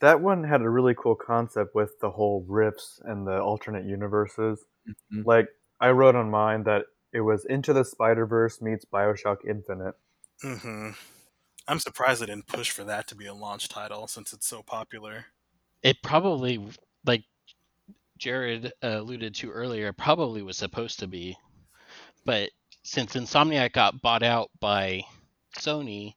That 0.01 0.21
one 0.21 0.45
had 0.45 0.63
a 0.63 0.69
really 0.69 0.95
cool 0.95 1.17
concept 1.17 1.75
with 1.75 1.99
the 2.01 2.11
whole 2.11 2.45
rifts 2.47 3.01
and 3.05 3.27
the 3.27 3.41
alternate 3.41 3.87
universes. 3.87 4.65
Mhm. 4.87 5.25
Like 5.25 5.49
I 5.81 5.91
wrote 5.91 6.15
on 6.15 6.31
mine 6.31 6.65
that 6.65 6.87
it 7.13 7.23
was 7.23 7.45
Into 7.47 7.73
the 7.73 7.85
Spider 7.85 8.27
Verse 8.27 8.61
meets 8.61 8.85
Bioshock 8.85 9.45
Infinite. 9.49 9.95
hmm 10.43 10.91
I'm 11.69 11.81
surprised 11.81 12.23
they 12.23 12.27
didn't 12.27 12.47
push 12.47 12.71
for 12.71 12.85
that 12.85 13.07
to 13.09 13.15
be 13.15 13.27
a 13.27 13.35
launch 13.35 13.69
title 13.69 14.07
since 14.07 14.33
it's 14.33 14.47
so 14.47 14.63
popular. 14.63 15.27
It 15.83 16.03
probably, 16.03 16.65
like 17.05 17.25
Jared 18.19 18.73
alluded 18.83 19.35
to 19.37 19.51
earlier, 19.51 19.93
probably 19.93 20.43
was 20.43 20.57
supposed 20.57 20.99
to 21.01 21.07
be. 21.07 21.37
But 22.25 22.51
since 22.83 23.15
Insomniac 23.15 23.73
got 23.73 24.03
bought 24.03 24.23
out 24.23 24.51
by 24.61 25.03
Sony, 25.57 26.15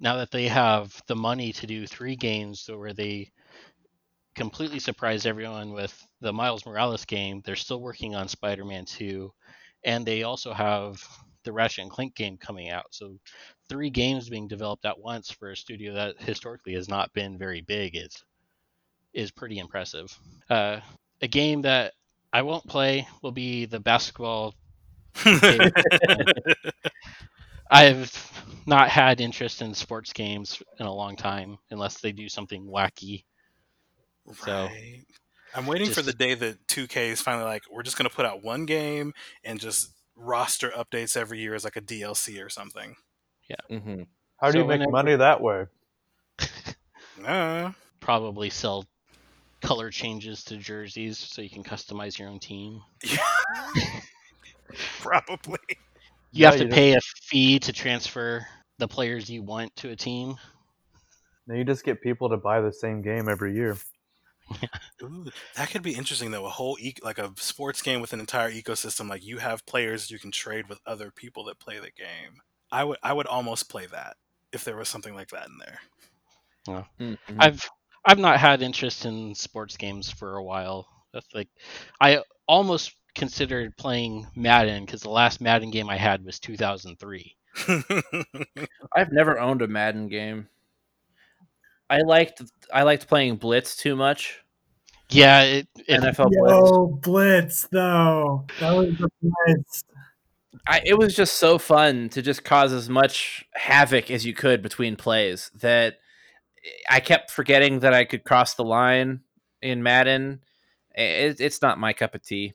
now 0.00 0.16
that 0.16 0.30
they 0.30 0.48
have 0.48 1.00
the 1.06 1.16
money 1.16 1.52
to 1.54 1.66
do 1.66 1.86
three 1.86 2.16
games 2.16 2.68
where 2.68 2.92
they 2.92 3.30
completely 4.34 4.78
surprised 4.78 5.26
everyone 5.26 5.72
with 5.72 6.06
the 6.20 6.32
Miles 6.32 6.66
Morales 6.66 7.04
game, 7.04 7.42
they're 7.44 7.56
still 7.56 7.80
working 7.80 8.14
on 8.14 8.28
Spider 8.28 8.64
Man 8.64 8.84
2. 8.84 9.32
And 9.84 10.06
they 10.06 10.22
also 10.22 10.52
have 10.52 11.06
the 11.44 11.52
Ratchet 11.52 11.82
and 11.82 11.90
Clank 11.90 12.14
game 12.14 12.36
coming 12.38 12.70
out. 12.70 12.86
So 12.90 13.18
three 13.68 13.90
games 13.90 14.28
being 14.28 14.48
developed 14.48 14.84
at 14.84 14.98
once 14.98 15.30
for 15.30 15.50
a 15.50 15.56
studio 15.56 15.94
that 15.94 16.20
historically 16.20 16.74
has 16.74 16.88
not 16.88 17.12
been 17.12 17.38
very 17.38 17.60
big 17.60 17.96
is 17.96 18.24
is 19.12 19.30
pretty 19.30 19.58
impressive. 19.58 20.16
Uh, 20.48 20.80
a 21.22 21.28
game 21.28 21.62
that 21.62 21.94
I 22.32 22.42
won't 22.42 22.66
play 22.66 23.06
will 23.22 23.32
be 23.32 23.64
the 23.66 23.80
basketball. 23.80 24.54
I've 27.70 28.30
not 28.66 28.88
had 28.88 29.20
interest 29.20 29.62
in 29.62 29.74
sports 29.74 30.12
games 30.12 30.62
in 30.78 30.86
a 30.86 30.94
long 30.94 31.16
time 31.16 31.58
unless 31.70 32.00
they 32.00 32.12
do 32.12 32.28
something 32.28 32.66
wacky. 32.66 33.24
So- 34.44 34.68
I'm 35.54 35.66
waiting 35.66 35.90
for 35.90 36.00
the 36.00 36.14
day 36.14 36.32
that 36.34 36.66
2K 36.68 37.10
is 37.10 37.20
finally 37.20 37.44
like, 37.44 37.64
we're 37.70 37.82
just 37.82 37.98
going 37.98 38.08
to 38.08 38.14
put 38.16 38.24
out 38.24 38.42
one 38.42 38.64
game 38.64 39.12
and 39.44 39.60
just 39.60 39.90
roster 40.16 40.70
updates 40.70 41.14
every 41.14 41.40
year 41.40 41.54
as 41.54 41.62
like 41.64 41.76
a 41.76 41.82
DLC 41.82 42.42
or 42.42 42.48
something. 42.48 42.94
Yeah. 43.50 43.56
Mm-hmm. 43.70 44.02
How 44.38 44.46
do 44.46 44.52
So 44.52 44.58
you 44.60 44.64
make 44.64 44.78
whenever- 44.80 44.90
money 44.92 45.16
that 45.16 45.40
way? 45.42 45.66
Uh, 47.24 47.70
Probably 48.00 48.50
sell 48.50 48.84
color 49.62 49.90
changes 49.90 50.44
to 50.44 50.56
jerseys 50.56 51.18
so 51.18 51.42
you 51.42 51.50
can 51.50 51.64
customize 51.64 52.18
your 52.18 52.28
own 52.28 52.38
team. 52.38 52.82
probably. 55.00 55.58
You 56.32 56.42
Yeah, 56.42 56.50
have 56.50 56.58
to 56.58 56.64
you 56.64 56.70
pay 56.70 56.94
a 56.94 57.00
fee 57.00 57.58
to 57.60 57.72
transfer 57.72 58.46
the 58.78 58.88
players 58.88 59.30
you 59.30 59.42
want 59.42 59.74
to 59.76 59.90
a 59.90 59.96
team. 59.96 60.36
Now 61.46 61.54
you 61.56 61.64
just 61.64 61.84
get 61.84 62.02
people 62.02 62.28
to 62.30 62.36
buy 62.36 62.60
the 62.60 62.72
same 62.72 63.02
game 63.02 63.28
every 63.28 63.54
year. 63.54 63.76
Ooh, 65.02 65.26
that 65.56 65.70
could 65.70 65.82
be 65.82 65.94
interesting 65.94 66.30
though. 66.30 66.46
A 66.46 66.50
whole 66.50 66.76
e- 66.80 66.94
like 67.02 67.18
a 67.18 67.32
sports 67.36 67.82
game 67.82 68.00
with 68.00 68.12
an 68.12 68.20
entire 68.20 68.50
ecosystem. 68.50 69.08
Like 69.08 69.24
you 69.24 69.38
have 69.38 69.66
players 69.66 70.10
you 70.10 70.18
can 70.18 70.30
trade 70.30 70.68
with 70.68 70.80
other 70.86 71.10
people 71.10 71.44
that 71.44 71.58
play 71.58 71.78
the 71.78 71.90
game. 71.90 72.40
I 72.70 72.84
would 72.84 72.98
I 73.02 73.12
would 73.12 73.26
almost 73.26 73.68
play 73.68 73.86
that 73.86 74.16
if 74.52 74.64
there 74.64 74.76
was 74.76 74.88
something 74.88 75.14
like 75.14 75.28
that 75.30 75.46
in 75.48 75.58
there. 75.58 75.78
Mhm. 77.00 77.18
I've 77.38 77.68
I've 78.04 78.18
not 78.18 78.38
had 78.38 78.62
interest 78.62 79.04
in 79.04 79.34
sports 79.34 79.76
games 79.76 80.10
for 80.10 80.36
a 80.36 80.42
while. 80.42 80.88
That's 81.12 81.32
like 81.34 81.48
I 82.00 82.22
almost 82.46 82.94
considered 83.14 83.76
playing 83.76 84.26
Madden 84.34 84.84
because 84.84 85.02
the 85.02 85.10
last 85.10 85.40
Madden 85.40 85.70
game 85.70 85.88
I 85.88 85.96
had 85.96 86.24
was 86.24 86.38
2003. 86.40 87.36
I've 88.96 89.12
never 89.12 89.38
owned 89.38 89.62
a 89.62 89.68
Madden 89.68 90.08
game. 90.08 90.48
I 91.90 91.98
liked 91.98 92.42
I 92.72 92.82
liked 92.84 93.06
playing 93.06 93.36
Blitz 93.36 93.76
too 93.76 93.94
much. 93.94 94.42
Yeah, 95.10 95.42
it, 95.42 95.68
it 95.86 96.00
NFL 96.00 96.30
Blitz. 96.30 96.70
Yo, 96.70 96.86
Blitz 97.02 97.68
though. 97.70 98.46
That 98.60 98.72
was 98.72 98.96
the 98.96 99.10
Blitz. 99.20 99.84
I, 100.66 100.80
it 100.84 100.94
was 100.98 101.14
just 101.14 101.34
so 101.34 101.58
fun 101.58 102.08
to 102.10 102.22
just 102.22 102.44
cause 102.44 102.72
as 102.72 102.88
much 102.88 103.44
havoc 103.54 104.10
as 104.10 104.24
you 104.24 104.32
could 104.32 104.62
between 104.62 104.96
plays 104.96 105.50
that 105.60 105.98
I 106.88 107.00
kept 107.00 107.30
forgetting 107.30 107.80
that 107.80 107.94
I 107.94 108.04
could 108.04 108.24
cross 108.24 108.54
the 108.54 108.64
line 108.64 109.20
in 109.60 109.82
Madden. 109.82 110.40
It, 110.94 111.40
it's 111.40 111.62
not 111.62 111.78
my 111.78 111.92
cup 111.92 112.14
of 112.14 112.22
tea. 112.22 112.54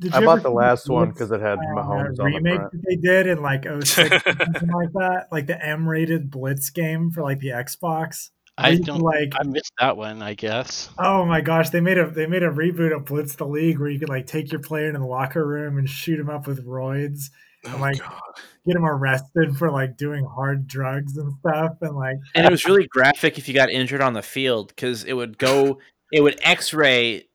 Did 0.00 0.14
I 0.14 0.24
bought 0.24 0.42
the 0.42 0.50
see 0.50 0.54
last 0.54 0.88
one 0.88 1.08
because 1.08 1.32
it 1.32 1.40
had 1.40 1.58
uh, 1.58 1.62
Mahomes 1.74 2.20
on 2.20 2.30
the 2.30 2.36
remake 2.36 2.56
front. 2.56 2.72
that 2.72 2.84
they 2.88 2.96
did 2.96 3.26
in 3.26 3.42
like 3.42 3.64
06 3.64 3.98
or 3.98 4.20
something 4.20 4.70
like 4.70 4.92
that? 4.92 5.26
Like 5.32 5.46
the 5.48 5.64
M-rated 5.64 6.30
Blitz 6.30 6.70
game 6.70 7.10
for 7.10 7.22
like 7.22 7.40
the 7.40 7.48
Xbox. 7.48 8.30
I 8.56 8.62
Where 8.62 8.72
you 8.72 8.78
could, 8.78 8.86
don't 8.86 9.00
like 9.00 9.32
I 9.38 9.42
missed 9.44 9.72
that 9.80 9.96
one. 9.96 10.22
I 10.22 10.34
guess. 10.34 10.88
Oh 10.98 11.24
my 11.24 11.40
gosh, 11.40 11.70
they 11.70 11.80
made 11.80 11.98
a 11.98 12.08
they 12.10 12.26
made 12.26 12.42
a 12.44 12.50
reboot 12.50 12.94
of 12.94 13.06
Blitz 13.06 13.34
the 13.34 13.44
League 13.46 13.78
where 13.80 13.88
you 13.88 13.98
could 13.98 14.08
like 14.08 14.26
take 14.26 14.52
your 14.52 14.60
player 14.60 14.88
in 14.88 14.94
the 14.94 15.06
locker 15.06 15.44
room 15.46 15.78
and 15.78 15.88
shoot 15.88 16.18
him 16.18 16.30
up 16.30 16.46
with 16.46 16.64
roids, 16.64 17.30
oh 17.66 17.76
like- 17.80 17.98
god. 17.98 18.20
Get 18.68 18.76
him 18.76 18.84
arrested 18.84 19.56
for 19.56 19.70
like 19.70 19.96
doing 19.96 20.24
hard 20.24 20.66
drugs 20.68 21.16
and 21.16 21.32
stuff, 21.40 21.72
and 21.80 21.96
like 21.96 22.16
And 22.34 22.46
it 22.46 22.50
was 22.52 22.64
really 22.64 22.86
graphic 22.86 23.38
if 23.38 23.48
you 23.48 23.54
got 23.54 23.70
injured 23.70 24.00
on 24.00 24.12
the 24.12 24.22
field 24.22 24.68
because 24.68 25.04
it 25.04 25.14
would 25.14 25.38
go, 25.38 25.78
it 26.12 26.20
would 26.20 26.38
X-ray 26.42 27.26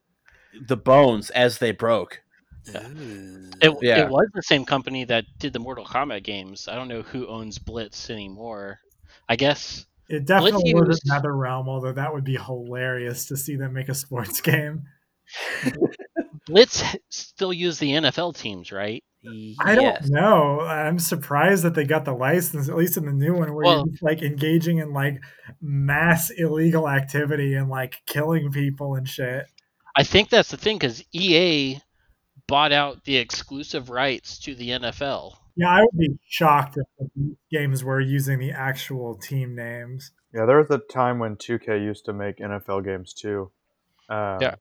the 0.68 0.78
bones 0.78 1.30
as 1.32 1.58
they 1.58 1.72
broke. 1.72 2.22
Ooh. 2.70 3.50
It, 3.62 3.78
Yeah. 3.82 4.04
it 4.06 4.10
was 4.10 4.28
the 4.34 4.42
same 4.44 4.64
company 4.66 5.04
that 5.06 5.26
did 5.40 5.52
the 5.54 5.60
Mortal 5.60 5.86
Kombat 5.86 6.24
games. 6.24 6.68
I 6.70 6.76
don't 6.76 6.88
know 6.88 7.02
who 7.02 7.28
owns 7.28 7.58
Blitz 7.58 8.10
anymore. 8.10 8.80
I 9.28 9.36
guess 9.36 9.86
it 10.10 10.26
definitely 10.26 10.74
Blitz 10.74 10.88
was 10.88 10.98
used- 10.98 11.10
another 11.10 11.36
realm. 11.36 11.68
Although 11.68 11.94
that 11.94 12.14
would 12.14 12.24
be 12.24 12.38
hilarious 12.38 13.26
to 13.28 13.38
see 13.38 13.56
them 13.56 13.74
make 13.74 13.90
a 13.90 13.96
sports 13.96 14.40
game. 14.52 14.84
Blitz 16.48 16.84
still 17.10 17.54
use 17.54 17.80
the 17.80 17.92
NFL 17.92 18.36
teams, 18.38 18.72
right? 18.72 19.04
I 19.62 19.76
don't 19.76 19.84
Yes. 19.86 20.10
know. 20.10 20.60
I'm 20.60 21.00
surprised 21.00 21.64
that 21.64 21.76
they 21.76 21.86
got 21.86 22.04
the 22.04 22.14
license, 22.14 22.68
at 22.68 22.76
least 22.76 22.98
in 22.98 23.06
the 23.06 23.14
new 23.14 23.34
one, 23.34 23.54
where 23.54 23.64
Well- 23.66 23.86
you're 23.88 23.96
like 24.02 24.22
engaging 24.22 24.80
in 24.80 24.92
like 24.92 25.22
mass 25.62 26.30
illegal 26.30 26.90
activity 26.90 27.54
and 27.56 27.70
like 27.70 28.02
killing 28.06 28.52
people 28.52 28.96
and 28.96 29.08
shit. 29.08 29.46
I 29.96 30.04
think 30.04 30.30
that's 30.30 30.50
the 30.52 30.58
thing 30.58 30.78
because 30.78 31.06
EA 31.14 31.80
bought 32.48 32.74
out 32.74 33.06
the 33.06 33.16
exclusive 33.16 33.90
rights 33.90 34.38
to 34.40 34.56
the 34.56 34.72
NFL. 34.72 35.38
Yeah, 35.56 35.70
I 35.70 35.82
would 35.84 35.98
be 35.98 36.18
shocked 36.28 36.78
if 36.78 37.08
the 37.16 37.36
games 37.52 37.84
were 37.84 38.02
using 38.02 38.40
the 38.40 38.52
actual 38.52 39.16
team 39.16 39.56
names. 39.56 40.12
Yeah, 40.34 40.46
there 40.46 40.58
was 40.58 40.70
a 40.72 40.80
time 40.80 41.20
when 41.20 41.38
2K 41.38 41.78
used 41.82 42.06
to 42.06 42.14
make 42.14 42.40
NFL 42.42 42.82
games 42.84 43.14
too. 43.14 43.52
Um, 44.10 44.40
Yeah. 44.42 44.56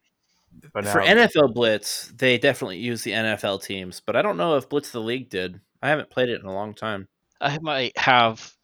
But 0.73 0.85
now, 0.85 0.93
For 0.93 1.01
NFL 1.01 1.55
Blitz, 1.55 2.13
they 2.17 2.39
definitely 2.39 2.79
use 2.79 3.03
the 3.03 3.13
NFL 3.13 3.63
teams, 3.63 4.01
but 4.01 4.17
I 4.17 4.23
don't 4.23 4.37
know 4.37 4.57
if 4.57 4.69
Blitz 4.69 4.91
the 4.91 5.01
League 5.01 5.29
did. 5.29 5.61
I 5.83 5.89
haven't 5.89 6.11
played 6.11 6.29
it 6.29 6.41
in 6.41 6.47
a 6.47 6.55
long 6.55 6.75
time. 6.75 7.09
I 7.41 7.59
might 7.59 7.97
have. 7.99 8.55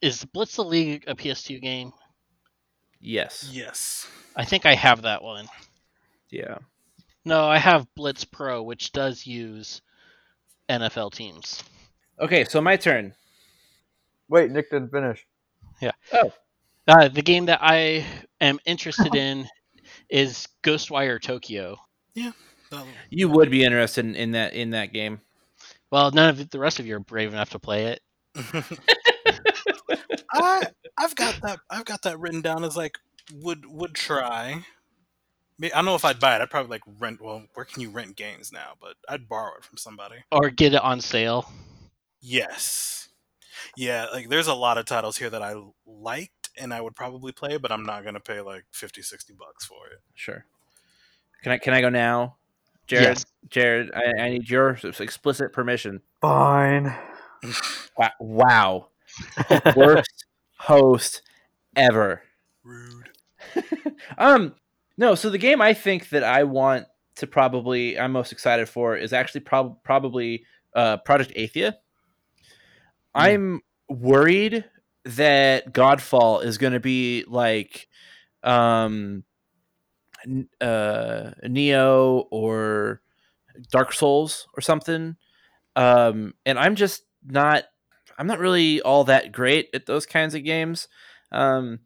Is 0.00 0.24
Blitz 0.24 0.56
the 0.56 0.64
League 0.64 1.04
a 1.06 1.14
PS2 1.14 1.60
game? 1.60 1.92
Yes. 3.00 3.50
Yes. 3.52 4.06
I 4.36 4.44
think 4.44 4.64
I 4.64 4.74
have 4.74 5.02
that 5.02 5.22
one. 5.22 5.46
Yeah. 6.30 6.58
No, 7.24 7.46
I 7.46 7.58
have 7.58 7.92
Blitz 7.94 8.24
Pro, 8.24 8.62
which 8.62 8.92
does 8.92 9.26
use 9.26 9.82
NFL 10.68 11.12
teams. 11.12 11.62
Okay, 12.18 12.44
so 12.44 12.60
my 12.60 12.76
turn. 12.76 13.14
wait, 14.28 14.50
Nick 14.50 14.70
didn't 14.70 14.90
finish. 14.90 15.26
Uh, 16.88 17.08
the 17.08 17.22
game 17.22 17.46
that 17.46 17.60
I 17.62 18.04
am 18.40 18.58
interested 18.64 19.14
in 19.14 19.48
is 20.10 20.46
Ghostwire 20.62 21.20
Tokyo. 21.20 21.76
Oh, 22.72 22.86
You 23.08 23.28
would 23.28 23.50
be 23.50 23.64
interested 23.64 24.04
in, 24.04 24.14
in 24.14 24.32
that 24.32 24.52
in 24.52 24.70
that 24.70 24.92
game. 24.92 25.20
Well, 25.90 26.10
none 26.12 26.28
of 26.28 26.50
the 26.50 26.58
rest 26.58 26.78
of 26.78 26.86
you 26.86 26.96
are 26.96 27.00
brave 27.00 27.32
enough 27.32 27.50
to 27.50 27.58
play 27.58 27.86
it. 27.86 28.00
I 30.32 30.62
I've 30.96 31.16
got 31.16 31.40
that 31.42 31.58
I've 31.68 31.84
got 31.84 32.02
that 32.02 32.20
written 32.20 32.42
down 32.42 32.62
as 32.64 32.76
like 32.76 32.98
would 33.34 33.66
would 33.66 33.94
try. 33.94 34.64
I 35.62 35.68
don't 35.68 35.84
know 35.84 35.94
if 35.94 36.04
I'd 36.04 36.20
buy 36.20 36.36
it. 36.36 36.42
I'd 36.42 36.50
probably 36.50 36.70
like 36.70 36.82
rent. 36.98 37.20
Well, 37.20 37.44
where 37.54 37.66
can 37.66 37.82
you 37.82 37.90
rent 37.90 38.16
games 38.16 38.50
now? 38.52 38.74
But 38.80 38.94
I'd 39.08 39.28
borrow 39.28 39.56
it 39.58 39.64
from 39.64 39.76
somebody. 39.76 40.16
Or 40.32 40.48
get 40.48 40.72
it 40.72 40.82
on 40.82 41.00
sale. 41.00 41.50
Yes. 42.22 43.08
Yeah, 43.76 44.06
like 44.12 44.28
there's 44.28 44.46
a 44.46 44.54
lot 44.54 44.78
of 44.78 44.86
titles 44.86 45.18
here 45.18 45.28
that 45.30 45.42
I 45.42 45.60
liked 46.56 46.62
and 46.62 46.72
I 46.74 46.80
would 46.80 46.94
probably 46.96 47.32
play, 47.32 47.56
but 47.58 47.72
I'm 47.72 47.82
not 47.84 48.04
gonna 48.04 48.20
pay 48.20 48.40
like 48.40 48.64
50, 48.72 49.02
60 49.02 49.32
bucks 49.34 49.64
for 49.64 49.86
it. 49.92 50.00
Sure. 50.14 50.44
Can 51.42 51.52
I 51.52 51.58
can 51.58 51.72
I 51.74 51.80
go 51.80 51.88
now? 51.88 52.36
Jared, 52.86 53.04
Yes. 53.18 53.24
Jared, 53.48 53.90
I, 53.94 54.20
I 54.22 54.28
need 54.30 54.50
your 54.50 54.70
explicit 54.98 55.52
permission. 55.52 56.00
Fine. 56.20 56.94
Wa- 57.96 58.10
Wow, 58.20 58.88
worst 59.76 60.24
host 60.58 61.22
ever. 61.76 62.22
Rude. 62.64 63.10
um, 64.18 64.54
no. 64.98 65.14
So 65.14 65.30
the 65.30 65.38
game 65.38 65.62
I 65.62 65.72
think 65.72 66.10
that 66.10 66.22
I 66.24 66.44
want 66.44 66.86
to 67.16 67.26
probably 67.26 67.98
I'm 67.98 68.12
most 68.12 68.32
excited 68.32 68.68
for 68.68 68.96
is 68.96 69.12
actually 69.12 69.40
prob- 69.42 69.82
probably 69.82 70.44
uh, 70.74 70.98
Project 70.98 71.32
Athia. 71.36 71.74
I'm 73.14 73.60
worried 73.88 74.64
that 75.04 75.72
Godfall 75.72 76.44
is 76.44 76.58
going 76.58 76.72
to 76.74 76.80
be 76.80 77.24
like 77.28 77.88
um 78.42 79.24
uh 80.60 81.30
Nioh 81.44 82.26
or 82.30 83.00
Dark 83.70 83.92
Souls 83.92 84.46
or 84.56 84.60
something. 84.60 85.16
Um 85.76 86.34
and 86.46 86.58
I'm 86.58 86.76
just 86.76 87.02
not 87.26 87.64
I'm 88.18 88.26
not 88.26 88.40
really 88.40 88.82
all 88.82 89.04
that 89.04 89.32
great 89.32 89.70
at 89.74 89.86
those 89.86 90.06
kinds 90.06 90.34
of 90.34 90.44
games. 90.44 90.88
Um 91.32 91.80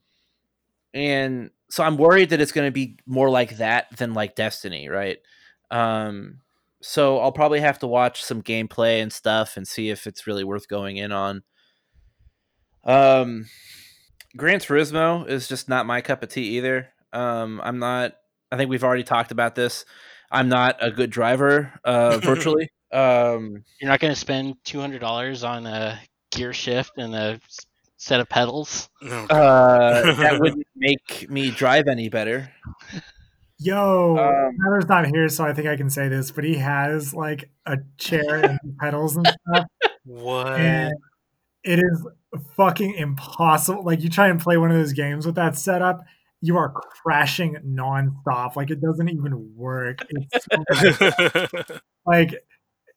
and 0.92 1.50
so 1.70 1.82
I'm 1.84 1.96
worried 1.96 2.30
that 2.30 2.40
it's 2.40 2.52
going 2.52 2.68
to 2.68 2.72
be 2.72 2.98
more 3.06 3.30
like 3.30 3.56
that 3.58 3.96
than 3.96 4.14
like 4.14 4.36
Destiny, 4.36 4.88
right? 4.88 5.18
Um 5.70 6.40
so 6.82 7.18
I'll 7.18 7.32
probably 7.32 7.60
have 7.60 7.78
to 7.80 7.86
watch 7.86 8.22
some 8.22 8.42
gameplay 8.42 9.02
and 9.02 9.12
stuff 9.12 9.56
and 9.56 9.66
see 9.66 9.88
if 9.90 10.06
it's 10.06 10.26
really 10.26 10.44
worth 10.44 10.68
going 10.68 10.98
in 10.98 11.12
on. 11.12 11.42
Um, 12.84 13.46
Gran 14.36 14.58
Turismo 14.58 15.28
is 15.28 15.48
just 15.48 15.68
not 15.68 15.86
my 15.86 16.00
cup 16.00 16.22
of 16.22 16.28
tea 16.28 16.56
either. 16.58 16.88
Um, 17.12 17.60
I'm 17.62 17.78
not. 17.78 18.12
I 18.50 18.56
think 18.56 18.70
we've 18.70 18.84
already 18.84 19.04
talked 19.04 19.30
about 19.32 19.54
this. 19.54 19.84
I'm 20.30 20.48
not 20.48 20.76
a 20.80 20.90
good 20.90 21.10
driver, 21.10 21.72
uh, 21.84 22.18
virtually. 22.22 22.68
um, 22.92 23.64
You're 23.80 23.90
not 23.90 24.00
going 24.00 24.12
to 24.12 24.18
spend 24.18 24.56
two 24.64 24.80
hundred 24.80 25.00
dollars 25.00 25.44
on 25.44 25.66
a 25.66 26.00
gear 26.32 26.52
shift 26.52 26.92
and 26.96 27.14
a 27.14 27.40
set 27.96 28.20
of 28.20 28.28
pedals. 28.28 28.88
No. 29.00 29.24
uh, 29.26 30.14
that 30.16 30.38
wouldn't 30.40 30.66
make 30.76 31.30
me 31.30 31.50
drive 31.50 31.86
any 31.88 32.08
better. 32.08 32.50
Yo, 33.58 34.16
Um, 34.18 34.56
Tyler's 34.62 34.88
not 34.88 35.06
here, 35.06 35.28
so 35.28 35.44
I 35.44 35.52
think 35.54 35.68
I 35.68 35.76
can 35.76 35.88
say 35.88 36.08
this, 36.08 36.30
but 36.32 36.44
he 36.44 36.56
has 36.56 37.14
like 37.14 37.48
a 37.66 37.78
chair 37.98 38.44
and 38.44 38.58
pedals 38.80 39.16
and 39.16 39.26
stuff. 39.26 39.66
what? 40.04 40.60
And 40.60 40.92
it 41.64 41.78
is 41.78 42.06
fucking 42.56 42.94
impossible. 42.94 43.84
Like 43.84 44.02
you 44.02 44.10
try 44.10 44.28
and 44.28 44.40
play 44.40 44.56
one 44.56 44.70
of 44.70 44.76
those 44.76 44.92
games 44.92 45.26
with 45.26 45.36
that 45.36 45.56
setup, 45.56 46.04
you 46.40 46.56
are 46.56 46.70
crashing 46.70 47.56
nonstop. 47.66 48.56
Like 48.56 48.70
it 48.70 48.80
doesn't 48.80 49.08
even 49.08 49.54
work. 49.56 50.00
It's 50.10 50.46
so 50.46 51.48
like 52.06 52.34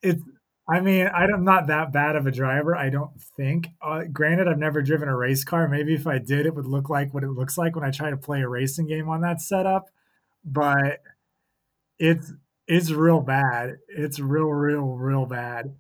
it's 0.02 0.22
I 0.70 0.82
mean, 0.82 1.08
I'm 1.08 1.46
not 1.46 1.68
that 1.68 1.94
bad 1.94 2.18
of 2.18 2.28
a 2.28 2.32
driver, 2.32 2.76
I 2.76 2.90
don't 2.90 3.12
think. 3.38 3.70
Uh, 3.82 4.04
granted, 4.12 4.50
I've 4.50 4.58
never 4.60 4.82
driven 4.82 5.08
a 5.08 5.16
race 5.16 5.46
car. 5.46 5.68
Maybe 5.70 5.94
if 5.94 6.06
I 6.06 6.18
did, 6.18 6.46
it 6.46 6.56
would 6.56 6.66
look 6.66 6.90
like 6.90 7.14
what 7.14 7.24
it 7.24 7.30
looks 7.30 7.58
like 7.58 7.74
when 7.76 7.86
I 7.86 7.92
try 7.92 8.10
to 8.10 8.18
play 8.18 8.42
a 8.42 8.50
racing 8.50 8.88
game 8.88 9.08
on 9.08 9.22
that 9.22 9.42
setup. 9.42 9.86
But 10.44 11.00
it's 12.00 12.34
it's 12.68 12.92
real 12.92 13.22
bad. 13.22 13.78
It's 13.88 14.20
real, 14.20 14.48
real, 14.48 14.88
real 14.96 15.26
bad. 15.26 15.76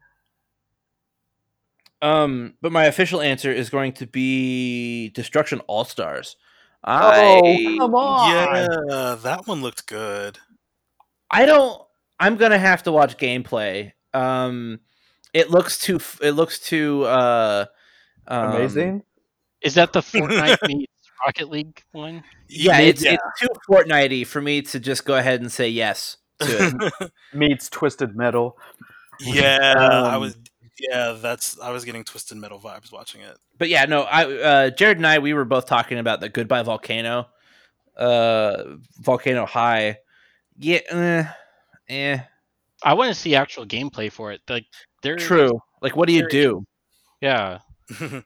Um, 2.01 2.53
but 2.61 2.71
my 2.71 2.85
official 2.85 3.21
answer 3.21 3.51
is 3.51 3.69
going 3.69 3.93
to 3.93 4.07
be 4.07 5.09
Destruction 5.09 5.59
All 5.67 5.83
Stars. 5.85 6.35
Oh, 6.83 6.91
I 6.93 7.75
come 7.79 7.95
on. 7.95 8.31
yeah, 8.31 9.15
that 9.23 9.47
one 9.47 9.61
looked 9.61 9.87
good. 9.87 10.37
I 11.31 11.45
don't. 11.45 11.81
I'm 12.19 12.37
gonna 12.37 12.57
have 12.59 12.83
to 12.83 12.91
watch 12.91 13.17
gameplay. 13.17 13.91
Um, 14.13 14.79
it 15.33 15.49
looks 15.49 15.77
too. 15.79 15.99
It 16.21 16.31
looks 16.31 16.59
too. 16.59 17.03
Uh, 17.03 17.65
um, 18.27 18.51
Amazing. 18.55 19.03
Is 19.61 19.73
that 19.75 19.91
the 19.91 19.99
Fortnite 20.01 20.57
meets 20.67 20.91
Rocket 21.25 21.49
League 21.49 21.81
one? 21.91 22.23
Yeah, 22.47 22.79
it's 22.79 23.03
yeah. 23.03 23.13
it's 23.15 23.39
too 23.41 23.47
Fortnitey 23.69 24.25
for 24.25 24.39
me 24.41 24.61
to 24.61 24.79
just 24.79 25.03
go 25.03 25.15
ahead 25.15 25.41
and 25.41 25.51
say 25.51 25.67
yes 25.69 26.17
to 26.39 26.91
it. 27.01 27.11
Meets 27.33 27.69
Twisted 27.69 28.15
Metal. 28.15 28.57
yeah, 29.19 29.73
I 29.77 30.13
Um, 30.15 30.21
was. 30.21 30.37
Yeah, 30.79 31.17
that's. 31.19 31.59
I 31.59 31.71
was 31.71 31.85
getting 31.85 32.03
twisted 32.03 32.37
metal 32.37 32.59
vibes 32.59 32.91
watching 32.91 33.21
it. 33.21 33.37
but 33.57 33.69
yeah, 33.69 33.85
no. 33.85 34.03
I 34.03 34.25
uh, 34.25 34.69
Jared 34.69 34.97
and 34.97 35.07
I 35.07 35.19
we 35.19 35.33
were 35.33 35.45
both 35.45 35.65
talking 35.65 35.97
about 35.97 36.21
the 36.21 36.29
Goodbye 36.29 36.63
Volcano, 36.63 37.27
uh, 37.95 38.63
Volcano 38.99 39.45
High. 39.45 39.97
Yeah, 40.57 40.79
eh, 40.89 41.23
eh, 41.89 42.19
I 42.83 42.93
want 42.93 43.09
to 43.09 43.15
see 43.19 43.35
actual 43.35 43.65
gameplay 43.65 44.11
for 44.11 44.31
it. 44.31 44.41
Like 44.47 44.65
they're 45.01 45.15
true. 45.15 45.59
Like, 45.81 45.95
what 45.95 46.07
do 46.07 46.13
you 46.13 46.27
do? 46.29 46.65
Yeah. 47.21 47.59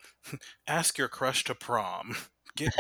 Ask 0.67 0.97
your 0.97 1.07
crush 1.07 1.43
to 1.45 1.55
prom. 1.55 2.15
Get. 2.57 2.73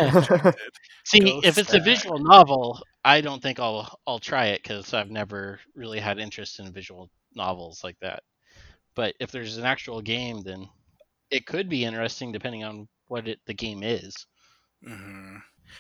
See, 1.05 1.19
Go 1.19 1.41
if 1.43 1.57
it's 1.57 1.73
a 1.73 1.79
visual 1.79 2.19
novel, 2.19 2.81
I 3.05 3.21
don't 3.21 3.41
think 3.41 3.59
I'll 3.59 3.97
I'll 4.05 4.19
try 4.19 4.47
it 4.47 4.63
because 4.63 4.93
I've 4.93 5.11
never 5.11 5.59
really 5.75 5.99
had 5.99 6.19
interest 6.19 6.59
in 6.59 6.71
visual 6.73 7.09
novels 7.35 7.81
like 7.83 7.97
that. 8.01 8.23
But 8.95 9.15
if 9.19 9.31
there's 9.31 9.57
an 9.57 9.65
actual 9.65 10.01
game, 10.01 10.41
then 10.41 10.67
it 11.29 11.45
could 11.45 11.69
be 11.69 11.85
interesting 11.85 12.31
depending 12.31 12.63
on 12.63 12.87
what 13.07 13.27
it, 13.27 13.39
the 13.45 13.53
game 13.53 13.83
is. 13.83 14.25
hmm 14.83 15.37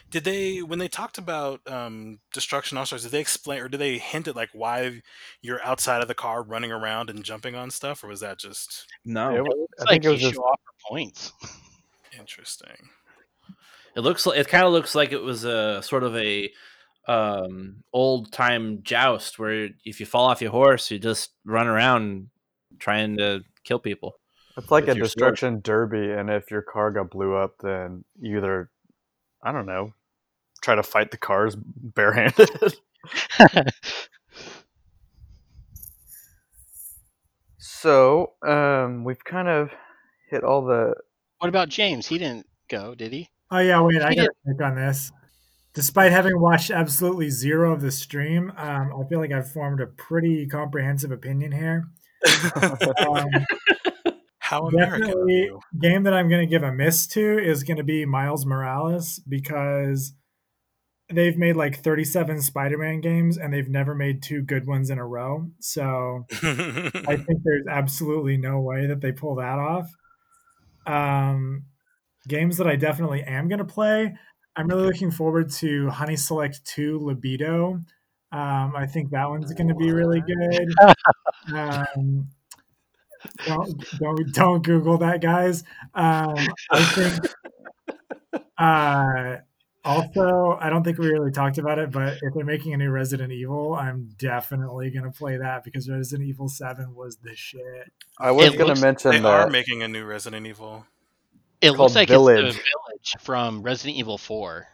Did 0.09 0.23
they, 0.23 0.61
when 0.61 0.79
they 0.79 0.87
talked 0.87 1.17
about 1.17 1.59
um, 1.69 2.19
Destruction 2.33 2.77
All 2.77 2.85
Stars, 2.85 3.03
did 3.03 3.11
they 3.11 3.19
explain 3.19 3.61
or 3.61 3.67
did 3.69 3.79
they 3.79 3.97
hint 3.97 4.27
at 4.27 4.35
like 4.35 4.49
why 4.53 5.01
you're 5.41 5.63
outside 5.63 6.01
of 6.01 6.07
the 6.07 6.15
car 6.15 6.43
running 6.43 6.71
around 6.71 7.09
and 7.09 7.23
jumping 7.23 7.55
on 7.55 7.71
stuff, 7.71 8.03
or 8.03 8.07
was 8.07 8.21
that 8.21 8.39
just 8.39 8.87
No, 9.05 9.35
It 9.35 9.39
it, 9.39 9.43
wa- 9.43 9.65
It's 9.73 9.81
I 9.81 9.85
like 9.85 9.89
think 9.91 10.05
it 10.05 10.09
was 10.09 10.21
just 10.21 10.37
off 10.37 10.59
points. 10.89 11.33
interesting? 12.17 12.89
It 13.95 14.01
looks 14.01 14.25
like 14.25 14.37
it 14.39 14.47
kind 14.47 14.65
of 14.65 14.71
looks 14.71 14.95
like 14.95 15.11
it 15.11 15.21
was 15.21 15.43
a 15.43 15.81
sort 15.83 16.03
of 16.03 16.15
a 16.15 16.49
um 17.07 17.83
old 17.91 18.31
time 18.31 18.83
joust 18.83 19.39
where 19.39 19.69
if 19.83 19.99
you 19.99 20.05
fall 20.05 20.27
off 20.29 20.41
your 20.41 20.51
horse, 20.51 20.91
you 20.91 20.99
just 20.99 21.31
run 21.45 21.67
around 21.67 22.29
trying 22.81 23.15
to 23.17 23.41
kill 23.63 23.79
people. 23.79 24.15
It's 24.57 24.69
like 24.69 24.85
a 24.85 24.87
your 24.87 24.95
sword. 24.95 25.03
destruction 25.05 25.61
derby, 25.61 26.11
and 26.11 26.29
if 26.29 26.51
your 26.51 26.61
car 26.61 26.91
got 26.91 27.09
blew 27.09 27.35
up, 27.35 27.55
then 27.61 28.03
either, 28.21 28.69
I 29.41 29.53
don't 29.53 29.65
know, 29.65 29.93
try 30.61 30.75
to 30.75 30.83
fight 30.83 31.11
the 31.11 31.17
cars 31.17 31.55
barehanded. 31.57 32.49
so, 37.57 38.33
um, 38.45 39.05
we've 39.05 39.23
kind 39.23 39.47
of 39.47 39.69
hit 40.29 40.43
all 40.43 40.65
the. 40.65 40.95
what 41.39 41.47
about 41.47 41.69
James? 41.69 42.07
He 42.07 42.17
didn't 42.17 42.47
go, 42.69 42.93
did 42.93 43.13
he? 43.13 43.29
Oh 43.49 43.59
yeah, 43.59 43.81
wait, 43.81 44.01
I 44.01 44.09
He 44.09 44.15
got 44.15 44.23
to 44.23 44.31
pick 44.45 44.61
on 44.61 44.75
this. 44.75 45.11
Despite 45.73 46.11
having 46.11 46.37
watched 46.39 46.69
absolutely 46.69 47.29
zero 47.29 47.71
of 47.71 47.79
the 47.79 47.91
stream, 47.91 48.51
um, 48.57 48.91
I 48.93 49.07
feel 49.07 49.19
like 49.19 49.31
I've 49.31 49.49
formed 49.49 49.79
a 49.79 49.87
pretty 49.87 50.45
comprehensive 50.45 51.11
opinion 51.11 51.53
here. 51.53 51.85
Um, 53.07 53.27
How 54.39 54.67
American 54.67 55.01
definitely, 55.01 55.49
game 55.79 56.03
that 56.03 56.13
I'm 56.13 56.27
going 56.27 56.41
to 56.41 56.49
give 56.49 56.63
a 56.63 56.73
miss 56.73 57.07
to 57.07 57.39
is 57.39 57.63
going 57.63 57.77
to 57.77 57.83
be 57.83 58.05
Miles 58.05 58.45
Morales 58.45 59.21
because 59.27 60.13
they've 61.09 61.37
made 61.37 61.55
like 61.55 61.81
37 61.81 62.41
Spider-Man 62.41 63.01
games 63.01 63.37
and 63.37 63.53
they've 63.53 63.69
never 63.69 63.95
made 63.95 64.21
two 64.21 64.41
good 64.41 64.67
ones 64.67 64.89
in 64.89 64.97
a 64.97 65.05
row. 65.05 65.47
So 65.59 66.25
I 66.33 66.41
think 67.17 67.39
there's 67.43 67.67
absolutely 67.69 68.37
no 68.37 68.59
way 68.59 68.87
that 68.87 68.99
they 69.01 69.11
pull 69.11 69.35
that 69.35 69.57
off. 69.57 69.89
Um, 70.85 71.65
games 72.27 72.57
that 72.57 72.67
I 72.67 72.75
definitely 72.75 73.23
am 73.23 73.47
going 73.47 73.59
to 73.59 73.65
play. 73.65 74.15
I'm 74.55 74.67
really 74.67 74.85
looking 74.85 75.11
forward 75.11 75.49
to 75.53 75.89
Honey 75.89 76.17
Select 76.17 76.65
2 76.65 76.99
Libido. 76.99 77.81
Um, 78.31 78.73
I 78.75 78.87
think 78.87 79.09
that 79.11 79.29
one's 79.29 79.53
going 79.53 79.67
to 79.67 79.75
be 79.75 79.91
really 79.91 80.21
good. 80.21 80.73
Um, 81.53 82.27
don't, 83.45 83.83
don't 83.99 84.33
don't 84.33 84.63
Google 84.63 84.97
that, 84.99 85.21
guys. 85.21 85.63
Um, 85.93 86.35
I 86.71 86.83
think. 86.83 87.19
Uh, 88.57 89.37
also, 89.83 90.55
I 90.61 90.69
don't 90.69 90.83
think 90.83 90.99
we 90.99 91.07
really 91.07 91.31
talked 91.31 91.57
about 91.57 91.79
it, 91.79 91.89
but 91.91 92.19
if 92.21 92.33
they're 92.35 92.45
making 92.45 92.73
a 92.75 92.77
new 92.77 92.91
Resident 92.91 93.31
Evil, 93.31 93.73
I'm 93.73 94.09
definitely 94.19 94.91
gonna 94.91 95.11
play 95.11 95.37
that 95.37 95.63
because 95.63 95.89
Resident 95.89 96.29
Evil 96.29 96.47
Seven 96.47 96.93
was 96.93 97.17
the 97.17 97.35
shit. 97.35 97.91
I 98.19 98.29
was 98.31 98.53
It 98.53 98.57
going 98.57 98.67
looks- 98.67 98.79
to 98.79 98.85
mention 98.85 99.23
they 99.23 99.27
are 99.29 99.49
making 99.49 99.81
a 99.81 99.87
new 99.87 100.05
Resident 100.05 100.45
Evil. 100.45 100.85
It 101.59 101.71
looks 101.71 101.95
like 101.95 102.07
Village. 102.09 102.45
it's 102.45 102.57
the 102.57 102.61
village 102.63 103.15
from 103.19 103.63
Resident 103.63 103.97
Evil 103.97 104.17
4. 104.19 104.67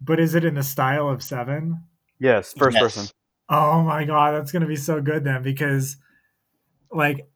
But 0.00 0.18
is 0.20 0.34
it 0.34 0.44
in 0.44 0.54
the 0.54 0.62
style 0.62 1.08
of 1.08 1.22
Seven? 1.22 1.84
Yes, 2.18 2.54
first 2.56 2.74
Yes. 2.74 2.82
person. 2.82 3.06
Oh 3.48 3.82
my 3.82 4.04
god, 4.04 4.32
that's 4.34 4.52
gonna 4.52 4.66
be 4.66 4.76
so 4.76 5.00
good 5.00 5.24
then 5.24 5.42
because, 5.42 5.96
like, 6.90 7.28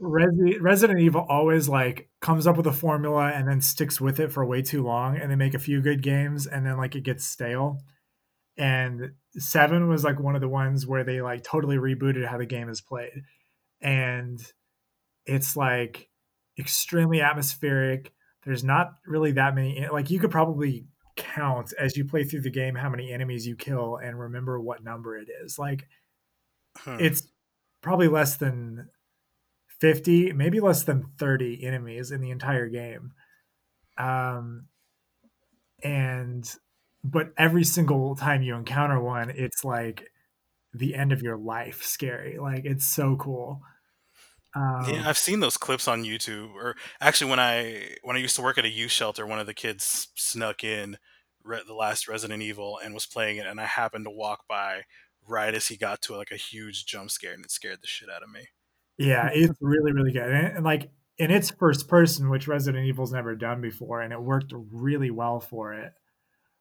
Resi- 0.00 0.60
Resident 0.60 1.00
Evil 1.00 1.24
always 1.28 1.68
like 1.68 2.08
comes 2.20 2.46
up 2.46 2.56
with 2.56 2.66
a 2.66 2.72
formula 2.72 3.30
and 3.32 3.46
then 3.48 3.60
sticks 3.60 4.00
with 4.00 4.18
it 4.20 4.32
for 4.32 4.44
way 4.44 4.62
too 4.62 4.82
long, 4.82 5.16
and 5.16 5.30
they 5.30 5.36
make 5.36 5.54
a 5.54 5.58
few 5.60 5.80
good 5.80 6.02
games 6.02 6.46
and 6.46 6.66
then 6.66 6.76
like 6.76 6.94
it 6.96 7.02
gets 7.04 7.24
stale. 7.24 7.80
and 8.58 9.12
seven 9.38 9.88
was 9.88 10.04
like 10.04 10.20
one 10.20 10.34
of 10.34 10.40
the 10.42 10.48
ones 10.48 10.86
where 10.86 11.04
they 11.04 11.22
like 11.22 11.42
totally 11.42 11.76
rebooted 11.78 12.26
how 12.26 12.36
the 12.38 12.46
game 12.46 12.68
is 12.68 12.80
played, 12.82 13.22
and 13.80 14.40
it's 15.26 15.56
like 15.56 16.08
extremely 16.58 17.20
atmospheric. 17.22 18.12
There's 18.44 18.64
not 18.64 18.94
really 19.06 19.32
that 19.32 19.54
many 19.54 19.88
like 19.90 20.10
you 20.10 20.20
could 20.20 20.30
probably 20.32 20.86
count 21.16 21.72
as 21.78 21.96
you 21.96 22.04
play 22.04 22.24
through 22.24 22.42
the 22.42 22.50
game 22.50 22.74
how 22.74 22.88
many 22.90 23.12
enemies 23.12 23.46
you 23.46 23.56
kill 23.56 23.96
and 23.98 24.18
remember 24.18 24.60
what 24.60 24.84
number 24.84 25.16
it 25.16 25.28
is. 25.44 25.58
Like 25.58 25.88
Hmm. 26.84 26.96
it's 26.98 27.28
probably 27.80 28.08
less 28.08 28.36
than 28.36 28.88
50 29.80 30.32
maybe 30.32 30.60
less 30.60 30.84
than 30.84 31.04
30 31.18 31.64
enemies 31.64 32.10
in 32.12 32.20
the 32.20 32.30
entire 32.30 32.68
game 32.68 33.12
um 33.98 34.68
and 35.82 36.54
but 37.04 37.32
every 37.36 37.64
single 37.64 38.14
time 38.14 38.42
you 38.42 38.54
encounter 38.54 39.00
one 39.00 39.30
it's 39.30 39.64
like 39.64 40.10
the 40.74 40.94
end 40.94 41.12
of 41.12 41.22
your 41.22 41.36
life 41.36 41.82
scary 41.82 42.38
like 42.38 42.64
it's 42.64 42.86
so 42.86 43.16
cool 43.16 43.62
um, 44.54 44.84
Yeah, 44.86 45.08
I've 45.08 45.18
seen 45.18 45.40
those 45.40 45.56
clips 45.56 45.88
on 45.88 46.04
YouTube. 46.04 46.54
Or 46.54 46.76
actually, 47.00 47.30
when 47.30 47.40
I 47.40 47.96
when 48.02 48.16
I 48.16 48.20
used 48.20 48.36
to 48.36 48.42
work 48.42 48.58
at 48.58 48.64
a 48.64 48.68
youth 48.70 48.90
shelter, 48.90 49.26
one 49.26 49.38
of 49.38 49.46
the 49.46 49.54
kids 49.54 50.08
snuck 50.14 50.64
in 50.64 50.98
re- 51.44 51.62
the 51.66 51.74
last 51.74 52.08
Resident 52.08 52.42
Evil 52.42 52.78
and 52.82 52.94
was 52.94 53.06
playing 53.06 53.38
it, 53.38 53.46
and 53.46 53.60
I 53.60 53.66
happened 53.66 54.04
to 54.06 54.10
walk 54.10 54.44
by 54.48 54.82
right 55.26 55.54
as 55.54 55.68
he 55.68 55.76
got 55.76 56.02
to 56.02 56.16
like 56.16 56.30
a 56.32 56.36
huge 56.36 56.84
jump 56.86 57.10
scare, 57.10 57.32
and 57.34 57.44
it 57.44 57.50
scared 57.50 57.80
the 57.82 57.86
shit 57.86 58.10
out 58.10 58.22
of 58.22 58.30
me. 58.30 58.48
yeah 58.98 59.30
it's 59.32 59.56
really 59.60 59.92
really 59.92 60.12
good 60.12 60.22
and, 60.30 60.56
and 60.56 60.64
like 60.64 60.90
in 61.18 61.30
its 61.30 61.50
first 61.50 61.88
person 61.88 62.28
which 62.28 62.46
resident 62.48 62.86
evil's 62.86 63.12
never 63.12 63.34
done 63.34 63.60
before 63.60 64.00
and 64.02 64.12
it 64.12 64.20
worked 64.20 64.52
really 64.70 65.10
well 65.10 65.40
for 65.40 65.72
it 65.72 65.92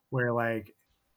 where 0.09 0.31
like 0.31 0.73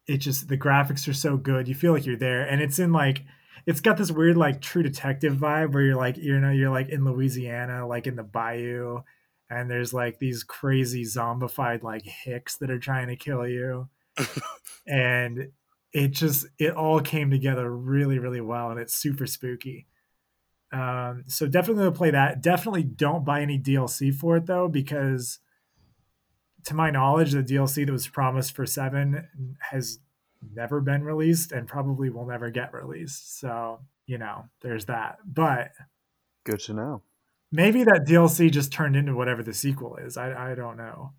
it 0.06 0.18
just 0.18 0.48
the 0.48 0.58
graphics 0.58 1.08
are 1.08 1.14
so 1.14 1.36
good 1.36 1.68
you 1.68 1.74
feel 1.74 1.92
like 1.92 2.04
you're 2.04 2.16
there 2.16 2.42
and 2.42 2.60
it's 2.60 2.78
in 2.78 2.92
like 2.92 3.22
it's 3.66 3.80
got 3.80 3.96
this 3.96 4.10
weird 4.10 4.36
like 4.36 4.60
true 4.60 4.82
detective 4.82 5.34
vibe 5.34 5.72
where 5.72 5.82
you're 5.82 5.96
like 5.96 6.16
you 6.16 6.38
know 6.38 6.50
you're 6.50 6.70
like 6.70 6.88
in 6.88 7.04
louisiana 7.04 7.86
like 7.86 8.06
in 8.06 8.16
the 8.16 8.22
bayou 8.22 9.00
and 9.50 9.70
there's 9.70 9.92
like 9.92 10.18
these 10.18 10.42
crazy 10.42 11.04
zombified 11.04 11.82
like 11.82 12.02
hicks 12.02 12.56
that 12.56 12.70
are 12.70 12.78
trying 12.78 13.08
to 13.08 13.16
kill 13.16 13.46
you. 13.46 13.88
And 14.86 15.48
it 15.94 16.08
just 16.08 16.44
it 16.58 16.74
all 16.74 17.00
came 17.00 17.30
together 17.30 17.74
really 17.74 18.18
really 18.18 18.42
well 18.42 18.70
and 18.70 18.78
it's 18.78 18.92
super 18.92 19.26
spooky. 19.26 19.86
Um, 20.70 21.24
so 21.26 21.46
definitely 21.46 21.90
play 21.92 22.10
that. 22.10 22.42
Definitely 22.42 22.82
don't 22.82 23.24
buy 23.24 23.40
any 23.40 23.58
dlc 23.58 24.14
for 24.16 24.36
it 24.36 24.44
though 24.44 24.68
because 24.68 25.38
to 26.66 26.74
my 26.74 26.90
knowledge 26.90 27.32
the 27.32 27.42
dlc 27.42 27.86
that 27.86 27.90
was 27.90 28.06
promised 28.06 28.54
for 28.54 28.66
seven 28.66 29.26
has 29.70 30.00
never 30.54 30.80
been 30.80 31.02
released 31.04 31.52
and 31.52 31.66
probably 31.66 32.10
will 32.10 32.26
never 32.26 32.50
get 32.50 32.72
released. 32.74 33.38
So 33.38 33.80
you 34.06 34.18
know 34.18 34.44
there's 34.62 34.86
that. 34.86 35.18
But 35.24 35.70
Good 36.44 36.60
to 36.60 36.74
know. 36.74 37.02
maybe 37.50 37.84
that 37.84 38.04
dlc 38.06 38.50
just 38.50 38.72
turned 38.72 38.96
into 38.96 39.14
whatever 39.14 39.42
the 39.42 39.54
sequel 39.54 39.96
is. 39.96 40.16
I, 40.16 40.52
I 40.52 40.54
don't 40.54 40.76
know. 40.76 41.12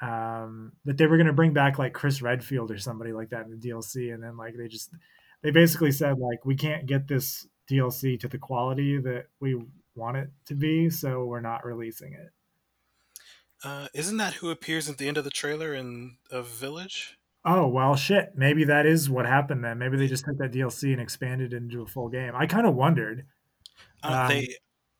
Um, 0.00 0.72
but 0.84 0.96
they 0.96 1.06
were 1.06 1.16
going 1.16 1.26
to 1.26 1.32
bring 1.32 1.52
back 1.52 1.78
like 1.78 1.92
chris 1.92 2.22
redfield 2.22 2.70
or 2.70 2.78
somebody 2.78 3.12
like 3.12 3.30
that 3.30 3.46
in 3.46 3.50
the 3.50 3.68
dlc 3.68 4.14
and 4.14 4.22
then 4.22 4.36
like 4.36 4.54
they 4.56 4.68
just 4.68 4.90
they 5.42 5.50
basically 5.50 5.90
said 5.90 6.18
like 6.18 6.44
we 6.44 6.54
can't 6.54 6.86
get 6.86 7.08
this 7.08 7.48
dlc 7.68 8.20
to 8.20 8.28
the 8.28 8.38
quality 8.38 8.98
that 8.98 9.26
we 9.40 9.60
want 9.96 10.16
it 10.16 10.30
to 10.46 10.54
be 10.54 10.88
so 10.88 11.24
we're 11.24 11.40
not 11.40 11.64
releasing 11.66 12.12
it. 12.12 12.30
Uh, 13.64 13.88
isn't 13.92 14.18
that 14.18 14.34
who 14.34 14.50
appears 14.50 14.88
at 14.88 14.98
the 14.98 15.08
end 15.08 15.18
of 15.18 15.24
the 15.24 15.30
trailer 15.30 15.74
in 15.74 16.16
a 16.30 16.42
village? 16.42 17.17
Oh 17.48 17.66
well 17.66 17.96
shit 17.96 18.30
maybe 18.36 18.64
that 18.64 18.84
is 18.86 19.08
what 19.08 19.26
happened 19.26 19.64
then 19.64 19.78
maybe 19.78 19.96
they 19.96 20.06
just 20.06 20.24
took 20.24 20.36
that 20.38 20.52
dlc 20.52 20.82
and 20.92 21.00
expanded 21.00 21.52
it 21.52 21.56
into 21.56 21.82
a 21.82 21.86
full 21.86 22.08
game 22.08 22.32
i 22.36 22.46
kind 22.46 22.66
of 22.66 22.74
wondered 22.74 23.24
Uh, 24.02 24.08
Um, 24.22 24.28
they 24.28 24.54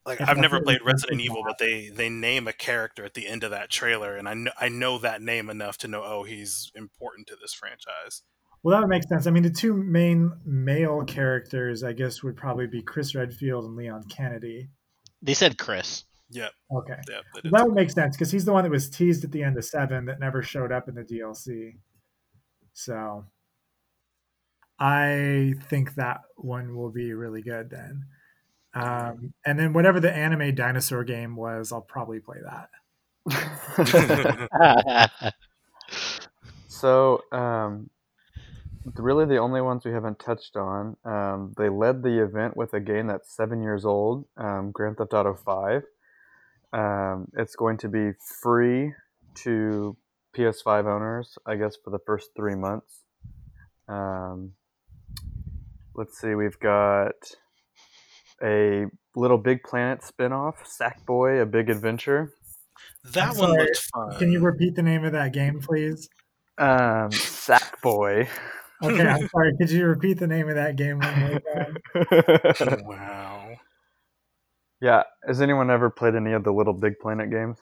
like 0.07 0.21
I've 0.23 0.39
never 0.39 0.61
played 0.63 0.81
Resident 0.83 1.21
Evil, 1.21 1.43
but 1.47 1.59
they 1.59 1.91
they 1.91 2.09
name 2.09 2.49
a 2.49 2.53
character 2.53 3.05
at 3.05 3.13
the 3.13 3.29
end 3.29 3.45
of 3.45 3.51
that 3.51 3.69
trailer, 3.69 4.17
and 4.17 4.27
I 4.27 4.33
know 4.35 4.51
I 4.59 4.69
know 4.71 4.97
that 4.99 5.21
name 5.21 5.51
enough 5.51 5.77
to 5.79 5.89
know 5.89 6.03
oh 6.03 6.23
he's 6.23 6.73
important 6.75 7.27
to 7.29 7.37
this 7.41 7.53
franchise. 7.53 8.23
Well, 8.63 8.75
that 8.75 8.81
would 8.81 8.89
make 8.89 9.05
sense. 9.05 9.27
I 9.27 9.31
mean, 9.31 9.43
the 9.43 9.51
two 9.51 9.75
main 9.75 10.33
male 10.47 11.05
characters, 11.05 11.85
I 11.85 11.93
guess, 11.93 12.23
would 12.23 12.37
probably 12.37 12.67
be 12.67 12.81
Chris 12.83 13.15
Redfield 13.15 13.67
and 13.67 13.77
Leon 13.77 14.05
Kennedy. 14.09 14.71
They 15.21 15.35
said 15.35 15.59
Chris. 15.59 16.05
Yep, 16.31 16.53
Okay. 16.73 16.95
yep. 17.11 17.25
they 17.43 17.51
That 17.51 17.65
would 17.67 17.75
make 17.75 17.91
sense 17.91 18.17
because 18.17 18.31
he's 18.33 18.45
the 18.47 18.53
one 18.53 18.65
that 18.65 18.71
was 18.71 18.89
teased 18.91 19.25
at 19.25 19.31
the 19.33 19.43
end 19.43 19.57
of 19.59 19.65
seven 19.65 20.07
that 20.07 20.21
never 20.21 20.43
showed 20.43 20.73
up 20.73 20.89
in 20.89 20.95
the 20.95 21.03
DLC. 21.05 21.77
So 22.79 23.25
I 24.79 25.55
think 25.69 25.97
that 25.97 26.21
one 26.37 26.77
will 26.77 26.91
be 26.91 27.13
really 27.13 27.43
good 27.43 27.71
then. 27.71 28.05
Um, 28.73 29.35
and 29.45 29.59
then 29.59 29.73
whatever 29.73 29.99
the 29.99 30.15
anime 30.15 30.55
dinosaur 30.55 31.03
game 31.03 31.35
was, 31.35 31.73
I'll 31.73 31.81
probably 31.81 32.21
play 32.21 32.37
that. 32.45 32.71
so, 36.69 37.25
um, 37.33 37.91
really, 38.95 39.27
the 39.27 39.39
only 39.39 39.61
ones 39.61 39.85
we 39.85 39.91
haven't 39.91 40.21
touched 40.21 40.57
on. 40.57 40.97
Um, 41.05 41.55
they 41.59 41.69
led 41.69 42.05
the 42.05 42.23
event 42.23 42.57
with 42.57 42.75
a 42.75 42.81
game 42.81 43.09
that's 43.09 43.35
seven 43.35 43.61
years 43.61 43.85
old, 43.85 44.25
um, 44.37 44.71
Grand 44.71 44.99
Theft 44.99 45.15
Auto 45.15 45.35
Five. 45.35 45.83
Um, 46.73 47.27
it's 47.37 47.57
going 47.57 47.79
to 47.79 47.89
be 47.89 48.13
free 48.41 48.93
to 49.43 49.97
PS5 50.37 50.87
owners, 50.87 51.37
I 51.47 51.57
guess, 51.57 51.77
for 51.83 51.91
the 51.91 51.99
first 52.07 52.31
three 52.37 52.55
months. 52.55 53.05
Um, 53.89 54.53
let's 55.95 56.19
see, 56.21 56.35
we've 56.35 56.59
got 56.61 57.15
a 58.43 58.87
Little 59.17 59.39
Big 59.39 59.63
Planet 59.63 60.03
spin-off, 60.05 60.57
Sackboy: 60.65 61.43
A 61.43 61.47
Big 61.47 61.71
Adventure. 61.71 62.33
that 63.13 63.31
I'm 63.31 63.37
one 63.37 63.49
sorry, 63.51 63.63
looked 63.63 63.89
fun. 63.95 64.19
Can 64.19 64.33
you 64.33 64.41
repeat 64.41 64.75
the 64.77 64.83
name 64.83 65.05
of 65.05 65.13
that 65.13 65.33
game, 65.33 65.61
please? 65.61 66.09
Um, 66.59 67.11
Sackboy. 67.11 68.29
Okay, 68.83 69.07
I'm 69.07 69.29
sorry. 69.33 69.57
Could 69.59 69.71
you 69.71 69.87
repeat 69.87 70.19
the 70.19 70.27
name 70.27 70.49
of 70.49 70.55
that 70.55 70.77
game 70.77 71.01
one 71.01 71.41
wow. 72.87 73.57
yeah, 74.81 75.03
has 75.27 75.41
anyone 75.41 75.71
ever 75.71 75.91
played 75.91 76.15
any 76.15 76.33
of 76.33 76.45
the 76.45 76.53
Little 76.53 76.75
Big 76.75 76.99
Planet 77.01 77.31
games? 77.31 77.59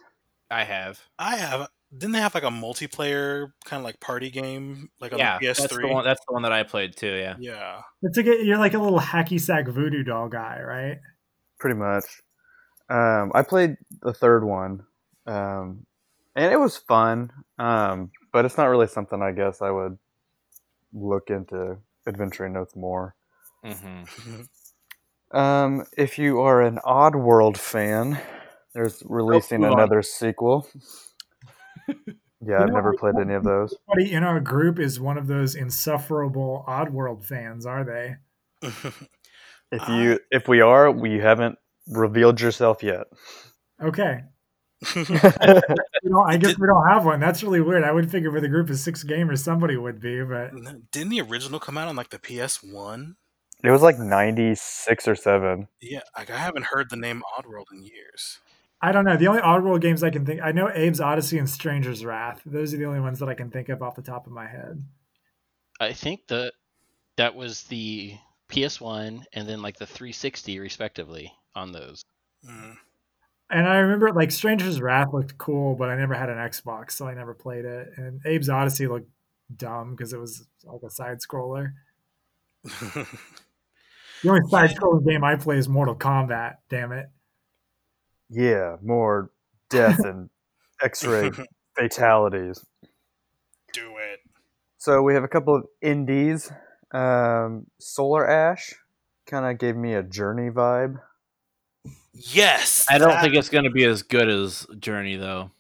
I 0.50 0.64
have. 0.64 1.00
I 1.18 1.36
have. 1.36 1.68
Didn't 1.96 2.12
they 2.12 2.20
have 2.20 2.34
like 2.34 2.44
a 2.44 2.48
multiplayer 2.48 3.48
kind 3.64 3.80
of 3.80 3.84
like 3.84 4.00
party 4.00 4.30
game, 4.30 4.90
like 5.00 5.12
on 5.12 5.18
yeah, 5.18 5.38
the 5.38 5.46
PS3? 5.46 5.56
that's 5.56 5.76
the 5.76 5.86
one. 5.88 6.04
That's 6.04 6.20
the 6.26 6.32
one 6.32 6.42
that 6.42 6.52
I 6.52 6.62
played 6.62 6.96
too. 6.96 7.14
Yeah. 7.14 7.36
Yeah. 7.38 7.80
It's 8.02 8.16
like 8.16 8.26
a, 8.26 8.44
you're 8.44 8.58
like 8.58 8.74
a 8.74 8.78
little 8.78 9.00
hacky 9.00 9.40
sack 9.40 9.68
voodoo 9.68 10.02
doll 10.02 10.28
guy, 10.28 10.60
right? 10.60 10.98
Pretty 11.58 11.76
much. 11.76 12.04
Um, 12.88 13.32
I 13.34 13.42
played 13.42 13.76
the 14.02 14.12
third 14.12 14.44
one, 14.44 14.84
um, 15.26 15.86
and 16.36 16.52
it 16.52 16.60
was 16.60 16.76
fun, 16.76 17.32
um, 17.58 18.12
but 18.32 18.44
it's 18.44 18.56
not 18.56 18.66
really 18.66 18.86
something 18.86 19.20
I 19.22 19.32
guess 19.32 19.60
I 19.60 19.70
would 19.70 19.98
look 20.92 21.30
into 21.30 21.78
adventuring 22.06 22.58
with 22.58 22.76
more. 22.76 23.14
Mm-hmm. 23.64 24.42
Um, 25.32 25.84
if 25.96 26.18
you 26.18 26.40
are 26.40 26.62
an 26.62 26.78
Oddworld 26.84 27.56
fan, 27.56 28.20
there's 28.74 29.02
releasing 29.04 29.60
move 29.60 29.72
on. 29.72 29.78
another 29.80 30.02
sequel. 30.02 30.68
Yeah, 32.46 32.62
I've 32.62 32.72
never 32.72 32.94
played 32.94 33.14
any 33.20 33.34
of 33.34 33.44
those. 33.44 33.74
Nobody 33.88 34.12
in 34.12 34.22
our 34.22 34.40
group 34.40 34.78
is 34.78 35.00
one 35.00 35.16
of 35.18 35.26
those 35.26 35.54
insufferable 35.54 36.64
Oddworld 36.68 37.24
fans, 37.24 37.66
are 37.66 37.84
they? 37.84 38.16
If 39.72 39.88
you, 39.88 40.20
if 40.30 40.46
we 40.46 40.60
are, 40.60 40.92
we 40.92 41.18
haven't 41.18 41.58
revealed 41.88 42.40
yourself 42.40 42.82
yet. 42.82 43.06
Okay. 43.82 44.20
We 44.94 46.10
don't, 46.10 46.30
I 46.30 46.36
guess 46.36 46.56
we 46.56 46.68
don't 46.68 46.86
have 46.88 47.04
one. 47.04 47.18
That's 47.18 47.42
really 47.42 47.60
weird. 47.60 47.82
I 47.82 47.90
would 47.90 48.08
figure 48.10 48.30
with 48.30 48.44
a 48.44 48.48
group 48.48 48.70
of 48.70 48.78
six 48.78 49.02
gamers, 49.02 49.38
somebody 49.38 49.76
would 49.76 49.98
be, 49.98 50.22
but 50.22 50.52
Didn't 50.92 51.08
the 51.08 51.20
original 51.20 51.58
come 51.58 51.76
out 51.76 51.88
on 51.88 51.96
like 51.96 52.10
the 52.10 52.18
PS1? 52.18 53.16
It 53.64 53.70
was 53.70 53.82
like 53.82 53.98
ninety 53.98 54.54
six 54.54 55.08
or 55.08 55.16
seven. 55.16 55.66
Yeah, 55.80 56.02
like 56.16 56.30
I 56.30 56.36
haven't 56.36 56.66
heard 56.66 56.90
the 56.90 56.96
name 56.96 57.22
Oddworld 57.36 57.64
in 57.72 57.82
years. 57.82 58.38
I 58.86 58.92
don't 58.92 59.04
know. 59.04 59.16
The 59.16 59.26
only 59.26 59.42
Oddworld 59.42 59.80
games 59.80 60.04
I 60.04 60.10
can 60.10 60.24
think, 60.24 60.40
I 60.40 60.52
know 60.52 60.68
Abe's 60.68 61.00
Odyssey 61.00 61.38
and 61.38 61.50
Stranger's 61.50 62.04
Wrath. 62.04 62.40
Those 62.46 62.72
are 62.72 62.76
the 62.76 62.84
only 62.84 63.00
ones 63.00 63.18
that 63.18 63.28
I 63.28 63.34
can 63.34 63.50
think 63.50 63.68
of 63.68 63.82
off 63.82 63.96
the 63.96 64.02
top 64.02 64.28
of 64.28 64.32
my 64.32 64.46
head. 64.46 64.80
I 65.80 65.92
think 65.92 66.28
that 66.28 66.52
that 67.16 67.34
was 67.34 67.64
the 67.64 68.14
PS1 68.48 69.24
and 69.32 69.48
then 69.48 69.60
like 69.60 69.76
the 69.76 69.86
360 69.86 70.60
respectively 70.60 71.32
on 71.56 71.72
those. 71.72 72.04
Mm. 72.48 72.76
And 73.50 73.66
I 73.66 73.78
remember 73.78 74.12
like 74.12 74.30
Stranger's 74.30 74.80
Wrath 74.80 75.12
looked 75.12 75.36
cool, 75.36 75.74
but 75.74 75.88
I 75.88 75.96
never 75.96 76.14
had 76.14 76.28
an 76.28 76.38
Xbox, 76.38 76.92
so 76.92 77.08
I 77.08 77.14
never 77.14 77.34
played 77.34 77.64
it. 77.64 77.88
And 77.96 78.20
Abe's 78.24 78.48
Odyssey 78.48 78.86
looked 78.86 79.10
dumb 79.56 79.96
because 79.96 80.12
it 80.12 80.20
was 80.20 80.46
like 80.62 80.82
a 80.86 80.90
side 80.90 81.18
scroller. 81.18 81.72
The 84.22 84.30
only 84.30 84.48
side 84.48 84.70
scrolling 84.70 85.06
game 85.06 85.22
I 85.22 85.36
play 85.36 85.58
is 85.58 85.68
Mortal 85.68 85.94
Kombat, 85.94 86.56
damn 86.68 86.92
it. 86.92 87.06
Yeah, 88.30 88.76
more 88.82 89.30
death 89.70 90.00
and 90.04 90.30
X 90.82 91.04
ray 91.04 91.30
fatalities. 91.78 92.64
Do 93.72 93.96
it. 93.98 94.20
So 94.78 95.02
we 95.02 95.14
have 95.14 95.24
a 95.24 95.28
couple 95.28 95.54
of 95.54 95.64
indies. 95.82 96.50
Um, 96.92 97.66
Solar 97.78 98.28
Ash 98.28 98.74
kind 99.26 99.44
of 99.46 99.58
gave 99.58 99.76
me 99.76 99.94
a 99.94 100.02
Journey 100.02 100.50
vibe. 100.50 101.00
Yes, 102.12 102.86
I 102.90 102.98
don't 102.98 103.10
that- 103.10 103.22
think 103.22 103.34
it's 103.34 103.48
going 103.48 103.64
to 103.64 103.70
be 103.70 103.84
as 103.84 104.02
good 104.02 104.28
as 104.28 104.66
Journey 104.78 105.16
though. 105.16 105.50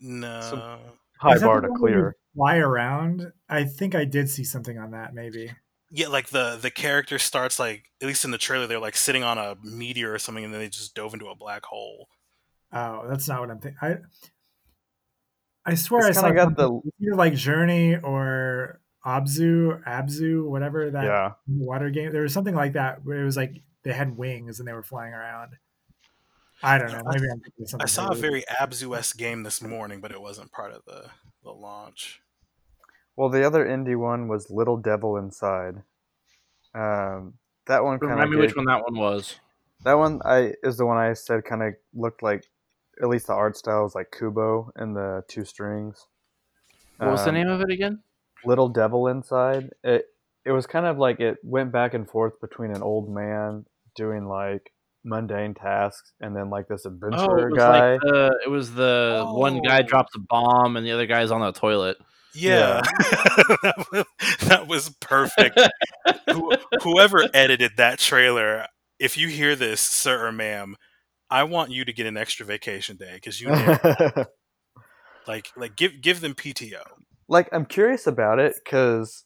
no. 0.00 0.40
Some- 0.42 0.78
High 1.18 1.36
Is 1.36 1.42
bar 1.42 1.62
to 1.62 1.68
one 1.70 1.80
where 1.80 1.90
you 1.90 1.96
clear. 1.96 2.16
Fly 2.34 2.56
around. 2.58 3.32
I 3.48 3.64
think 3.64 3.94
I 3.94 4.04
did 4.04 4.28
see 4.28 4.44
something 4.44 4.78
on 4.78 4.90
that. 4.90 5.14
Maybe. 5.14 5.50
Yeah, 5.90 6.08
like 6.08 6.28
the 6.30 6.58
the 6.60 6.70
character 6.70 7.18
starts 7.18 7.58
like 7.58 7.84
at 8.02 8.08
least 8.08 8.24
in 8.24 8.30
the 8.32 8.38
trailer 8.38 8.66
they're 8.66 8.78
like 8.80 8.96
sitting 8.96 9.22
on 9.22 9.38
a 9.38 9.56
meteor 9.62 10.12
or 10.12 10.18
something, 10.18 10.44
and 10.44 10.52
then 10.52 10.60
they 10.60 10.68
just 10.68 10.94
dove 10.94 11.12
into 11.14 11.26
a 11.28 11.34
black 11.36 11.64
hole. 11.64 12.08
Oh, 12.72 13.06
that's 13.08 13.28
not 13.28 13.40
what 13.40 13.50
I'm 13.50 13.60
thinking. 13.60 13.78
I 13.80 13.98
I 15.64 15.74
swear 15.74 16.08
It's 16.08 16.18
I 16.18 16.20
saw 16.20 16.26
kinda 16.28 16.36
got 16.46 16.56
something 16.58 16.92
either 17.00 17.14
like 17.14 17.34
Journey 17.34 17.96
or 17.96 18.80
Abzu, 19.04 19.82
Abzu, 19.84 20.48
whatever 20.48 20.90
that 20.90 21.04
Yeah. 21.04 21.32
water 21.46 21.90
game. 21.90 22.12
There 22.12 22.22
was 22.22 22.32
something 22.32 22.54
like 22.54 22.72
that 22.74 23.04
where 23.04 23.20
it 23.20 23.24
was 23.24 23.36
like 23.36 23.62
they 23.82 23.92
had 23.92 24.16
wings 24.16 24.58
and 24.58 24.66
they 24.68 24.72
were 24.72 24.82
flying 24.82 25.12
around. 25.14 25.56
I 26.62 26.78
don't 26.78 26.90
know. 26.90 27.02
I- 27.06 27.14
Maybe 27.14 27.26
I'm 27.30 27.40
thinking 27.40 27.66
something. 27.66 27.84
I 27.84 27.88
saw 27.88 28.08
a 28.10 28.14
very 28.14 28.42
Abzu 28.60 28.96
esque 28.96 29.16
game 29.16 29.42
this 29.44 29.62
morning, 29.62 30.00
but 30.00 30.10
it 30.10 30.20
wasn't 30.20 30.50
part 30.52 30.72
of 30.72 30.84
the 30.86 31.10
the 31.44 31.50
launch. 31.52 32.20
Well, 33.16 33.28
the 33.30 33.44
other 33.46 33.64
indie 33.64 33.96
one 33.96 34.28
was 34.28 34.50
Little 34.50 34.76
Devil 34.76 35.16
Inside. 35.16 35.82
Um, 36.74 37.34
that 37.66 37.82
one 37.82 37.98
kind 37.98 38.10
Remind 38.12 38.24
of 38.34 38.38
me 38.38 38.46
which 38.46 38.54
one 38.56 38.66
that 38.66 38.82
one 38.82 38.98
was. 38.98 39.40
That 39.84 39.94
one 39.94 40.20
I 40.24 40.52
is 40.62 40.76
the 40.76 40.86
one 40.86 40.98
I 40.98 41.12
said 41.14 41.44
kind 41.44 41.62
of 41.62 41.74
looked 41.94 42.22
like, 42.22 42.44
at 43.02 43.08
least 43.08 43.26
the 43.28 43.32
art 43.34 43.56
style 43.56 43.82
was 43.84 43.94
like 43.94 44.14
Kubo 44.16 44.72
and 44.76 44.94
the 44.94 45.22
two 45.28 45.44
strings. 45.44 46.06
What 46.98 47.10
was 47.12 47.22
the 47.24 47.28
Um, 47.30 47.34
name 47.34 47.48
of 47.48 47.60
it 47.60 47.70
again? 47.70 48.02
Little 48.44 48.68
Devil 48.68 49.08
Inside. 49.08 49.70
It 49.82 50.06
it 50.44 50.52
was 50.52 50.66
kind 50.66 50.86
of 50.86 50.98
like 50.98 51.18
it 51.20 51.38
went 51.42 51.72
back 51.72 51.94
and 51.94 52.08
forth 52.08 52.40
between 52.40 52.70
an 52.70 52.82
old 52.82 53.08
man 53.08 53.66
doing 53.96 54.28
like 54.28 54.72
mundane 55.04 55.54
tasks 55.54 56.12
and 56.20 56.34
then 56.36 56.50
like 56.50 56.68
this 56.68 56.84
Oh, 56.86 56.90
it 57.36 57.50
was 57.50 57.54
guy. 57.56 57.92
like 57.92 58.00
the 58.02 58.40
it 58.44 58.48
was 58.50 58.74
the 58.74 59.24
one 59.26 59.60
guy 59.62 59.80
Oh. 59.80 59.86
drops 59.86 60.14
a 60.14 60.18
bomb 60.20 60.76
and 60.76 60.84
the 60.86 60.92
other 60.92 61.06
guy's 61.06 61.30
on 61.30 61.40
the 61.40 61.52
toilet. 61.52 61.96
Yeah, 62.36 62.82
that, 63.62 63.86
was, 63.90 64.04
that 64.40 64.66
was 64.68 64.88
perfect. 65.00 65.60
Who, 66.30 66.52
whoever 66.82 67.28
edited 67.32 67.72
that 67.76 67.98
trailer, 67.98 68.66
if 68.98 69.16
you 69.16 69.28
hear 69.28 69.56
this, 69.56 69.80
sir 69.80 70.26
or 70.26 70.32
ma'am, 70.32 70.76
I 71.30 71.44
want 71.44 71.70
you 71.70 71.84
to 71.84 71.92
get 71.92 72.06
an 72.06 72.16
extra 72.16 72.46
vacation 72.46 72.96
day 72.96 73.14
because 73.14 73.40
you 73.40 73.48
like 75.26 75.48
like 75.56 75.76
give 75.76 76.00
give 76.00 76.20
them 76.20 76.34
PTO. 76.34 76.82
like 77.28 77.48
I'm 77.52 77.66
curious 77.66 78.06
about 78.06 78.38
it 78.38 78.54
because 78.64 79.24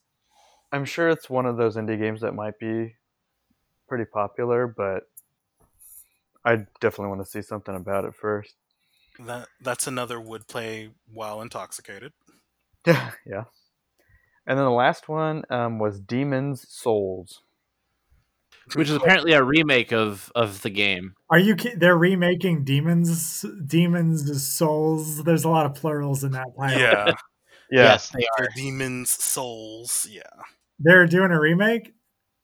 I'm 0.73 0.85
sure 0.85 1.09
it's 1.09 1.29
one 1.29 1.47
of 1.47 1.57
those 1.57 1.77
indie 1.77 1.99
games 1.99 2.21
that 2.23 2.35
might 2.35 2.59
be 2.59 2.95
pretty 3.89 4.05
popular, 4.05 4.67
but 4.67 5.03
I 6.45 6.67
definitely 6.81 7.09
want 7.09 7.23
to 7.23 7.31
see 7.31 7.43
something 7.43 7.75
about 7.75 8.05
it 8.05 8.15
first. 8.15 8.55
That 9.19 9.49
that's 9.61 9.87
another 9.87 10.19
would 10.19 10.49
play 10.49 10.91
while 11.13 11.43
intoxicated. 11.43 12.13
Yeah, 12.87 13.11
yeah. 13.26 13.45
And 14.47 14.59
then 14.59 14.64
the 14.64 14.70
last 14.70 15.09
one 15.09 15.45
um, 15.51 15.78
was 15.78 16.01
Demons 16.01 16.66
Souls. 16.68 17.43
Which 18.74 18.89
is 18.89 18.95
apparently 18.97 19.33
a 19.33 19.43
remake 19.43 19.93
of 19.93 20.31
of 20.37 20.62
the 20.62 20.70
game. 20.70 21.14
Are 21.28 21.39
you? 21.39 21.57
They're 21.57 21.97
remaking 21.99 22.62
Demons, 22.64 23.45
Demons 23.66 24.47
Souls. 24.47 25.24
There's 25.24 25.45
a 25.45 25.49
lot 25.49 25.66
of 25.66 25.74
plurals 25.74 26.22
in 26.22 26.33
that 26.33 26.47
title. 26.57 26.78
Yeah, 26.81 27.05
Yeah, 27.70 27.83
Yes, 27.85 28.11
they 28.11 28.24
are. 28.39 28.49
demons 28.55 29.11
souls. 29.11 30.07
Yeah. 30.11 30.22
They're 30.78 31.07
doing 31.07 31.33
a 31.33 31.41
remake. 31.41 31.95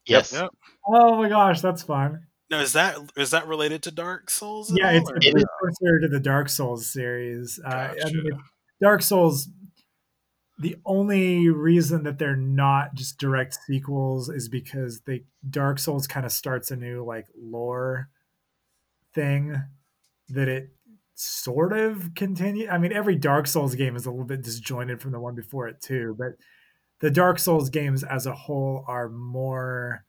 Yes. 0.05 0.33
Yep. 0.33 0.51
Oh 0.89 1.17
my 1.23 1.29
gosh, 1.29 1.61
that's 1.61 1.83
fun. 1.83 2.27
Now 2.51 2.61
is 2.61 2.73
that 2.73 2.97
is 3.17 3.31
that 3.31 3.47
related 3.47 3.83
to 3.85 3.91
Dark 3.93 4.29
Souls? 4.31 4.73
at 4.73 4.79
Yeah, 4.79 4.91
all, 4.91 4.97
it's 4.97 5.11
a 5.11 5.15
It 5.17 5.37
is. 5.37 5.45
precursor 5.61 6.01
to 6.01 6.09
the 6.09 6.21
Dark 6.21 6.49
Souls 6.49 6.87
series. 6.91 7.61
Uh, 7.65 7.69
I 7.69 7.95
Gotcha. 8.01 8.15
mean, 8.15 8.41
Dark 8.83 9.03
Souls. 9.03 9.49
The 10.59 10.77
only 10.87 11.49
reason 11.51 12.05
that 12.05 12.19
they're 12.19 12.37
not 12.37 12.95
just 12.95 13.19
direct 13.19 13.59
sequels 13.67 14.31
is 14.31 14.49
because 14.49 15.01
they 15.01 15.25
Dark 15.49 15.79
Souls 15.79 16.07
kind 16.07 16.25
of 16.25 16.33
starts 16.33 16.71
a 16.71 16.77
new 16.77 17.05
like 17.05 17.27
lore 17.37 18.09
thing 19.15 19.63
that 20.31 20.49
it 20.49 20.71
sort 21.15 21.73
of 21.73 22.15
continue. 22.15 22.69
I 22.69 22.79
mean, 22.79 22.93
every 22.93 23.17
Dark 23.17 23.47
Souls 23.47 23.75
game 23.75 23.97
is 23.97 24.07
a 24.07 24.11
little 24.11 24.25
bit 24.25 24.43
disjointed 24.43 25.01
from 25.01 25.13
the 25.13 25.21
one 25.21 25.35
before 25.35 25.69
it 25.69 25.81
too, 25.81 26.15
but 26.19 26.33
the 27.01 27.11
Dark 27.11 27.39
Souls 27.39 27.69
games 27.69 28.03
as 28.03 28.27
a 28.27 28.35
whole 28.35 28.85
are 28.89 29.09
more 29.09 30.05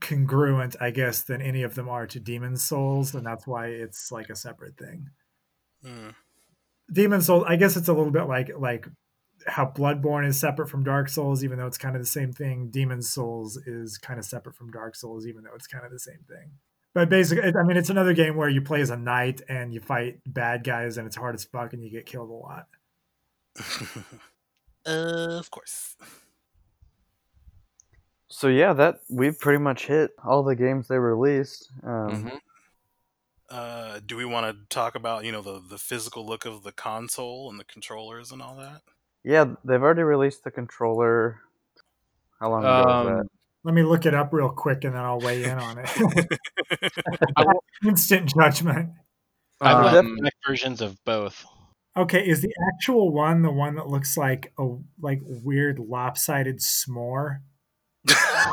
congruent, 0.00 0.76
I 0.80 0.90
guess, 0.90 1.22
than 1.22 1.42
any 1.42 1.62
of 1.62 1.74
them 1.74 1.88
are 1.88 2.06
to 2.06 2.20
Demon 2.20 2.56
Souls, 2.56 3.14
and 3.14 3.26
that's 3.26 3.46
why 3.46 3.66
it's 3.68 4.12
like 4.12 4.30
a 4.30 4.36
separate 4.36 4.76
thing. 4.76 5.08
Hmm. 5.82 6.10
Demon 6.92 7.22
Souls, 7.22 7.44
I 7.46 7.56
guess 7.56 7.76
it's 7.76 7.88
a 7.88 7.92
little 7.92 8.12
bit 8.12 8.24
like 8.24 8.50
like 8.58 8.86
how 9.46 9.66
Bloodborne 9.66 10.26
is 10.26 10.38
separate 10.38 10.68
from 10.68 10.82
Dark 10.84 11.08
Souls, 11.08 11.44
even 11.44 11.58
though 11.58 11.66
it's 11.66 11.78
kind 11.78 11.94
of 11.96 12.02
the 12.02 12.06
same 12.08 12.32
thing. 12.32 12.68
Demon 12.70 13.02
Souls 13.02 13.56
is 13.56 13.98
kind 13.98 14.18
of 14.18 14.24
separate 14.24 14.54
from 14.54 14.70
Dark 14.70 14.96
Souls, 14.96 15.26
even 15.26 15.44
though 15.44 15.54
it's 15.54 15.66
kind 15.66 15.84
of 15.84 15.90
the 15.90 15.98
same 15.98 16.24
thing. 16.28 16.50
But 16.94 17.08
basically, 17.08 17.52
I 17.54 17.62
mean, 17.62 17.76
it's 17.76 17.90
another 17.90 18.12
game 18.12 18.34
where 18.36 18.48
you 18.48 18.60
play 18.60 18.80
as 18.80 18.90
a 18.90 18.96
knight 18.96 19.40
and 19.48 19.72
you 19.72 19.80
fight 19.80 20.20
bad 20.26 20.64
guys, 20.64 20.98
and 20.98 21.06
it's 21.06 21.16
hard 21.16 21.34
as 21.34 21.44
fuck, 21.44 21.72
and 21.72 21.82
you 21.82 21.90
get 21.90 22.06
killed 22.06 22.30
a 22.30 22.32
lot. 22.32 22.66
uh, 24.86 25.38
of 25.38 25.50
course. 25.50 25.96
So 28.28 28.48
yeah, 28.48 28.72
that 28.74 29.00
we've 29.08 29.38
pretty 29.38 29.58
much 29.58 29.86
hit 29.86 30.10
all 30.22 30.42
the 30.42 30.56
games 30.56 30.88
they 30.88 30.98
released. 30.98 31.70
Um, 31.82 32.24
Mhm. 32.24 32.40
Uh, 33.50 34.00
do 34.04 34.14
we 34.14 34.26
want 34.26 34.44
to 34.44 34.66
talk 34.68 34.94
about 34.94 35.24
you 35.24 35.32
know 35.32 35.40
the 35.40 35.58
the 35.58 35.78
physical 35.78 36.26
look 36.26 36.44
of 36.44 36.62
the 36.64 36.72
console 36.72 37.48
and 37.48 37.58
the 37.58 37.64
controllers 37.64 38.30
and 38.30 38.42
all 38.42 38.56
that? 38.56 38.82
Yeah, 39.28 39.44
they've 39.62 39.82
already 39.82 40.04
released 40.04 40.44
the 40.44 40.50
controller. 40.50 41.42
How 42.40 42.48
long 42.48 42.62
ago 42.62 42.82
was 42.86 43.06
that? 43.06 43.20
Um, 43.20 43.28
Let 43.62 43.74
me 43.74 43.82
look 43.82 44.06
it 44.06 44.14
up 44.14 44.32
real 44.32 44.48
quick, 44.48 44.84
and 44.84 44.94
then 44.94 45.02
I'll 45.02 45.20
weigh 45.20 45.44
in 45.44 45.58
on 45.58 45.76
it. 45.84 46.38
Instant 47.84 48.32
judgment. 48.34 48.88
I've 49.60 49.94
um, 49.94 50.16
got 50.16 50.32
versions 50.46 50.80
of 50.80 50.96
both. 51.04 51.44
Okay, 51.94 52.26
is 52.26 52.40
the 52.40 52.54
actual 52.72 53.12
one 53.12 53.42
the 53.42 53.50
one 53.50 53.74
that 53.74 53.88
looks 53.88 54.16
like 54.16 54.50
a 54.58 54.66
like 54.98 55.20
weird 55.22 55.78
lopsided 55.78 56.60
s'more? 56.60 57.40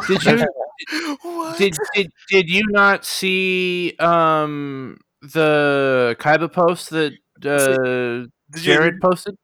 did 0.07 0.23
you 0.25 0.45
did, 1.57 1.77
did 1.93 2.11
did 2.29 2.49
you 2.49 2.63
not 2.67 3.05
see 3.05 3.95
um 3.99 4.97
the 5.21 6.17
Kaiba 6.19 6.51
post 6.51 6.89
that 6.89 7.13
uh, 7.45 8.27
Jared 8.59 8.99
posted? 8.99 9.37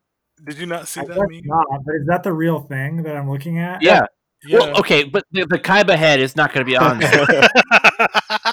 Did 0.46 0.58
you 0.58 0.66
not 0.66 0.88
see 0.88 1.02
I 1.02 1.06
that 1.06 1.16
guess 1.16 1.28
meme? 1.30 1.42
not, 1.46 1.66
but 1.86 1.96
is 1.96 2.08
that 2.08 2.24
the 2.24 2.34
real 2.34 2.60
thing 2.60 3.04
that 3.04 3.16
I'm 3.16 3.30
looking 3.30 3.60
at? 3.60 3.82
Yeah. 3.82 4.06
Yeah. 4.44 4.60
Well, 4.60 4.80
okay, 4.80 5.04
but 5.04 5.24
the, 5.32 5.46
the 5.46 5.60
Kaiba 5.60 5.96
head 5.96 6.20
is 6.20 6.36
not 6.36 6.52
going 6.52 6.66
to 6.66 6.70
be 6.70 6.76
on 6.76 6.98
there. 6.98 7.28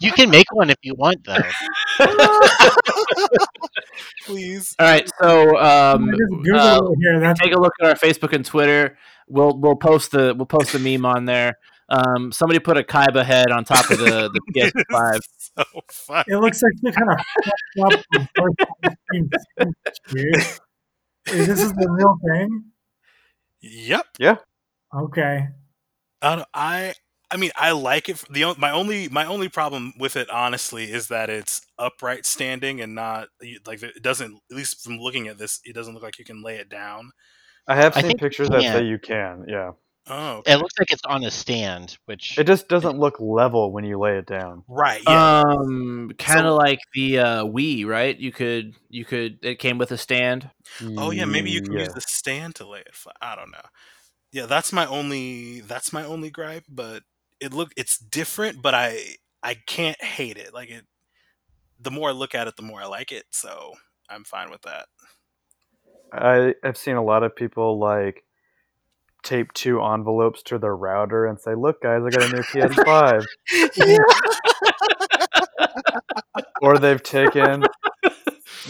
You 0.00 0.12
can 0.12 0.30
make 0.30 0.46
one 0.52 0.70
if 0.70 0.76
you 0.82 0.94
want, 0.94 1.24
though. 1.24 1.36
Please. 4.26 4.74
All 4.78 4.86
right, 4.86 5.10
so 5.20 5.56
um, 5.56 6.08
I 6.08 6.12
just 6.12 6.22
Googled 6.32 6.78
uh, 6.78 6.90
here. 7.00 7.20
That's 7.20 7.40
take 7.40 7.54
a 7.54 7.58
look 7.58 7.72
at 7.80 7.88
our 7.88 7.94
Facebook 7.94 8.32
and 8.32 8.44
Twitter. 8.44 8.98
We'll 9.28 9.58
we'll 9.58 9.76
post 9.76 10.12
the 10.12 10.34
we'll 10.36 10.46
post 10.46 10.72
the 10.72 10.78
meme 10.78 11.04
on 11.06 11.24
there. 11.24 11.58
Um, 11.88 12.32
somebody 12.32 12.58
put 12.58 12.76
a 12.76 12.82
Kaiba 12.82 13.24
head 13.24 13.50
on 13.50 13.64
top 13.64 13.90
of 13.90 13.98
the, 13.98 14.28
the 14.32 14.40
PS5. 14.90 15.20
so 15.38 15.64
fun. 15.90 16.24
it 16.26 16.36
looks 16.36 16.60
like 16.62 16.72
the 16.82 16.92
kind 16.92 17.10
of 17.10 17.20
Is 21.26 21.46
This 21.46 21.62
is 21.62 21.72
the 21.72 21.88
real 21.90 22.16
thing. 22.28 22.64
Yep. 23.60 24.06
Yeah. 24.18 24.36
Okay. 24.94 25.48
I, 26.22 26.44
I 26.54 26.94
I 27.30 27.36
mean 27.36 27.50
I 27.56 27.72
like 27.72 28.08
it. 28.08 28.22
The 28.30 28.44
on- 28.44 28.56
my 28.58 28.70
only 28.70 29.08
my 29.08 29.26
only 29.26 29.48
problem 29.48 29.92
with 29.98 30.16
it 30.16 30.30
honestly 30.30 30.90
is 30.90 31.08
that 31.08 31.28
it's 31.30 31.60
upright 31.78 32.24
standing 32.26 32.80
and 32.80 32.94
not 32.94 33.28
like 33.66 33.82
it 33.82 34.02
doesn't 34.02 34.34
at 34.50 34.56
least 34.56 34.82
from 34.82 34.98
looking 34.98 35.28
at 35.28 35.38
this 35.38 35.60
it 35.64 35.74
doesn't 35.74 35.94
look 35.94 36.02
like 36.02 36.18
you 36.18 36.24
can 36.24 36.42
lay 36.42 36.56
it 36.56 36.68
down. 36.68 37.10
I 37.68 37.74
have 37.74 37.94
seen 37.94 38.02
think 38.04 38.20
you 38.20 38.28
pictures 38.28 38.48
that 38.50 38.62
say 38.62 38.84
you 38.84 38.98
can. 38.98 39.44
Yeah, 39.48 39.72
Oh, 40.08 40.36
okay. 40.36 40.52
It 40.52 40.56
looks 40.58 40.74
like 40.78 40.92
it's 40.92 41.04
on 41.04 41.24
a 41.24 41.30
stand, 41.32 41.98
which 42.04 42.38
it 42.38 42.46
just 42.46 42.68
doesn't 42.68 42.98
look 42.98 43.18
level 43.18 43.72
when 43.72 43.84
you 43.84 43.98
lay 43.98 44.18
it 44.18 44.26
down. 44.26 44.62
right. 44.68 45.02
Yeah. 45.06 45.40
Um, 45.46 46.12
kind 46.18 46.40
of 46.46 46.52
So- 46.52 46.56
like 46.56 46.78
the 46.94 47.18
uh, 47.18 47.44
Wii, 47.44 47.84
right? 47.86 48.16
You 48.16 48.30
could 48.32 48.74
you 48.88 49.04
could 49.04 49.38
it 49.42 49.58
came 49.58 49.78
with 49.78 49.90
a 49.90 49.98
stand. 49.98 50.50
oh 50.96 51.10
yeah. 51.10 51.24
Maybe 51.24 51.50
you 51.50 51.60
can 51.62 51.72
use 51.72 51.92
the 51.92 52.00
stand 52.00 52.54
to 52.56 52.68
lay 52.68 52.80
it 52.80 52.94
flat. 52.94 53.16
I 53.20 53.34
don't 53.34 53.50
know. 53.50 53.64
Yeah, 54.32 54.46
that's 54.46 54.72
my 54.72 54.86
only 54.86 55.60
that's 55.62 55.92
my 55.92 56.04
only 56.04 56.30
gripe. 56.30 56.64
But 56.68 57.02
it 57.40 57.52
look 57.52 57.72
it's 57.76 57.98
different, 57.98 58.62
but 58.62 58.74
I 58.74 59.16
I 59.42 59.54
can't 59.66 60.00
hate 60.02 60.36
it. 60.36 60.54
Like 60.54 60.70
it. 60.70 60.84
The 61.80 61.90
more 61.90 62.10
I 62.10 62.12
look 62.12 62.34
at 62.34 62.46
it, 62.46 62.54
the 62.56 62.62
more 62.62 62.80
I 62.80 62.86
like 62.86 63.10
it. 63.12 63.24
So 63.32 63.72
I'm 64.08 64.24
fine 64.24 64.50
with 64.50 64.62
that. 64.62 64.86
I, 66.12 66.48
I 66.48 66.54
have 66.62 66.76
seen 66.76 66.94
a 66.96 67.02
lot 67.04 67.22
of 67.24 67.34
people 67.34 67.78
like 67.78 68.22
tape 69.26 69.52
two 69.52 69.82
envelopes 69.82 70.42
to 70.44 70.58
their 70.58 70.74
router 70.76 71.26
and 71.26 71.38
say, 71.40 71.54
"Look, 71.54 71.82
guys, 71.82 72.02
I 72.04 72.10
got 72.10 72.30
a 72.30 72.36
new 72.36 72.42
PS5." 72.42 73.24
or 76.62 76.78
they've 76.78 77.02
taken 77.02 77.64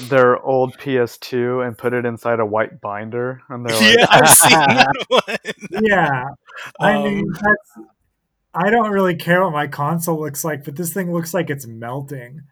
their 0.08 0.38
old 0.42 0.76
PS2 0.78 1.66
and 1.66 1.76
put 1.78 1.92
it 1.92 2.04
inside 2.04 2.40
a 2.40 2.46
white 2.46 2.80
binder, 2.80 3.40
and 3.48 3.64
they're 3.66 3.76
like, 3.76 3.98
yeah, 3.98 4.06
I've 4.10 4.28
seen 4.30 4.50
that 4.58 4.92
one. 5.08 5.82
Yeah, 5.84 6.24
I 6.80 6.94
Um, 6.94 7.04
mean, 7.04 7.26
that's, 7.32 7.88
I 8.54 8.70
don't 8.70 8.90
really 8.90 9.14
care 9.16 9.42
what 9.42 9.52
my 9.52 9.66
console 9.66 10.20
looks 10.20 10.44
like, 10.44 10.64
but 10.64 10.76
this 10.76 10.92
thing 10.92 11.12
looks 11.12 11.32
like 11.34 11.50
it's 11.50 11.66
melting. 11.66 12.42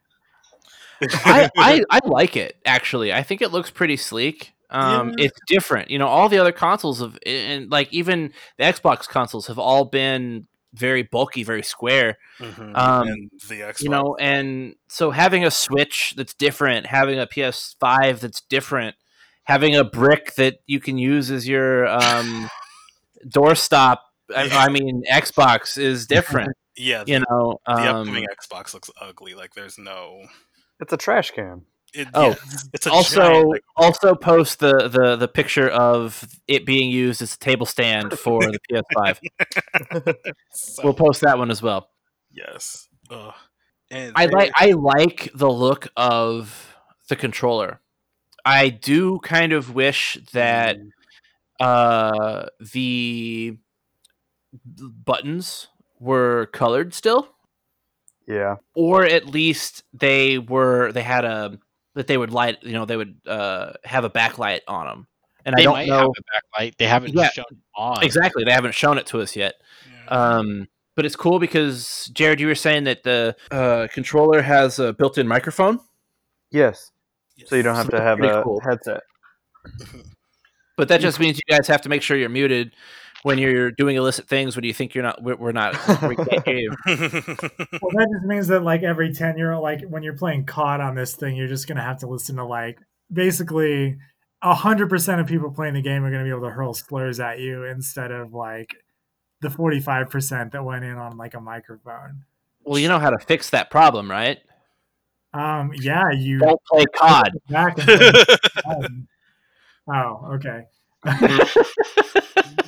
I, 1.02 1.50
I 1.58 1.82
I 1.90 2.00
like 2.04 2.36
it 2.36 2.56
actually. 2.64 3.12
I 3.12 3.22
think 3.22 3.42
it 3.42 3.50
looks 3.52 3.70
pretty 3.70 3.96
sleek. 3.96 4.53
Um, 4.70 5.10
Yeah. 5.10 5.26
it's 5.26 5.38
different. 5.46 5.90
You 5.90 5.98
know, 5.98 6.08
all 6.08 6.28
the 6.28 6.38
other 6.38 6.52
consoles 6.52 7.00
have, 7.00 7.18
and 7.26 7.70
like 7.70 7.92
even 7.92 8.32
the 8.58 8.64
Xbox 8.64 9.08
consoles 9.08 9.46
have 9.46 9.58
all 9.58 9.84
been 9.84 10.46
very 10.72 11.02
bulky, 11.02 11.44
very 11.44 11.62
square. 11.62 12.18
Mhm. 12.40 12.76
Um, 12.76 13.06
and 13.08 13.30
the 13.48 13.60
Xbox. 13.60 13.82
You 13.82 13.90
know, 13.90 14.16
and 14.18 14.74
so 14.88 15.10
having 15.12 15.44
a 15.44 15.50
Switch 15.50 16.14
that's 16.16 16.34
different, 16.34 16.86
having 16.86 17.18
a 17.20 17.26
PS5 17.26 18.20
that's 18.20 18.40
different, 18.40 18.96
having 19.44 19.76
a 19.76 19.84
brick 19.84 20.34
that 20.34 20.56
you 20.66 20.80
can 20.80 20.98
use 20.98 21.30
as 21.30 21.46
your 21.46 21.86
um, 21.86 22.48
doorstop. 23.26 23.98
I, 24.34 24.48
I 24.48 24.68
mean, 24.70 25.02
Xbox 25.12 25.76
is 25.78 26.06
different. 26.06 26.56
yeah, 26.76 27.04
the, 27.04 27.12
You 27.12 27.18
know, 27.30 27.60
the 27.66 27.72
um, 27.72 27.96
upcoming 28.08 28.26
Xbox 28.40 28.74
looks 28.74 28.90
ugly. 29.00 29.34
Like 29.34 29.54
there's 29.54 29.78
no. 29.78 30.22
"It's 30.80 30.92
a 30.92 30.96
trash 30.96 31.30
can." 31.30 31.66
It, 31.94 32.08
Oh, 32.14 32.28
yeah, 32.28 32.32
it's, 32.32 32.68
it's 32.74 32.86
a 32.86 32.90
also 32.92 33.16
giant, 33.20 33.62
also 33.76 34.14
post 34.14 34.58
the, 34.58 34.88
the 34.88 35.16
the 35.16 35.28
picture 35.28 35.68
of 35.68 36.26
it 36.48 36.66
being 36.66 36.90
used 36.90 37.22
as 37.22 37.34
a 37.34 37.38
table 37.38 37.66
stand 37.66 38.18
for 38.18 38.40
the 38.40 38.58
PS5. 38.70 39.18
so- 40.50 40.82
We'll 40.84 40.94
post 40.94 41.20
that 41.22 41.38
one 41.38 41.50
as 41.50 41.62
well. 41.62 41.88
yes. 42.32 42.88
Ugh. 43.10 43.34
And 43.90 44.12
I 44.16 44.26
like 44.26 44.50
I 44.56 44.70
like 44.72 45.30
the 45.34 45.50
look 45.50 45.88
of 45.96 46.74
the 47.08 47.16
controller. 47.16 47.80
I 48.44 48.70
do 48.70 49.18
kind 49.20 49.52
of 49.52 49.74
wish 49.74 50.18
that 50.32 50.78
uh 51.60 52.46
the 52.72 53.56
buttons 54.66 55.68
were 56.00 56.46
colored 56.52 56.94
still 56.94 57.28
Yeah, 58.26 58.56
or 58.74 59.04
at 59.04 59.26
least 59.26 59.84
they 59.92 60.38
were 60.38 60.92
they 60.92 61.02
had 61.02 61.24
a 61.24 61.58
that 61.94 62.06
they 62.06 62.16
would 62.16 62.30
light 62.32 62.62
you 62.62 62.72
know 62.72 62.84
they 62.84 62.96
would 62.96 63.16
uh 63.26 63.72
have 63.84 64.04
a 64.04 64.10
backlight 64.10 64.60
on 64.68 64.86
them 64.86 65.06
and 65.44 65.54
They 65.56 65.62
i 65.62 65.64
don't 65.64 65.74
might 65.74 65.88
know 65.88 65.98
have 65.98 66.08
a 66.08 66.60
backlight. 66.62 66.76
They 66.76 66.86
haven't 66.86 67.14
Yeah. 67.14 67.30
shown 67.30 67.44
on. 67.76 68.02
exactly 68.04 68.44
they 68.44 68.52
haven't 68.52 68.74
shown 68.74 68.98
it 68.98 69.06
to 69.06 69.20
us 69.20 69.34
yet 69.36 69.54
Yeah. 70.08 70.36
um 70.36 70.68
but 70.96 71.04
it's 71.04 71.16
cool 71.16 71.38
because 71.38 72.10
jared 72.12 72.40
you 72.40 72.46
were 72.46 72.54
saying 72.54 72.84
that 72.84 73.02
the 73.04 73.36
uh 73.50 73.88
controller 73.92 74.42
has 74.42 74.78
a 74.78 74.92
built-in 74.92 75.26
microphone 75.28 75.80
yes. 76.50 76.90
So 77.46 77.56
you 77.56 77.62
don't 77.64 77.74
have 77.74 77.86
So 77.86 77.96
to 77.96 78.00
have 78.00 78.20
a 78.22 78.42
cool. 78.44 78.60
headset. 78.60 79.00
but 80.76 80.88
that 80.88 81.00
just 81.00 81.18
means 81.18 81.36
you 81.36 81.52
guys 81.56 81.66
have 81.68 81.82
to 81.82 81.88
make 81.88 82.00
sure 82.02 82.16
you're 82.16 82.28
muted 82.28 82.72
when 83.24 83.38
you're 83.38 83.70
doing 83.70 83.96
illicit 83.96 84.28
things 84.28 84.54
when 84.54 84.66
you 84.66 84.74
think 84.74 84.94
you're 84.94 85.02
not 85.02 85.22
we're, 85.22 85.34
we're 85.36 85.50
not 85.52 85.72
we 86.02 86.14
can't 86.14 86.46
hear 86.46 86.58
you. 86.58 86.70
Well, 86.86 87.90
that 87.94 88.08
just 88.12 88.26
means 88.26 88.48
that 88.48 88.60
like 88.62 88.82
every 88.82 89.12
ten 89.14 89.38
year 89.38 89.52
old, 89.52 89.62
like 89.62 89.80
when 89.88 90.02
you're 90.02 90.16
playing 90.16 90.44
COD 90.44 90.80
on 90.80 90.94
this 90.94 91.16
thing, 91.16 91.34
you're 91.34 91.48
just 91.48 91.66
gonna 91.66 91.82
have 91.82 91.98
to 92.00 92.06
listen 92.06 92.36
to 92.36 92.44
like 92.44 92.78
basically 93.12 93.96
hundred 94.42 94.90
percent 94.90 95.22
of 95.22 95.26
people 95.26 95.50
playing 95.50 95.72
the 95.72 95.80
game 95.80 96.04
are 96.04 96.10
gonna 96.10 96.22
be 96.24 96.28
able 96.30 96.42
to 96.42 96.50
hurl 96.50 96.74
slurs 96.74 97.18
at 97.18 97.40
you 97.40 97.64
instead 97.64 98.10
of 98.10 98.34
like 98.34 98.74
the 99.40 99.48
forty 99.48 99.80
five 99.80 100.10
percent 100.10 100.52
that 100.52 100.62
went 100.62 100.84
in 100.84 100.96
on 100.98 101.16
like 101.16 101.32
a 101.34 101.40
microphone. 101.40 102.24
well 102.64 102.78
you 102.78 102.88
know 102.88 102.98
how 102.98 103.08
to 103.10 103.18
fix 103.18 103.48
that 103.50 103.70
problem 103.70 104.10
right 104.10 104.38
Um, 105.32 105.72
yeah, 105.80 106.10
you 106.10 106.38
don't 106.40 106.60
play 106.70 106.84
cod 106.94 107.30
back 107.48 107.76
play 107.78 108.10
COD. 108.64 109.06
Oh, 109.88 110.30
okay. 110.34 110.64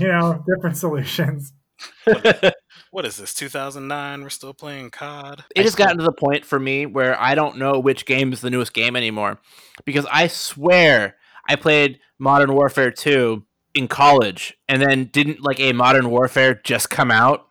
you 0.00 0.08
know, 0.08 0.44
different 0.46 0.76
solutions. 0.76 1.52
what 2.90 3.04
is 3.04 3.16
this? 3.18 3.34
2009. 3.34 4.22
We're 4.22 4.28
still 4.30 4.54
playing 4.54 4.90
COD. 4.90 5.44
it 5.54 5.64
has 5.64 5.74
gotten 5.74 5.98
to 5.98 6.04
the 6.04 6.12
point 6.12 6.44
for 6.44 6.58
me 6.58 6.86
where 6.86 7.20
I 7.20 7.34
don't 7.34 7.56
know 7.58 7.78
which 7.78 8.04
game 8.06 8.32
is 8.32 8.40
the 8.40 8.50
newest 8.50 8.72
game 8.74 8.96
anymore 8.96 9.38
because 9.84 10.06
I 10.10 10.26
swear 10.26 11.16
I 11.48 11.56
played 11.56 12.00
Modern 12.18 12.52
Warfare 12.54 12.90
2 12.90 13.44
in 13.74 13.86
college 13.88 14.56
and 14.68 14.82
then 14.82 15.04
didn't 15.06 15.42
like 15.42 15.60
a 15.60 15.72
Modern 15.72 16.10
Warfare 16.10 16.60
just 16.64 16.90
come 16.90 17.10
out. 17.10 17.46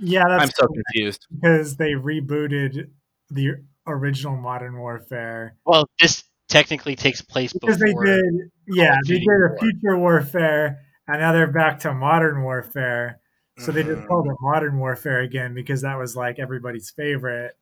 Yeah, 0.00 0.24
that's 0.28 0.42
I'm 0.42 0.50
so 0.50 0.66
confused. 0.66 1.26
because 1.34 1.76
they 1.76 1.92
rebooted 1.92 2.90
the 3.30 3.52
original 3.86 4.36
Modern 4.36 4.78
Warfare. 4.78 5.56
Well, 5.64 5.88
this 6.00 6.22
technically 6.48 6.94
takes 6.94 7.22
place 7.22 7.52
Because 7.52 7.78
before. 7.78 8.06
they 8.06 8.12
did, 8.12 8.34
yeah, 8.68 8.96
they 9.08 9.14
did 9.18 9.22
a 9.22 9.26
War. 9.26 9.56
Future 9.58 9.98
Warfare, 9.98 10.80
and 11.08 11.20
now 11.20 11.32
they're 11.32 11.46
back 11.50 11.78
to 11.80 11.92
Modern 11.94 12.42
Warfare. 12.42 13.20
So 13.58 13.72
they 13.72 13.82
just 13.82 14.02
Mhm. 14.02 14.06
called 14.08 14.26
it 14.26 14.36
Modern 14.40 14.78
Warfare 14.78 15.20
again 15.20 15.54
because 15.54 15.80
that 15.82 15.96
was 15.98 16.14
like 16.14 16.38
everybody's 16.38 16.90
favorite. 16.90 17.56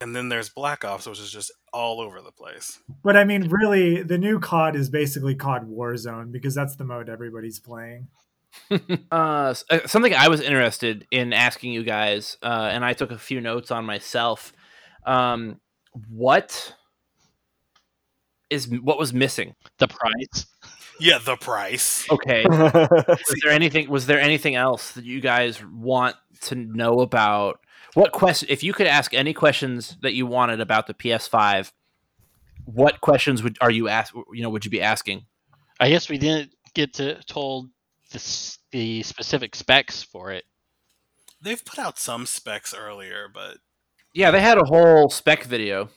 And 0.00 0.14
then 0.14 0.28
there's 0.28 0.48
Black 0.48 0.84
Ops, 0.84 1.06
which 1.06 1.18
is 1.18 1.30
just 1.30 1.50
all 1.72 2.00
over 2.00 2.22
the 2.22 2.30
place. 2.32 2.78
But 3.02 3.16
I 3.16 3.24
mean, 3.24 3.48
really, 3.48 4.02
the 4.02 4.16
new 4.16 4.38
COD 4.38 4.76
is 4.76 4.88
basically 4.88 5.34
COD 5.34 5.66
Warzone 5.68 6.30
because 6.32 6.54
that's 6.54 6.76
the 6.76 6.84
mode 6.84 7.08
everybody's 7.08 7.58
playing. 7.58 8.08
uh, 8.70 9.54
uh, 9.70 9.78
something 9.86 10.14
I 10.14 10.28
was 10.28 10.40
interested 10.40 11.06
in 11.10 11.32
asking 11.34 11.72
you 11.72 11.82
guys, 11.82 12.38
uh, 12.42 12.70
and 12.72 12.84
I 12.84 12.92
took 12.94 13.10
a 13.10 13.18
few 13.18 13.40
notes 13.40 13.70
on 13.70 13.84
myself. 13.84 14.52
Um, 15.04 15.60
what 16.08 16.74
is 18.50 18.68
what 18.68 18.98
was 18.98 19.12
missing? 19.12 19.54
the 19.78 19.88
price. 19.88 20.46
Yeah, 21.00 21.18
the 21.18 21.36
price. 21.36 22.08
Okay, 22.10 22.44
was 22.48 23.40
there 23.42 23.52
anything? 23.52 23.88
Was 23.88 24.06
there 24.06 24.20
anything 24.20 24.54
else 24.54 24.92
that 24.92 25.04
you 25.04 25.20
guys 25.20 25.62
want 25.64 26.16
to 26.42 26.54
know 26.54 27.00
about? 27.00 27.60
What 27.94 28.12
question? 28.12 28.48
If 28.50 28.62
you 28.62 28.72
could 28.72 28.86
ask 28.86 29.14
any 29.14 29.32
questions 29.32 29.96
that 30.02 30.14
you 30.14 30.26
wanted 30.26 30.60
about 30.60 30.86
the 30.86 30.94
PS5, 30.94 31.72
what 32.64 33.00
questions 33.00 33.42
would 33.42 33.56
are 33.60 33.70
you 33.70 33.88
ask? 33.88 34.14
You 34.32 34.42
know, 34.42 34.50
would 34.50 34.64
you 34.64 34.70
be 34.70 34.82
asking? 34.82 35.26
I 35.80 35.88
guess 35.90 36.08
we 36.08 36.18
didn't 36.18 36.52
get 36.74 36.94
to 36.94 37.22
told 37.24 37.70
the, 38.10 38.56
the 38.70 39.02
specific 39.02 39.54
specs 39.54 40.02
for 40.02 40.32
it. 40.32 40.44
They've 41.40 41.64
put 41.64 41.78
out 41.78 41.98
some 41.98 42.26
specs 42.26 42.74
earlier, 42.74 43.28
but 43.32 43.58
Yeah, 44.12 44.30
they 44.30 44.40
had 44.40 44.58
a 44.58 44.64
whole 44.64 45.08
spec 45.08 45.44
video. 45.44 45.88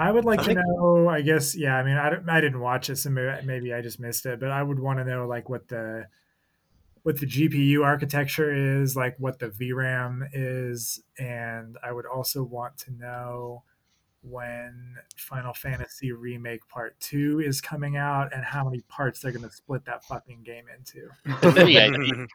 I 0.00 0.10
would 0.10 0.24
like 0.24 0.40
I 0.40 0.42
to 0.42 0.46
think- 0.54 0.60
know. 0.64 1.08
I 1.08 1.20
guess, 1.20 1.54
yeah. 1.54 1.76
I 1.76 1.82
mean, 1.84 1.96
I, 1.96 2.10
don't- 2.10 2.28
I 2.28 2.40
didn't 2.40 2.60
watch 2.60 2.88
it, 2.90 2.96
so 2.96 3.10
maybe, 3.10 3.46
maybe 3.46 3.74
I 3.74 3.80
just 3.82 4.00
missed 4.00 4.24
it. 4.26 4.40
But 4.40 4.50
I 4.50 4.62
would 4.62 4.78
want 4.78 4.98
to 4.98 5.04
know 5.04 5.26
like 5.26 5.48
what 5.48 5.68
the 5.68 6.06
what 7.02 7.18
the 7.18 7.26
GPU 7.26 7.82
architecture 7.84 8.52
is, 8.82 8.94
like 8.94 9.16
what 9.18 9.38
the 9.38 9.48
VRAM 9.48 10.28
is, 10.32 11.00
and 11.18 11.76
I 11.82 11.92
would 11.92 12.04
also 12.06 12.42
want 12.42 12.76
to 12.78 12.92
know 12.92 13.62
when 14.22 14.96
Final 15.16 15.54
Fantasy 15.54 16.12
Remake 16.12 16.68
Part 16.68 16.98
Two 17.00 17.40
is 17.40 17.60
coming 17.62 17.96
out 17.96 18.34
and 18.34 18.44
how 18.44 18.64
many 18.64 18.80
parts 18.82 19.20
they're 19.20 19.32
going 19.32 19.48
to 19.48 19.54
split 19.54 19.84
that 19.86 20.04
fucking 20.04 20.42
game 20.42 20.64
into. 20.76 21.08
I 21.26 22.26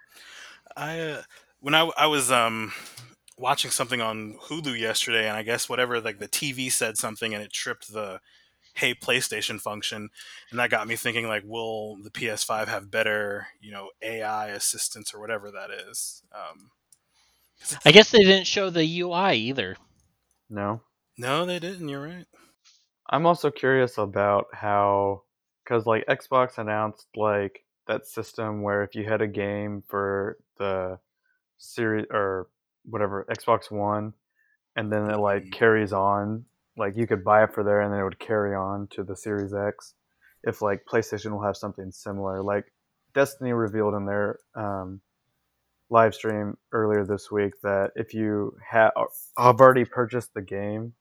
I 0.78 1.00
uh, 1.00 1.22
when 1.60 1.76
I 1.76 1.82
I 1.98 2.08
was 2.08 2.32
um 2.32 2.74
watching 3.38 3.72
something 3.72 4.02
on 4.02 4.36
Hulu 4.44 4.78
yesterday, 4.80 5.28
and 5.28 5.38
I 5.38 5.44
guess 5.44 5.68
whatever 5.70 6.00
like 6.02 6.20
the 6.20 6.28
TV 6.28 6.72
said 6.72 6.98
something, 6.98 7.34
and 7.34 7.44
it 7.44 7.52
tripped 7.52 7.92
the 7.94 8.20
Hey 8.74 8.94
PlayStation 8.94 9.60
function, 9.62 10.10
and 10.52 10.60
that 10.60 10.70
got 10.70 10.88
me 10.88 10.96
thinking 10.98 11.28
like, 11.28 11.44
will 11.46 11.98
the 12.04 12.12
PS5 12.12 12.68
have 12.68 12.92
better 12.92 13.48
you 13.62 13.72
know 13.72 13.90
AI 14.02 14.48
assistance 14.50 15.14
or 15.14 15.20
whatever 15.20 15.52
that 15.52 15.70
is? 15.72 16.24
Um, 16.34 16.72
'cause 17.60 17.72
it's- 17.74 17.86
I 17.86 17.92
guess 17.92 18.12
they 18.12 18.20
didn't 18.24 18.48
show 18.48 18.70
the 18.70 18.86
UI 18.86 19.34
either. 19.36 19.78
no. 20.50 20.82
no, 21.18 21.46
they 21.46 21.60
didn't. 21.60 21.88
You're 21.90 22.04
right. 22.06 22.26
I'm 23.10 23.26
also 23.26 23.52
curious 23.52 23.98
about 23.98 24.48
how, 24.54 25.24
because 25.64 25.86
like 25.86 26.06
Xbox 26.08 26.58
announced 26.58 27.08
like 27.16 27.64
that 27.88 28.08
system 28.08 28.62
where 28.64 28.84
if 28.84 28.96
you 28.96 29.06
had 29.06 29.22
a 29.22 29.28
game 29.28 29.84
for 29.88 30.38
the 30.58 31.00
series 31.58 32.08
or 32.12 32.48
whatever 32.90 33.26
Xbox 33.30 33.72
One, 33.72 34.14
and 34.76 34.92
then 34.92 35.10
it 35.10 35.18
like 35.18 35.44
Mhm. 35.44 35.52
carries 35.52 35.94
on, 35.94 36.46
like 36.78 36.96
you 36.96 37.08
could 37.08 37.24
buy 37.24 37.44
it 37.44 37.54
for 37.54 37.64
there, 37.64 37.82
and 37.82 37.92
then 37.94 38.00
it 38.00 38.04
would 38.04 38.20
carry 38.20 38.54
on 38.56 38.88
to 38.88 39.04
the 39.04 39.16
Series 39.16 39.54
X. 39.54 39.94
If 40.44 40.62
like 40.62 40.86
PlayStation 40.86 41.32
will 41.32 41.44
have 41.44 41.58
something 41.58 41.92
similar, 41.92 42.42
like 42.42 42.72
Destiny 43.14 43.54
revealed 43.54 43.94
in 43.96 44.06
their 44.06 44.40
um, 44.56 45.02
live 45.90 46.14
stream 46.16 46.58
earlier 46.72 47.06
this 47.06 47.32
week 47.32 47.54
that 47.62 47.92
if 47.96 48.14
you 48.14 48.58
have 48.70 48.92
have 49.38 49.62
already 49.62 49.86
purchased 49.86 50.34
the 50.34 50.42
game, 50.42 50.94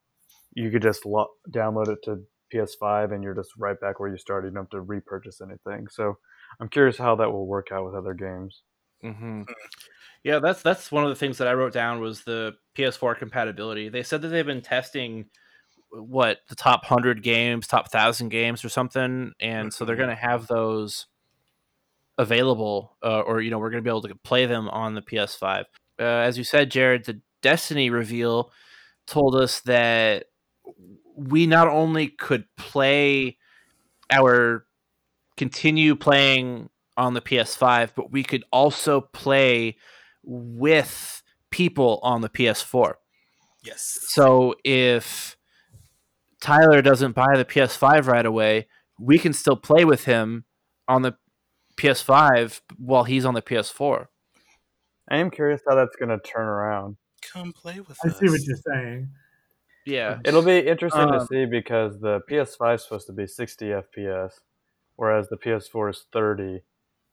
you 0.52 0.70
could 0.70 0.82
just 0.82 1.04
lo- 1.04 1.32
download 1.50 1.88
it 1.88 2.02
to 2.04 2.22
PS5 2.52 3.10
and 3.12 3.24
you're 3.24 3.34
just 3.34 3.50
right 3.58 3.80
back 3.80 3.98
where 3.98 4.08
you 4.10 4.16
started. 4.18 4.48
You 4.48 4.54
don't 4.54 4.64
have 4.64 4.70
to 4.70 4.80
repurchase 4.80 5.40
anything. 5.40 5.88
So 5.88 6.18
I'm 6.60 6.68
curious 6.68 6.96
how 6.98 7.16
that 7.16 7.32
will 7.32 7.46
work 7.46 7.72
out 7.72 7.84
with 7.84 7.94
other 7.94 8.14
games. 8.14 8.62
Mm-hmm. 9.02 9.42
Yeah, 10.24 10.38
that's 10.38 10.62
that's 10.62 10.90
one 10.90 11.04
of 11.04 11.10
the 11.10 11.16
things 11.16 11.38
that 11.38 11.46
I 11.48 11.52
wrote 11.52 11.74
down 11.74 12.00
was 12.00 12.24
the 12.24 12.54
PS4 12.76 13.14
compatibility. 13.18 13.90
They 13.90 14.02
said 14.02 14.22
that 14.22 14.28
they've 14.28 14.44
been 14.44 14.62
testing 14.62 15.26
what 15.90 16.38
the 16.48 16.56
top 16.56 16.84
hundred 16.86 17.22
games, 17.22 17.66
top 17.68 17.92
thousand 17.92 18.30
games, 18.30 18.64
or 18.64 18.68
something, 18.70 19.32
and 19.38 19.72
so 19.72 19.84
they're 19.84 19.94
Mhm. 19.94 19.98
going 19.98 20.08
to 20.10 20.14
have 20.16 20.46
those 20.46 21.06
available, 22.18 22.96
uh, 23.02 23.20
or 23.20 23.40
you 23.40 23.50
know, 23.50 23.58
we're 23.58 23.70
going 23.70 23.82
to 23.82 23.86
be 23.86 23.90
able 23.90 24.02
to 24.02 24.14
play 24.16 24.46
them 24.46 24.68
on 24.70 24.94
the 24.94 25.02
PS5. 25.02 25.66
Uh, 25.98 26.02
as 26.02 26.38
you 26.38 26.44
said, 26.44 26.70
Jared, 26.70 27.04
the 27.04 27.20
Destiny 27.42 27.90
reveal 27.90 28.50
told 29.06 29.36
us 29.36 29.60
that 29.60 30.26
we 31.14 31.46
not 31.46 31.68
only 31.68 32.08
could 32.08 32.46
play 32.56 33.36
our 34.10 34.66
continue 35.36 35.94
playing 35.94 36.70
on 36.96 37.14
the 37.14 37.20
PS5, 37.20 37.94
but 37.94 38.10
we 38.10 38.22
could 38.22 38.44
also 38.50 39.00
play 39.02 39.76
with 40.24 41.22
people 41.50 42.00
on 42.02 42.20
the 42.20 42.28
PS4. 42.28 42.94
Yes. 43.64 43.98
So 44.08 44.54
if 44.64 45.36
Tyler 46.40 46.82
doesn't 46.82 47.12
buy 47.14 47.36
the 47.36 47.44
PS5 47.44 48.06
right 48.06 48.26
away, 48.26 48.66
we 48.98 49.18
can 49.18 49.32
still 49.32 49.56
play 49.56 49.84
with 49.84 50.04
him 50.04 50.44
on 50.86 51.02
the 51.02 51.14
PS5 51.76 52.60
while 52.76 53.04
he's 53.04 53.24
on 53.24 53.34
the 53.34 53.42
PS4. 53.42 54.06
I 55.10 55.16
am 55.18 55.30
curious 55.30 55.60
how 55.68 55.74
that's 55.74 55.96
going 55.96 56.08
to 56.10 56.18
turn 56.18 56.46
around. 56.46 56.96
Come 57.32 57.52
play 57.52 57.80
with 57.80 57.98
I 58.04 58.08
us. 58.08 58.18
see 58.18 58.26
what 58.28 58.40
you're 58.42 58.56
saying. 58.56 59.08
Yeah. 59.86 60.18
It'll 60.24 60.42
be 60.42 60.58
interesting 60.60 61.08
to 61.08 61.20
Um, 61.20 61.26
see 61.26 61.46
because 61.46 62.00
the 62.00 62.20
PS5 62.30 62.74
is 62.76 62.82
supposed 62.84 63.06
to 63.08 63.12
be 63.12 63.26
60 63.26 63.66
FPS, 63.66 64.32
whereas 64.96 65.28
the 65.28 65.36
PS4 65.36 65.90
is 65.90 66.04
30. 66.12 66.62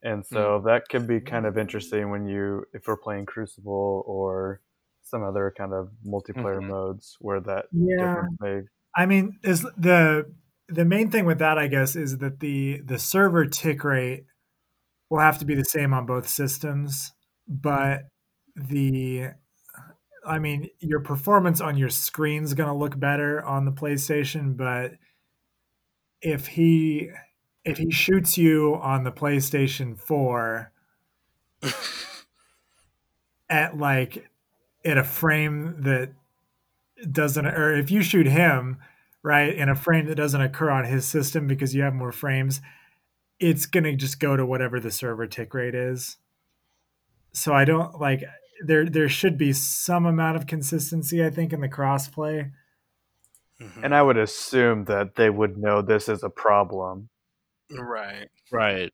And 0.03 0.25
so 0.25 0.59
Hmm. 0.59 0.65
that 0.65 0.89
could 0.89 1.07
be 1.07 1.21
kind 1.21 1.45
of 1.45 1.57
interesting 1.57 2.09
when 2.09 2.25
you, 2.27 2.65
if 2.73 2.87
we're 2.87 2.97
playing 2.97 3.25
Crucible 3.27 4.03
or 4.07 4.61
some 5.03 5.23
other 5.23 5.53
kind 5.55 5.73
of 5.73 5.91
multiplayer 6.05 6.63
Mhm. 6.63 6.65
modes 6.65 7.17
where 7.19 7.39
that 7.41 7.65
Yeah. 7.71 8.23
may. 8.39 8.61
I 8.95 9.05
mean, 9.05 9.39
is 9.43 9.63
the 9.77 10.33
the 10.69 10.85
main 10.85 11.11
thing 11.11 11.25
with 11.25 11.39
that, 11.39 11.57
I 11.59 11.67
guess, 11.67 11.95
is 11.95 12.19
that 12.19 12.39
the 12.41 12.81
the 12.81 12.99
server 12.99 13.45
tick 13.47 13.83
rate 13.83 14.25
will 15.09 15.19
have 15.21 15.39
to 15.39 15.45
be 15.45 15.55
the 15.55 15.65
same 15.65 15.93
on 15.93 16.05
both 16.05 16.27
systems, 16.29 17.13
but 17.47 18.03
the 18.55 19.29
I 20.25 20.39
mean, 20.39 20.69
your 20.79 21.01
performance 21.01 21.61
on 21.61 21.77
your 21.77 21.89
screen's 21.89 22.53
going 22.53 22.69
to 22.69 22.75
look 22.75 22.99
better 22.99 23.43
on 23.43 23.65
the 23.65 23.71
PlayStation, 23.71 24.57
but 24.57 24.93
if 26.21 26.47
he 26.47 27.09
if 27.63 27.77
he 27.77 27.91
shoots 27.91 28.37
you 28.37 28.75
on 28.81 29.03
the 29.03 29.11
PlayStation 29.11 29.97
4 29.97 30.71
at 33.49 33.77
like 33.77 34.29
at 34.83 34.97
a 34.97 35.03
frame 35.03 35.75
that 35.81 36.11
doesn't 37.11 37.45
or 37.45 37.73
if 37.75 37.91
you 37.91 38.01
shoot 38.01 38.25
him 38.27 38.77
right 39.23 39.53
in 39.55 39.69
a 39.69 39.75
frame 39.75 40.05
that 40.05 40.15
doesn't 40.15 40.41
occur 40.41 40.69
on 40.69 40.85
his 40.85 41.05
system 41.05 41.47
because 41.47 41.75
you 41.75 41.81
have 41.83 41.93
more 41.93 42.11
frames 42.11 42.61
it's 43.39 43.65
going 43.65 43.83
to 43.83 43.95
just 43.95 44.19
go 44.19 44.35
to 44.35 44.45
whatever 44.45 44.79
the 44.79 44.91
server 44.91 45.27
tick 45.27 45.53
rate 45.53 45.75
is 45.75 46.17
so 47.33 47.53
i 47.53 47.65
don't 47.65 47.99
like 47.99 48.23
there 48.65 48.85
there 48.85 49.09
should 49.09 49.37
be 49.37 49.51
some 49.51 50.05
amount 50.05 50.35
of 50.35 50.47
consistency 50.47 51.23
i 51.23 51.29
think 51.29 51.53
in 51.53 51.61
the 51.61 51.69
crossplay 51.69 52.51
Mhm. 53.61 53.83
And 53.83 53.95
I 53.95 54.01
would 54.01 54.17
assume 54.17 54.85
that 54.85 55.15
they 55.15 55.29
would 55.29 55.57
know 55.57 55.81
this 55.81 56.09
is 56.09 56.23
a 56.23 56.29
problem. 56.29 57.09
Right. 57.79 58.27
Right. 58.51 58.91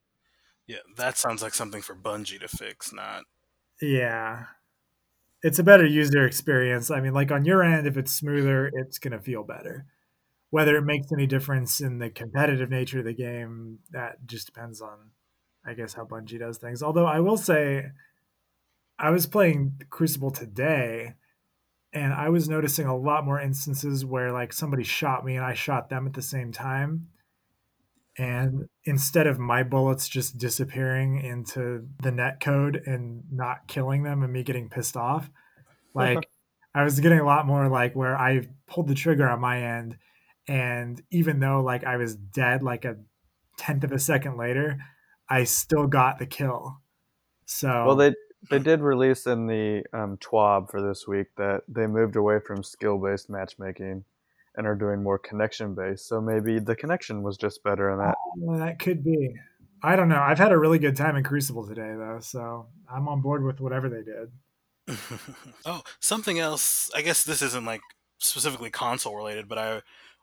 Yeah, 0.66 0.78
that 0.96 1.16
sounds 1.16 1.42
like 1.42 1.54
something 1.54 1.80
for 1.82 1.94
Bungie 1.96 2.40
to 2.40 2.48
fix, 2.48 2.92
not. 2.92 3.24
yeah 3.80 4.44
it's 5.42 5.58
a 5.58 5.64
better 5.64 5.86
user 5.86 6.26
experience 6.26 6.90
i 6.90 7.00
mean 7.00 7.14
like 7.14 7.30
on 7.30 7.44
your 7.44 7.62
end 7.62 7.86
if 7.86 7.96
it's 7.96 8.12
smoother 8.12 8.70
it's 8.74 8.98
going 8.98 9.12
to 9.12 9.20
feel 9.20 9.42
better 9.44 9.86
whether 10.50 10.76
it 10.76 10.82
makes 10.84 11.12
any 11.12 11.26
difference 11.26 11.80
in 11.80 11.98
the 11.98 12.10
competitive 12.10 12.70
nature 12.70 13.00
of 13.00 13.04
the 13.04 13.12
game 13.14 13.78
that 13.90 14.16
just 14.26 14.46
depends 14.46 14.80
on 14.80 15.10
i 15.64 15.74
guess 15.74 15.94
how 15.94 16.04
bungie 16.04 16.38
does 16.38 16.58
things 16.58 16.82
although 16.82 17.06
i 17.06 17.20
will 17.20 17.36
say 17.36 17.86
i 18.98 19.10
was 19.10 19.26
playing 19.26 19.80
crucible 19.90 20.30
today 20.30 21.14
and 21.92 22.12
i 22.12 22.28
was 22.28 22.48
noticing 22.48 22.86
a 22.86 22.96
lot 22.96 23.24
more 23.24 23.40
instances 23.40 24.04
where 24.04 24.32
like 24.32 24.52
somebody 24.52 24.82
shot 24.82 25.24
me 25.24 25.36
and 25.36 25.44
i 25.44 25.54
shot 25.54 25.88
them 25.88 26.06
at 26.06 26.14
the 26.14 26.22
same 26.22 26.50
time 26.50 27.06
and 28.18 28.68
instead 28.84 29.26
of 29.26 29.38
my 29.38 29.62
bullets 29.62 30.08
just 30.08 30.38
disappearing 30.38 31.20
into 31.20 31.86
the 32.02 32.10
net 32.10 32.40
code 32.40 32.82
and 32.86 33.22
not 33.30 33.66
killing 33.68 34.02
them 34.02 34.22
and 34.22 34.32
me 34.32 34.42
getting 34.42 34.68
pissed 34.68 34.96
off 34.96 35.30
like 35.94 36.28
i 36.74 36.82
was 36.82 37.00
getting 37.00 37.20
a 37.20 37.26
lot 37.26 37.46
more 37.46 37.68
like 37.68 37.94
where 37.94 38.16
i 38.16 38.46
pulled 38.66 38.88
the 38.88 38.94
trigger 38.94 39.28
on 39.28 39.40
my 39.40 39.62
end 39.62 39.96
and 40.46 41.02
even 41.10 41.40
though 41.40 41.60
like 41.60 41.84
i 41.84 41.96
was 41.96 42.16
dead 42.16 42.62
like 42.62 42.84
a 42.84 42.96
tenth 43.56 43.84
of 43.84 43.92
a 43.92 43.98
second 43.98 44.36
later 44.36 44.78
i 45.28 45.44
still 45.44 45.86
got 45.86 46.18
the 46.18 46.26
kill. 46.26 46.80
So 47.44 47.68
Well, 47.86 47.96
they 47.96 48.14
they 48.50 48.58
did 48.58 48.80
release 48.80 49.26
in 49.26 49.46
the 49.46 49.82
um, 49.92 50.16
TWAB 50.18 50.70
for 50.70 50.80
this 50.80 51.06
week 51.08 51.26
that 51.36 51.62
they 51.68 51.86
moved 51.86 52.16
away 52.16 52.38
from 52.40 52.62
skill 52.62 52.98
based 52.98 53.28
matchmaking 53.28 54.04
and 54.58 54.66
are 54.66 54.74
doing 54.74 55.02
more 55.02 55.18
connection 55.18 55.74
based. 55.74 56.08
So 56.08 56.20
maybe 56.20 56.58
the 56.58 56.74
connection 56.74 57.22
was 57.22 57.38
just 57.38 57.62
better 57.62 57.90
in 57.90 57.98
that. 57.98 58.16
Oh, 58.18 58.32
well, 58.38 58.58
that 58.58 58.80
could 58.80 59.04
be. 59.04 59.34
I 59.82 59.94
don't 59.94 60.08
know. 60.08 60.20
I've 60.20 60.38
had 60.38 60.50
a 60.50 60.58
really 60.58 60.80
good 60.80 60.96
time 60.96 61.14
in 61.14 61.22
Crucible 61.22 61.66
today, 61.66 61.94
though, 61.96 62.18
so 62.20 62.66
I'm 62.92 63.08
on 63.08 63.20
board 63.22 63.44
with 63.44 63.60
whatever 63.60 63.88
they 63.88 64.02
did. 64.02 64.98
oh, 65.64 65.82
something 66.00 66.40
else. 66.40 66.90
I 66.92 67.02
guess 67.02 67.22
this 67.22 67.40
isn't 67.40 67.64
like 67.64 67.80
specifically 68.18 68.70
console 68.70 69.14
related, 69.14 69.48
but 69.48 69.58
I 69.58 69.82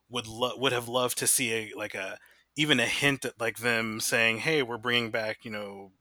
would 0.10 0.28
lo- 0.28 0.58
would 0.58 0.74
have 0.74 0.90
loved 0.90 1.18
to 1.20 1.28
see 1.28 1.54
a 1.54 1.72
like 1.78 1.96
a 1.96 2.18
even 2.58 2.82
a 2.82 2.86
hint 2.86 3.24
at 3.24 3.40
like 3.40 3.60
them 3.60 4.02
saying, 4.02 4.40
"Hey, 4.40 4.64
we're 4.64 4.78
bringing 4.78 5.12
back 5.12 5.46
you 5.46 5.52
know 5.52 5.92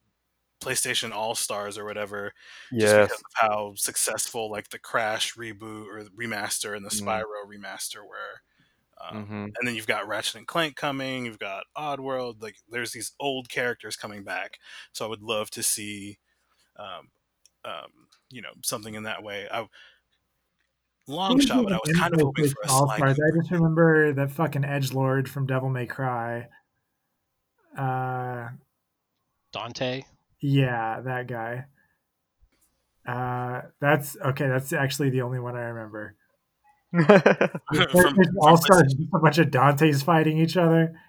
PlayStation 0.64 1.12
All 1.12 1.34
Stars 1.34 1.76
or 1.78 1.84
whatever," 1.84 2.32
just 2.72 2.94
because 2.94 3.20
of 3.20 3.32
how 3.34 3.74
successful 3.76 4.50
like 4.50 4.68
the 4.70 4.78
Crash 4.78 5.34
reboot 5.34 5.86
or 5.86 6.04
remaster 6.18 6.76
and 6.76 6.84
the 6.84 6.90
Mm. 6.90 7.02
Spyro 7.02 7.46
remaster 7.46 8.06
were. 8.06 8.40
Um, 9.00 9.24
Mm-hmm. 9.24 9.34
and 9.34 9.56
then 9.64 9.74
you've 9.74 9.88
got 9.88 10.06
Ratchet 10.06 10.36
and 10.36 10.46
Clank 10.46 10.76
coming. 10.76 11.26
You've 11.26 11.38
got 11.38 11.64
Oddworld. 11.76 12.40
Like 12.40 12.56
there's 12.68 12.92
these 12.92 13.12
old 13.18 13.48
characters 13.48 13.96
coming 13.96 14.22
back. 14.22 14.58
So 14.92 15.04
I 15.04 15.08
would 15.08 15.22
love 15.22 15.50
to 15.50 15.62
see, 15.62 16.18
um, 16.76 17.10
um, 17.64 17.90
you 18.30 18.40
know, 18.40 18.52
something 18.62 18.94
in 18.94 19.02
that 19.02 19.22
way. 19.22 19.48
I 19.50 19.66
long 21.08 21.38
shot, 21.40 21.64
but 21.64 21.72
I 21.72 21.78
was 21.84 21.96
kind 21.98 22.14
of 22.14 22.20
hoping 22.20 22.48
for 22.48 22.62
a 22.64 22.70
All 22.70 22.88
Stars. 22.88 23.18
I 23.20 23.36
just 23.36 23.50
remember 23.50 24.12
that 24.12 24.30
fucking 24.30 24.64
Edge 24.64 24.92
Lord 24.92 25.28
from 25.28 25.46
Devil 25.46 25.68
May 25.70 25.86
Cry. 25.86 26.48
Uh, 27.76 28.48
Dante. 29.52 30.04
Yeah, 30.46 31.00
that 31.00 31.26
guy. 31.26 31.64
Uh, 33.08 33.62
that's 33.80 34.14
okay. 34.22 34.46
That's 34.46 34.74
actually 34.74 35.08
the 35.08 35.22
only 35.22 35.40
one 35.40 35.56
I 35.56 35.60
remember. 35.60 36.16
From- 36.92 37.88
from 37.90 38.14
All 38.42 38.58
Stars, 38.58 38.94
a 39.14 39.18
bunch 39.18 39.38
of 39.38 39.50
Dantes 39.50 40.02
fighting 40.02 40.36
each 40.36 40.58
other. 40.58 41.00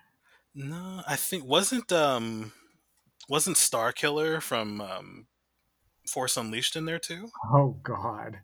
No, 0.55 1.01
I 1.05 1.17
think 1.17 1.43
wasn't 1.43 1.91
um 1.91 2.53
wasn't 3.27 3.57
Starkiller 3.57 4.41
from 4.41 4.79
um, 4.79 5.27
Force 6.07 6.38
Unleashed 6.38 6.77
in 6.77 6.86
there 6.86 6.97
too? 6.97 7.27
Oh 7.53 7.77
God, 7.83 8.39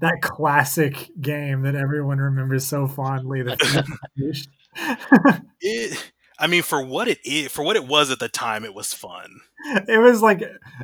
that 0.00 0.22
classic 0.22 1.10
game 1.20 1.60
that 1.62 1.74
everyone 1.74 2.18
remembers 2.18 2.66
so 2.66 2.88
fondly. 2.88 3.42
The 3.42 4.46
It, 5.60 6.12
I 6.38 6.46
mean, 6.46 6.62
for 6.62 6.84
what 6.84 7.08
it 7.08 7.18
is, 7.24 7.50
for 7.50 7.62
what 7.62 7.76
it 7.76 7.86
was 7.86 8.10
at 8.10 8.18
the 8.18 8.28
time, 8.28 8.64
it 8.64 8.74
was 8.74 8.92
fun. 8.92 9.40
it 9.88 10.00
was 10.00 10.20
like 10.22 10.42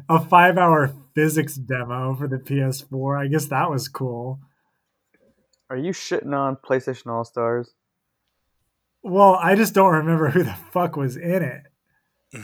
a 0.08 0.24
five-hour 0.24 0.94
physics 1.14 1.54
demo 1.56 2.14
for 2.14 2.26
the 2.26 2.38
PS4. 2.38 3.18
I 3.20 3.26
guess 3.28 3.46
that 3.46 3.70
was 3.70 3.88
cool. 3.88 4.40
Are 5.68 5.76
you 5.76 5.92
shitting 5.92 6.34
on 6.34 6.56
PlayStation 6.56 7.06
All 7.08 7.24
Stars? 7.24 7.70
Well, 9.02 9.34
I 9.34 9.54
just 9.54 9.74
don't 9.74 9.92
remember 9.94 10.30
who 10.30 10.42
the 10.42 10.54
fuck 10.72 10.96
was 10.96 11.16
in 11.16 11.42
it. 11.42 11.62
I 12.34 12.38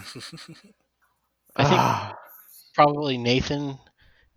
think 1.64 1.80
Ah, 1.80 2.14
probably 2.74 3.16
Nathan 3.18 3.78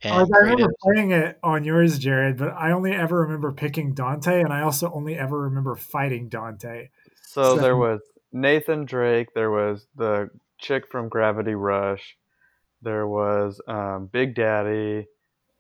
and 0.04 0.14
I 0.14 0.22
remember 0.40 0.64
Kratos. 0.68 0.72
playing 0.82 1.12
it 1.12 1.38
on 1.44 1.64
yours, 1.64 2.00
Jared, 2.00 2.38
but 2.38 2.50
I 2.50 2.72
only 2.72 2.92
ever 2.94 3.20
remember 3.22 3.52
picking 3.52 3.94
Dante, 3.94 4.42
and 4.42 4.52
I 4.54 4.62
also 4.62 4.92
only 4.94 5.16
ever 5.16 5.40
remember 5.42 5.76
fighting 5.76 6.30
Dante. 6.30 6.90
so 7.22 7.58
there 7.58 7.76
was 7.78 8.00
Nathan 8.32 8.86
Drake. 8.86 9.34
There 9.34 9.52
was 9.52 9.88
the 9.96 10.30
chick 10.60 10.86
from 10.92 11.10
Gravity 11.10 11.56
Rush. 11.56 12.18
There 12.82 13.08
was 13.08 13.62
um, 13.68 14.10
Big 14.12 14.34
Daddy, 14.36 15.08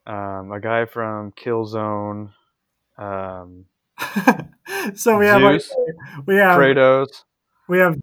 um, 0.07 0.51
a 0.51 0.59
guy 0.59 0.85
from 0.85 1.31
Killzone, 1.33 2.31
um, 2.97 3.65
so 4.95 5.17
we 5.17 5.25
have 5.27 5.41
like, 5.41 5.61
Zeus, 5.61 5.75
we 6.25 6.35
have 6.35 6.59
Kratos. 6.59 7.23
we 7.67 7.79
have 7.79 7.95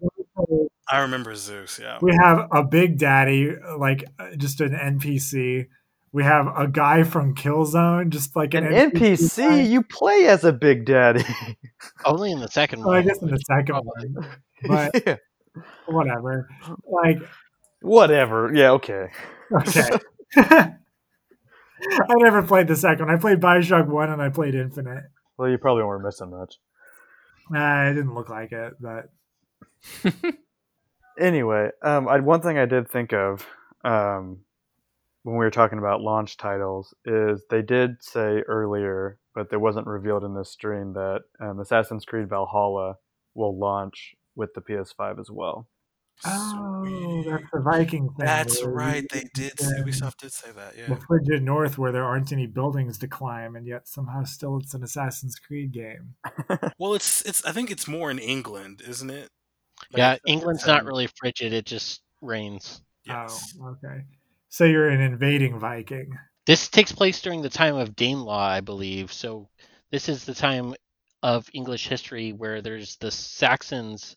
I 0.89 1.01
remember 1.01 1.35
Zeus. 1.35 1.79
Yeah. 1.79 1.99
We 2.01 2.15
have 2.15 2.47
a 2.51 2.63
Big 2.63 2.97
Daddy, 2.97 3.51
like 3.77 4.03
uh, 4.17 4.35
just 4.37 4.61
an 4.61 4.71
NPC. 4.71 5.67
We 6.11 6.23
have 6.23 6.47
a 6.57 6.67
guy 6.67 7.03
from 7.03 7.35
Killzone, 7.35 8.09
just 8.09 8.35
like 8.35 8.55
An 8.55 8.65
an, 8.65 8.91
NPC, 8.91 9.37
guy. 9.47 9.61
you 9.61 9.83
play 9.83 10.25
as 10.27 10.43
a 10.43 10.51
Big 10.51 10.85
Daddy. 10.85 11.23
Only 12.05 12.31
in 12.31 12.39
the 12.39 12.47
second 12.47 12.83
Oh, 12.83 12.91
I 12.91 13.03
guess 13.03 13.21
in 13.21 13.29
the 13.29 13.37
second 13.37 13.75
one, 13.75 14.25
but 14.67 15.03
yeah. 15.07 15.15
whatever. 15.87 16.47
Like, 16.85 17.17
Whatever. 17.81 18.51
Yeah, 18.53 18.71
okay. 18.71 19.07
okay. 19.51 19.89
I 20.35 20.73
never 22.17 22.43
played 22.43 22.67
the 22.67 22.75
second 22.75 23.05
one. 23.05 23.15
I 23.15 23.19
played 23.19 23.39
Bioshock 23.39 23.87
1 23.87 24.09
and 24.09 24.21
I 24.21 24.29
played 24.29 24.53
Infinite. 24.53 25.03
Well, 25.37 25.49
you 25.49 25.57
probably 25.57 25.83
weren't 25.83 26.03
missing 26.03 26.29
much. 26.29 26.59
Nah, 27.49 27.89
it 27.89 27.93
didn't 27.93 28.13
look 28.13 28.29
like 28.29 28.51
it, 28.51 28.73
but 28.81 29.09
Anyway, 31.19 31.69
um, 31.81 32.07
I, 32.07 32.19
one 32.19 32.41
thing 32.41 32.57
I 32.57 32.65
did 32.65 32.89
think 32.89 33.13
of 33.13 33.45
um, 33.83 34.39
when 35.23 35.35
we 35.35 35.43
were 35.43 35.51
talking 35.51 35.77
about 35.77 36.01
launch 36.01 36.37
titles 36.37 36.93
is 37.05 37.43
they 37.49 37.61
did 37.61 38.01
say 38.01 38.41
earlier, 38.47 39.19
but 39.35 39.47
it 39.51 39.59
wasn't 39.59 39.87
revealed 39.87 40.23
in 40.23 40.33
this 40.33 40.49
stream, 40.49 40.93
that 40.93 41.23
um, 41.41 41.59
Assassin's 41.59 42.05
Creed 42.05 42.29
Valhalla 42.29 42.95
will 43.35 43.57
launch 43.57 44.15
with 44.39 44.53
the 44.55 44.61
PS5 44.61 45.19
as 45.19 45.29
well. 45.29 45.67
oh, 46.25 46.83
Sweet. 46.85 47.29
that's 47.29 47.43
the 47.53 47.59
Viking 47.61 48.07
thing. 48.07 48.15
That's 48.25 48.63
right. 48.63 49.05
They 49.11 49.25
did. 49.33 49.55
can- 49.57 49.83
Ubisoft 49.85 50.17
did 50.17 50.33
say 50.33 50.51
that. 50.51 50.73
Yeah. 50.77 50.87
The 50.87 50.93
Yeah. 50.93 50.99
frigid 51.07 51.43
north 51.43 51.77
where 51.77 51.91
there 51.91 52.03
aren't 52.03 52.31
any 52.31 52.45
buildings 52.47 52.97
to 52.99 53.07
climb, 53.07 53.55
and 53.55 53.65
yet 53.67 53.87
somehow 53.87 54.23
still 54.23 54.57
it's 54.57 54.73
an 54.73 54.83
Assassin's 54.83 55.35
Creed 55.37 55.71
game. 55.71 56.15
Well, 56.79 56.93
it's 56.95 57.21
it's. 57.23 57.43
I 57.45 57.51
think 57.51 57.71
it's 57.71 57.87
more 57.87 58.09
in 58.11 58.19
England, 58.19 58.81
isn't 58.87 59.09
it? 59.09 59.29
Like, 59.93 59.97
Yeah, 59.97 60.17
England's 60.25 60.65
not 60.65 60.83
really 60.85 61.07
frigid. 61.19 61.53
It 61.53 61.65
just 61.65 62.01
rains. 62.21 62.81
Yes. 63.05 63.53
Oh, 63.61 63.69
okay. 63.83 64.03
So 64.49 64.63
you're 64.65 64.89
an 64.89 64.99
invading 65.01 65.59
Viking. 65.59 66.17
This 66.45 66.67
takes 66.69 66.91
place 66.91 67.21
during 67.21 67.41
the 67.41 67.49
time 67.49 67.75
of 67.75 67.95
Danelaw, 67.95 68.37
I 68.37 68.61
believe. 68.61 69.11
So 69.13 69.49
this 69.91 70.09
is 70.09 70.25
the 70.25 70.33
time 70.33 70.73
of 71.21 71.47
English 71.53 71.87
history 71.87 72.31
where 72.33 72.61
there's 72.61 72.95
the 72.97 73.11
Saxons 73.11 74.15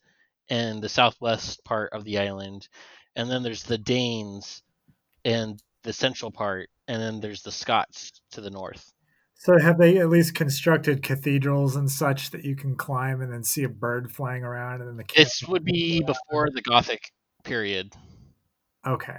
in 0.48 0.80
the 0.80 0.88
southwest 0.88 1.64
part 1.64 1.92
of 1.92 2.04
the 2.04 2.18
island, 2.18 2.68
and 3.16 3.30
then 3.30 3.42
there's 3.42 3.62
the 3.62 3.78
Danes 3.78 4.62
in 5.24 5.56
the 5.82 5.92
central 5.92 6.30
part, 6.30 6.68
and 6.88 7.00
then 7.00 7.20
there's 7.20 7.42
the 7.42 7.52
Scots 7.52 8.12
to 8.32 8.40
the 8.40 8.50
north. 8.50 8.92
So 9.42 9.58
have 9.58 9.76
they 9.76 9.98
at 9.98 10.08
least 10.08 10.36
constructed 10.36 11.02
cathedrals 11.02 11.74
and 11.74 11.90
such 11.90 12.30
that 12.30 12.44
you 12.44 12.54
can 12.54 12.76
climb 12.76 13.20
and 13.20 13.32
then 13.32 13.42
see 13.42 13.64
a 13.64 13.68
bird 13.68 14.12
flying 14.12 14.44
around 14.44 14.80
and 14.80 14.88
then 14.88 14.96
the 14.96 15.04
This 15.16 15.42
would 15.48 15.64
be 15.64 16.00
before 16.00 16.48
the 16.54 16.62
Gothic 16.62 17.10
period. 17.42 17.92
Okay. 18.86 19.18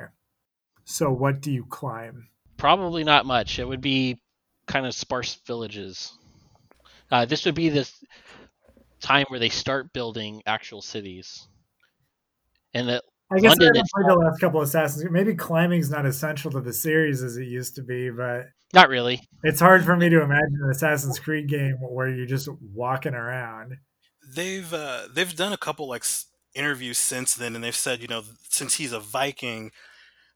So 0.86 1.12
what 1.12 1.42
do 1.42 1.52
you 1.52 1.66
climb? 1.66 2.30
Probably 2.56 3.04
not 3.04 3.26
much. 3.26 3.60
It 3.60 3.68
would 3.68 3.82
be 3.82 4.18
kind 4.66 4.86
of 4.86 4.94
sparse 4.94 5.38
villages. 5.46 6.18
Uh, 7.12 7.26
this 7.26 7.44
would 7.44 7.56
be 7.56 7.68
this 7.68 7.94
time 9.04 9.26
where 9.28 9.40
they 9.40 9.50
start 9.50 9.94
building 9.94 10.42
actual 10.46 10.82
cities. 10.82 11.48
And 12.74 12.90
that 12.90 13.04
I 13.32 13.40
guess 13.40 13.50
London 13.50 13.72
I 13.74 13.78
haven't 13.78 13.90
played 13.94 14.10
the 14.10 14.20
last 14.20 14.40
couple 14.40 14.62
of 14.62 14.68
Assassin's 14.68 15.04
Creed. 15.04 15.14
Maybe 15.14 15.36
climbing's 15.36 15.90
not 15.90 16.06
essential 16.06 16.52
to 16.52 16.62
the 16.62 16.74
series 16.74 17.22
as 17.22 17.38
it 17.38 17.46
used 17.46 17.76
to 17.76 17.84
be, 17.84 18.10
but 18.10 18.46
not 18.74 18.90
really. 18.90 19.22
it's 19.44 19.60
hard 19.60 19.86
for 19.86 19.96
me 19.96 20.10
to 20.10 20.22
imagine 20.22 20.60
an 20.64 20.72
Assassin's 20.72 21.20
Creed 21.20 21.48
game 21.48 21.78
where 21.80 22.10
you're 22.10 22.26
just 22.26 22.50
walking 22.74 23.14
around. 23.14 23.78
they've 24.36 24.74
uh, 24.74 25.04
they've 25.14 25.36
done 25.36 25.54
a 25.54 25.58
couple 25.58 25.88
like 25.88 26.06
interviews 26.56 26.98
since 26.98 27.36
then, 27.36 27.56
and 27.56 27.64
they've 27.64 27.76
said 27.76 28.02
you 28.02 28.08
know 28.08 28.24
since 28.50 28.76
he's 28.76 28.94
a 28.94 29.00
Viking, 29.00 29.72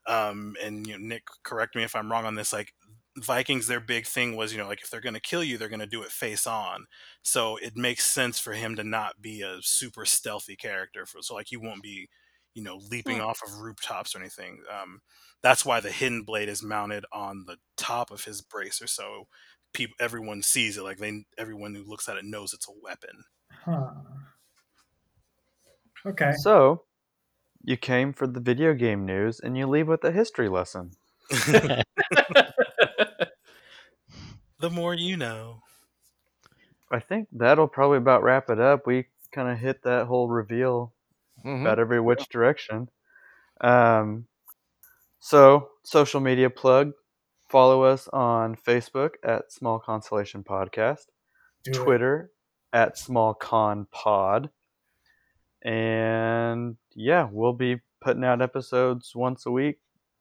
um, 0.05 0.55
and 0.63 0.86
you 0.86 0.97
know, 0.97 1.07
Nick, 1.07 1.24
correct 1.43 1.76
me 1.76 1.84
if 1.84 1.95
I'm 1.95 2.11
wrong 2.11 2.26
on 2.26 2.36
this. 2.36 2.53
Like 2.53 2.74
Vikings, 3.18 3.68
their 3.68 3.80
big 3.80 4.05
thing 4.05 4.36
was 4.36 4.51
you 4.51 4.59
know 4.59 4.68
like 4.68 4.82
if 4.82 4.89
they're 4.89 5.01
going 5.01 5.13
to 5.15 5.20
kill 5.20 5.43
you, 5.43 5.57
they're 5.57 5.70
going 5.70 5.80
to 5.80 5.86
do 5.88 6.03
it 6.03 6.11
face 6.11 6.45
on. 6.47 6.86
So 7.24 7.57
it 7.57 7.76
makes 7.76 8.05
sense 8.05 8.39
for 8.39 8.53
him 8.53 8.76
to 8.76 8.84
not 8.84 9.22
be 9.22 9.41
a 9.41 9.57
super 9.61 10.05
stealthy 10.05 10.55
character. 10.55 11.05
For 11.05 11.22
so 11.22 11.36
like 11.36 11.47
he 11.49 11.57
won't 11.57 11.84
be 11.84 12.09
you 12.53 12.63
know 12.63 12.80
leaping 12.89 13.22
off 13.22 13.41
of 13.45 13.59
rooftops 13.59 14.15
or 14.15 14.20
anything. 14.20 14.63
Um, 14.72 15.01
that's 15.41 15.65
why 15.65 15.80
the 15.80 15.91
hidden 15.91 16.24
blade 16.24 16.49
is 16.49 16.63
mounted 16.63 17.05
on 17.11 17.45
the 17.45 17.57
top 17.76 18.11
of 18.11 18.24
his 18.26 18.41
bracer, 18.41 18.88
so 18.88 19.28
people 19.74 19.95
everyone 19.99 20.41
sees 20.41 20.78
it. 20.78 20.84
Like 20.84 20.97
they 20.97 21.26
everyone 21.38 21.76
who 21.76 21.84
looks 21.84 22.09
at 22.09 22.18
it 22.18 22.26
knows 22.26 22.53
it's 22.53 22.68
a 22.68 22.72
weapon. 22.84 23.24
Huh. 23.51 23.91
Okay. 26.05 26.32
So, 26.39 26.84
you 27.63 27.78
came 27.78 28.13
for 28.13 28.28
the 28.28 28.39
video 28.39 28.74
game 28.74 29.05
news 29.05 29.39
and 29.39 29.57
you 29.57 29.68
leave 29.68 29.88
with 29.88 30.03
a 30.03 30.11
history 30.11 30.49
lesson. 30.49 30.91
the 34.59 34.69
more 34.71 34.93
you 34.93 35.17
know. 35.17 35.61
I 36.91 36.99
think 36.99 37.28
that'll 37.32 37.67
probably 37.67 37.97
about 37.97 38.23
wrap 38.23 38.49
it 38.49 38.59
up. 38.59 38.88
We 38.88 39.07
kind 39.32 39.49
of 39.49 39.57
hit 39.59 39.84
that 39.84 40.07
whole 40.07 40.30
reveal 40.30 40.93
Mhm. 41.45 41.61
about 41.61 41.80
every 41.80 41.99
which 41.99 42.30
direction. 42.30 42.89
Um, 43.61 44.28
so, 45.19 45.69
social 45.84 46.21
media 46.21 46.49
plug 46.49 46.93
follow 47.49 47.84
us 47.84 48.07
on 48.09 48.55
Facebook 48.55 49.15
at 49.23 49.51
Small 49.51 49.80
Constellation 49.80 50.43
Podcast, 50.43 51.07
Do 51.63 51.71
it. 51.71 51.73
Twitter 51.75 52.32
at 52.73 52.97
Small 52.97 53.34
Con 53.34 53.86
Pod, 53.91 54.49
and 55.61 56.78
yeah, 56.95 57.28
we'll 57.32 57.53
be 57.53 57.82
putting 57.99 58.23
out 58.23 58.41
episodes 58.41 59.15
once 59.15 59.45
a 59.45 59.51
week 59.51 59.80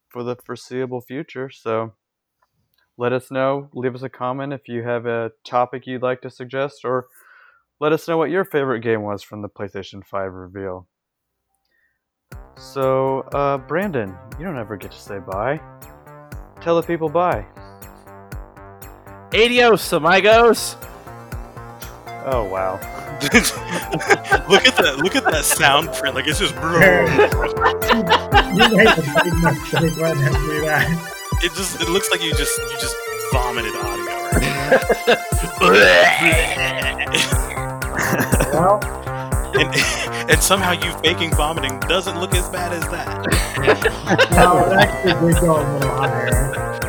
for 0.09 0.23
the 0.23 0.37
foreseeable 0.37 1.01
future. 1.01 1.51
So, 1.51 1.93
let 2.99 3.13
us 3.13 3.31
know. 3.31 3.69
Leave 3.75 3.95
us 3.95 4.03
a 4.03 4.09
comment 4.09 4.53
if 4.53 4.69
you 4.69 4.83
have 4.83 5.07
a 5.07 5.33
topic 5.45 5.87
you'd 5.87 6.03
like 6.03 6.23
to 6.23 6.31
suggest, 6.31 6.85
or 6.85 7.07
let 7.79 7.93
us 7.93 8.09
know 8.09 8.17
what 8.17 8.31
your 8.31 8.45
favorite 8.45 8.81
game 8.81 9.03
was 9.03 9.23
from 9.23 9.43
the 9.43 9.49
PlayStation 9.49 10.05
5 10.05 10.33
reveal. 10.33 10.87
So, 12.57 13.21
uh, 13.35 13.59
Brandon, 13.59 14.15
you 14.39 14.47
don't 14.47 14.59
ever 14.59 14.77
get 14.79 14.93
to 14.93 14.99
say 14.99 15.19
bye. 15.19 15.61
Tell 16.63 16.81
the 16.81 16.87
people 16.87 17.11
bye. 17.11 17.45
Adios, 19.35 19.93
amigos. 19.93 20.77
Oh, 22.25 22.49
wow. 22.51 22.81
look 24.49 24.67
at 24.67 24.77
that! 24.77 24.97
Look 24.99 25.17
at 25.17 25.25
that 25.25 25.45
sound 25.45 25.93
print. 25.95 26.15
Like 26.15 26.27
it's 26.27 26.39
just. 26.39 26.55
It 31.43 31.53
just. 31.55 31.81
It 31.81 31.89
looks 31.89 32.11
like 32.11 32.23
you 32.23 32.35
just. 32.35 32.57
You 32.59 32.77
just 32.79 32.97
vomited 33.33 33.75
audio. 33.77 34.07
Right? 35.61 36.17
And 39.59 40.31
and 40.31 40.43
somehow 40.43 40.73
you 40.73 40.93
faking 40.99 41.31
vomiting 41.35 41.81
doesn't 41.81 42.21
look 42.21 42.35
as 42.35 42.49
bad 42.51 42.73
as 42.73 42.87
that. 42.89 43.25
no, 44.33 44.65
a. 45.53 46.86